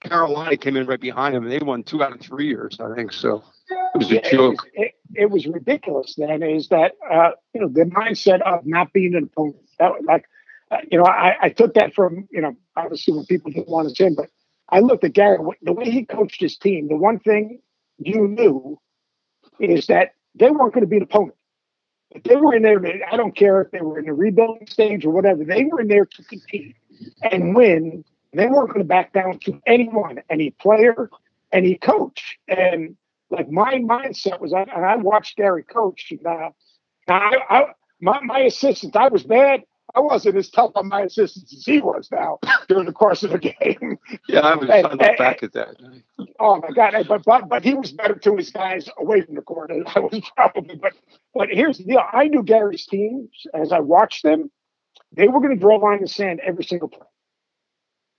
Carolina 0.00 0.56
came 0.56 0.76
in 0.76 0.86
right 0.86 1.00
behind 1.00 1.34
them, 1.34 1.44
and 1.44 1.52
they 1.52 1.58
won 1.58 1.82
two 1.82 2.02
out 2.02 2.12
of 2.12 2.20
three 2.20 2.46
years, 2.46 2.78
I 2.78 2.94
think. 2.94 3.12
So 3.12 3.42
it 3.70 3.98
was 3.98 4.12
a 4.12 4.18
it 4.18 4.30
joke. 4.30 4.62
was, 4.62 4.70
it, 4.74 4.92
it 5.14 5.30
was 5.30 5.46
ridiculous 5.46 6.14
then 6.16 6.42
is 6.42 6.68
that 6.68 6.92
uh, 7.10 7.30
you 7.52 7.62
know 7.62 7.68
the 7.68 7.84
mindset 7.84 8.42
of 8.42 8.64
not 8.66 8.92
being 8.92 9.14
an 9.16 9.24
opponent 9.24 9.56
that 9.78 9.90
was 9.92 10.04
like 10.06 10.26
uh, 10.70 10.78
you 10.90 10.98
know 10.98 11.04
I, 11.04 11.36
I 11.42 11.48
took 11.50 11.74
that 11.74 11.94
from 11.94 12.28
you 12.30 12.40
know 12.40 12.56
obviously 12.76 13.14
when 13.14 13.26
people 13.26 13.50
didn't 13.50 13.68
want 13.68 13.86
us 13.88 14.00
in 14.00 14.14
but 14.14 14.30
i 14.68 14.80
looked 14.80 15.04
at 15.04 15.12
gary 15.12 15.38
the 15.62 15.72
way 15.72 15.90
he 15.90 16.04
coached 16.04 16.40
his 16.40 16.56
team 16.56 16.88
the 16.88 16.96
one 16.96 17.18
thing 17.18 17.60
you 17.98 18.26
knew 18.28 18.78
is 19.60 19.86
that 19.86 20.14
they 20.34 20.50
weren't 20.50 20.74
going 20.74 20.82
to 20.82 20.88
be 20.88 20.96
an 20.96 21.02
opponent 21.02 21.36
if 22.10 22.22
they 22.24 22.36
were 22.36 22.54
in 22.54 22.62
there 22.62 22.80
i 23.10 23.16
don't 23.16 23.36
care 23.36 23.60
if 23.60 23.70
they 23.70 23.80
were 23.80 23.98
in 23.98 24.06
the 24.06 24.12
rebuilding 24.12 24.66
stage 24.66 25.04
or 25.04 25.10
whatever 25.10 25.44
they 25.44 25.64
were 25.64 25.80
in 25.80 25.88
there 25.88 26.06
to 26.06 26.22
compete 26.24 26.76
and 27.30 27.54
win 27.54 28.04
they 28.32 28.46
weren't 28.46 28.68
going 28.68 28.80
to 28.80 28.84
back 28.84 29.12
down 29.12 29.38
to 29.38 29.60
anyone 29.66 30.20
any 30.30 30.50
player 30.50 31.08
any 31.52 31.76
coach 31.76 32.38
and 32.48 32.96
like 33.34 33.50
my 33.50 33.74
mindset 33.74 34.40
was, 34.40 34.52
and 34.52 34.70
I 34.70 34.96
watched 34.96 35.36
Gary 35.36 35.64
coach. 35.64 36.12
And, 36.12 36.26
uh, 36.26 36.50
I, 37.08 37.36
I, 37.50 37.64
my 38.00 38.20
my 38.22 38.40
assistants, 38.40 38.96
I 38.96 39.08
was 39.08 39.24
bad. 39.24 39.62
I 39.94 40.00
wasn't 40.00 40.36
as 40.36 40.50
tough 40.50 40.72
on 40.74 40.88
my 40.88 41.02
assistants 41.02 41.54
as 41.54 41.64
he 41.64 41.80
was 41.80 42.08
now 42.10 42.38
during 42.68 42.86
the 42.86 42.92
course 42.92 43.22
of 43.22 43.30
the 43.30 43.38
game. 43.38 43.98
Yeah, 44.28 44.40
I 44.40 44.56
was. 44.56 44.68
Hey, 44.68 44.82
I 44.82 44.92
look 44.92 45.18
back 45.18 45.42
at 45.42 45.52
that. 45.52 45.76
Oh 46.40 46.60
my 46.60 46.70
God! 46.70 46.94
But 47.08 47.24
but 47.24 47.48
but 47.48 47.64
he 47.64 47.74
was 47.74 47.92
better 47.92 48.16
to 48.16 48.36
his 48.36 48.50
guys 48.50 48.88
away 48.98 49.20
from 49.20 49.36
the 49.36 49.42
court 49.42 49.68
than 49.68 49.84
I 49.86 50.00
was 50.00 50.20
probably. 50.36 50.76
But 50.76 50.94
but 51.32 51.48
here's 51.50 51.78
the 51.78 51.84
deal: 51.84 52.02
I 52.12 52.28
knew 52.28 52.42
Gary's 52.42 52.86
teams 52.86 53.30
as 53.54 53.72
I 53.72 53.80
watched 53.80 54.24
them. 54.24 54.50
They 55.12 55.28
were 55.28 55.40
going 55.40 55.54
to 55.54 55.60
draw 55.60 55.78
a 55.78 55.80
line 55.80 55.98
in 55.98 56.02
the 56.02 56.08
sand 56.08 56.40
every 56.40 56.64
single 56.64 56.88
play. 56.88 57.06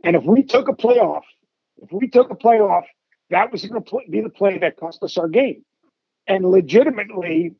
And 0.03 0.15
if 0.15 0.23
we 0.23 0.43
took 0.43 0.69
a 0.69 0.73
playoff, 0.73 1.23
if 1.81 1.91
we 1.91 2.07
took 2.07 2.29
a 2.29 2.35
playoff, 2.35 2.83
that 3.31 3.51
was 3.51 3.65
going 3.65 3.83
to 3.83 3.99
be 4.09 4.21
the 4.21 4.29
play 4.29 4.59
that 4.59 4.77
cost 4.77 5.03
us 5.03 5.17
our 5.17 5.27
game. 5.27 5.65
And 6.27 6.45
legitimately, 6.45 7.55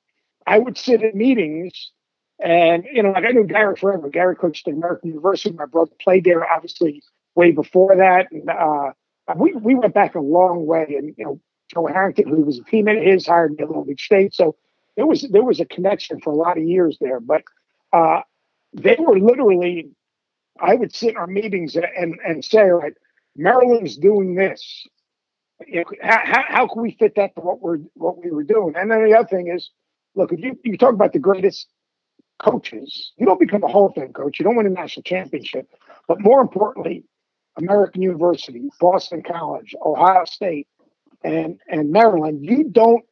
I 0.48 0.60
would 0.60 0.78
sit 0.78 1.02
in 1.02 1.18
meetings 1.18 1.92
and, 2.40 2.86
you 2.92 3.02
know, 3.02 3.12
like 3.12 3.26
I 3.26 3.32
knew 3.32 3.46
Gary 3.46 3.76
forever. 3.76 4.10
Gary 4.10 4.36
coached 4.36 4.68
at 4.68 4.74
American 4.74 5.10
University. 5.10 5.56
My 5.56 5.66
brother 5.66 5.92
played 6.02 6.26
there, 6.26 6.50
obviously, 6.50 7.02
way 7.36 7.52
before 7.52 7.96
that. 7.96 8.32
And 8.32 8.50
uh, 8.50 8.92
we, 9.36 9.54
we 9.54 9.76
went 9.76 9.94
back 9.94 10.16
a 10.16 10.20
long 10.20 10.66
way. 10.66 10.96
And, 10.98 11.14
you 11.18 11.26
know, 11.26 11.40
Joe 11.74 11.88
Harrington, 11.88 12.28
who 12.28 12.42
was 12.42 12.60
a 12.60 12.64
teammate 12.64 12.98
of 12.98 13.04
his, 13.04 13.26
hired 13.26 13.54
me 13.54 13.64
at 13.64 13.72
Long 13.72 13.86
Beach 13.86 14.04
State. 14.04 14.34
So 14.34 14.56
there 14.96 15.08
was 15.08 15.24
there 15.32 15.44
was 15.44 15.60
a 15.60 15.66
connection 15.66 16.20
for 16.22 16.32
a 16.32 16.36
lot 16.36 16.58
of 16.58 16.64
years 16.64 16.98
there. 17.00 17.20
But 17.20 17.44
uh, 17.94 18.22
they 18.74 18.98
were 19.00 19.20
literally, 19.20 19.90
I 20.60 20.76
would 20.76 20.94
sit 20.94 21.12
in 21.12 21.18
our 21.18 21.28
meetings 21.28 21.76
and, 21.76 22.20
and 22.26 22.44
say, 22.44 22.64
right, 22.64 22.94
Maryland's 23.36 23.98
doing 23.98 24.36
this 24.36 24.88
you 25.68 25.80
know, 25.80 25.86
how, 26.02 26.44
how 26.48 26.68
can 26.68 26.82
we 26.82 26.92
fit 26.92 27.16
that 27.16 27.36
to 27.36 27.42
what 27.42 27.62
we're 27.62 27.80
what 27.94 28.24
we 28.24 28.32
were 28.32 28.44
doing? 28.44 28.76
And 28.76 28.92
then 28.92 29.04
the 29.06 29.18
other 29.18 29.28
thing 29.28 29.48
is, 29.48 29.70
look, 30.16 30.32
if 30.32 30.40
you, 30.40 30.60
you 30.64 30.78
talk 30.78 30.94
about 30.94 31.14
the 31.14 31.20
greatest 31.20 31.68
coaches, 32.40 33.14
you 33.18 33.26
don't 33.26 33.40
become 33.40 33.64
a 33.64 33.68
Hall 33.68 33.88
of 33.88 33.96
Fame 33.96 34.14
coach, 34.14 34.40
you 34.40 34.44
don't 34.44 34.56
win 34.56 34.66
a 34.66 34.70
national 34.70 35.04
championship, 35.04 35.68
but 36.08 36.22
more 36.22 36.42
importantly, 36.42 37.04
American 37.58 38.02
University, 38.02 38.70
Boston 38.80 39.24
College, 39.24 39.74
Ohio 39.84 40.26
State, 40.26 40.68
and 41.24 41.60
and 41.68 41.92
Maryland, 41.92 42.46
you 42.46 42.66
don't 42.66 43.06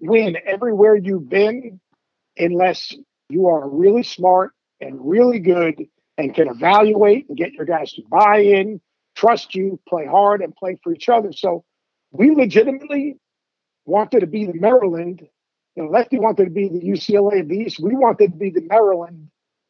win 0.00 0.36
everywhere 0.46 0.94
you've 0.94 1.28
been 1.28 1.80
unless 2.36 2.94
you 3.28 3.48
are 3.48 3.68
really 3.68 4.04
smart 4.04 4.52
and 4.80 4.96
really 5.00 5.40
good 5.40 5.86
and 6.16 6.34
can 6.34 6.48
evaluate 6.48 7.28
and 7.28 7.36
get 7.36 7.52
your 7.52 7.66
guys 7.66 7.92
to 7.92 8.02
buy 8.08 8.38
in 8.38 8.80
trust 9.18 9.54
you, 9.54 9.80
play 9.88 10.06
hard, 10.06 10.42
and 10.42 10.54
play 10.54 10.78
for 10.82 10.92
each 10.92 11.08
other. 11.08 11.32
So 11.32 11.64
we 12.12 12.30
legitimately 12.30 13.16
wanted 13.84 14.20
to 14.20 14.26
be 14.26 14.44
the 14.46 14.54
Maryland. 14.54 15.26
You 15.78 15.84
know, 15.84 15.90
Lefty 15.90 16.18
wanted 16.18 16.44
to 16.46 16.50
be 16.50 16.68
the 16.68 16.80
UCLA 16.80 17.42
of 17.42 17.48
the 17.48 17.56
East. 17.56 17.78
We 17.78 17.94
wanted 17.94 18.32
to 18.32 18.36
be 18.36 18.50
the 18.50 18.62
Maryland 18.62 19.28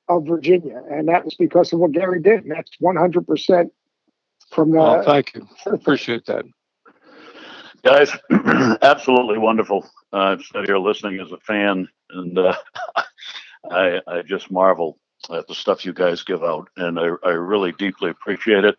of 0.09 0.27
Virginia, 0.27 0.83
and 0.91 1.07
that 1.09 1.23
was 1.23 1.35
because 1.35 1.71
of 1.75 1.81
what 1.81 1.93
Gary 1.93 2.23
did. 2.23 2.45
And 2.45 2.53
that's 2.53 2.71
one 2.81 2.97
hundred 2.97 3.27
percent 3.27 3.75
from 4.51 4.71
the. 4.71 4.79
Oh, 4.79 5.03
thank 5.05 5.35
you. 5.35 5.47
Appreciate 5.67 6.25
that. 6.25 6.47
Guys, 7.85 8.11
absolutely 8.81 9.37
wonderful. 9.37 9.87
Uh, 10.11 10.17
I'm 10.17 10.43
sitting 10.43 10.65
here 10.65 10.79
listening 10.79 11.21
as 11.21 11.31
a 11.31 11.37
fan, 11.41 11.87
and 12.09 12.39
uh, 12.39 12.57
I, 13.71 14.01
I 14.07 14.23
just 14.23 14.51
marvel 14.51 14.99
at 15.31 15.47
the 15.47 15.55
stuff 15.55 15.85
you 15.85 15.93
guys 15.93 16.23
give 16.23 16.43
out, 16.43 16.71
and 16.79 16.99
I, 16.99 17.11
I 17.23 17.33
really 17.33 17.73
deeply 17.73 18.09
appreciate 18.09 18.65
it. 18.65 18.79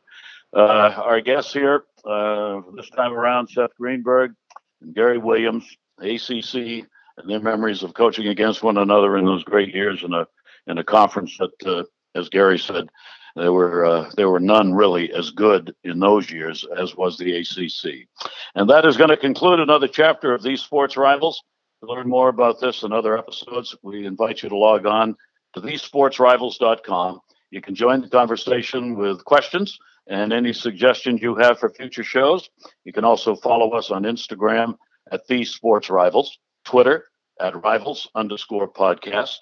Uh, 0.51 0.93
our 0.97 1.21
guests 1.21 1.53
here 1.53 1.83
uh, 2.05 2.61
this 2.75 2.89
time 2.89 3.13
around, 3.13 3.49
Seth 3.49 3.75
Greenberg 3.77 4.33
and 4.81 4.95
Gary 4.95 5.19
Williams, 5.19 5.63
ACC, 5.99 6.87
their 7.25 7.39
memories 7.39 7.83
of 7.83 7.93
coaching 7.93 8.27
against 8.27 8.63
one 8.63 8.77
another 8.77 9.17
in 9.17 9.25
those 9.25 9.43
great 9.43 9.73
years 9.73 10.03
in 10.03 10.13
a 10.13 10.27
in 10.67 10.77
a 10.77 10.83
conference 10.83 11.37
that, 11.37 11.65
uh, 11.65 11.83
as 12.15 12.29
Gary 12.29 12.59
said, 12.59 12.89
there 13.35 13.53
were 13.53 13.85
uh, 13.85 14.09
there 14.15 14.29
were 14.29 14.39
none 14.39 14.73
really 14.73 15.11
as 15.13 15.31
good 15.31 15.73
in 15.83 15.99
those 15.99 16.29
years 16.29 16.65
as 16.77 16.95
was 16.95 17.17
the 17.17 17.37
ACC. 17.37 18.07
And 18.55 18.69
that 18.69 18.85
is 18.85 18.97
going 18.97 19.09
to 19.09 19.17
conclude 19.17 19.59
another 19.59 19.87
chapter 19.87 20.33
of 20.33 20.43
these 20.43 20.61
sports 20.61 20.97
rivals. 20.97 21.41
To 21.81 21.89
learn 21.89 22.09
more 22.09 22.27
about 22.27 22.59
this 22.59 22.83
and 22.83 22.93
other 22.93 23.17
episodes, 23.17 23.73
we 23.83 24.05
invite 24.05 24.43
you 24.43 24.49
to 24.49 24.57
log 24.57 24.85
on 24.85 25.15
to 25.53 25.61
thesportsrivals.com. 25.61 27.21
You 27.51 27.61
can 27.61 27.73
join 27.73 28.01
the 28.01 28.09
conversation 28.09 28.97
with 28.97 29.23
questions 29.23 29.77
and 30.07 30.33
any 30.33 30.51
suggestions 30.51 31.21
you 31.21 31.35
have 31.35 31.59
for 31.59 31.69
future 31.69 32.03
shows. 32.03 32.49
You 32.83 32.91
can 32.91 33.05
also 33.05 33.35
follow 33.35 33.71
us 33.71 33.91
on 33.91 34.03
Instagram 34.03 34.75
at 35.11 35.25
the 35.27 35.45
Sports 35.45 35.89
Rivals, 35.89 36.37
Twitter 36.69 37.05
at 37.39 37.59
Rivals 37.63 38.07
underscore 38.13 38.71
podcast, 38.71 39.37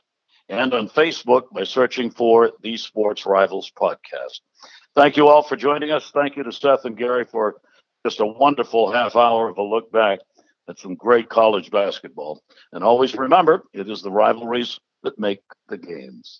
and 0.47 0.73
on 0.73 0.87
Facebook 0.87 1.43
by 1.53 1.65
searching 1.65 2.09
for 2.09 2.53
the 2.61 2.77
Sports 2.77 3.25
Rivals 3.25 3.69
podcast. 3.77 4.39
Thank 4.95 5.17
you 5.17 5.27
all 5.27 5.43
for 5.43 5.57
joining 5.57 5.91
us. 5.91 6.09
Thank 6.11 6.37
you 6.37 6.43
to 6.43 6.53
Seth 6.53 6.85
and 6.85 6.95
Gary 6.95 7.25
for 7.25 7.55
just 8.05 8.21
a 8.21 8.25
wonderful 8.25 8.93
half 8.93 9.17
hour 9.17 9.49
of 9.49 9.57
a 9.57 9.61
look 9.61 9.91
back 9.91 10.19
at 10.69 10.79
some 10.79 10.95
great 10.95 11.27
college 11.27 11.69
basketball. 11.69 12.41
And 12.71 12.81
always 12.81 13.13
remember, 13.13 13.65
it 13.73 13.89
is 13.89 14.01
the 14.01 14.11
rivalries 14.11 14.79
that 15.03 15.19
make 15.19 15.41
the 15.67 15.77
games. 15.77 16.39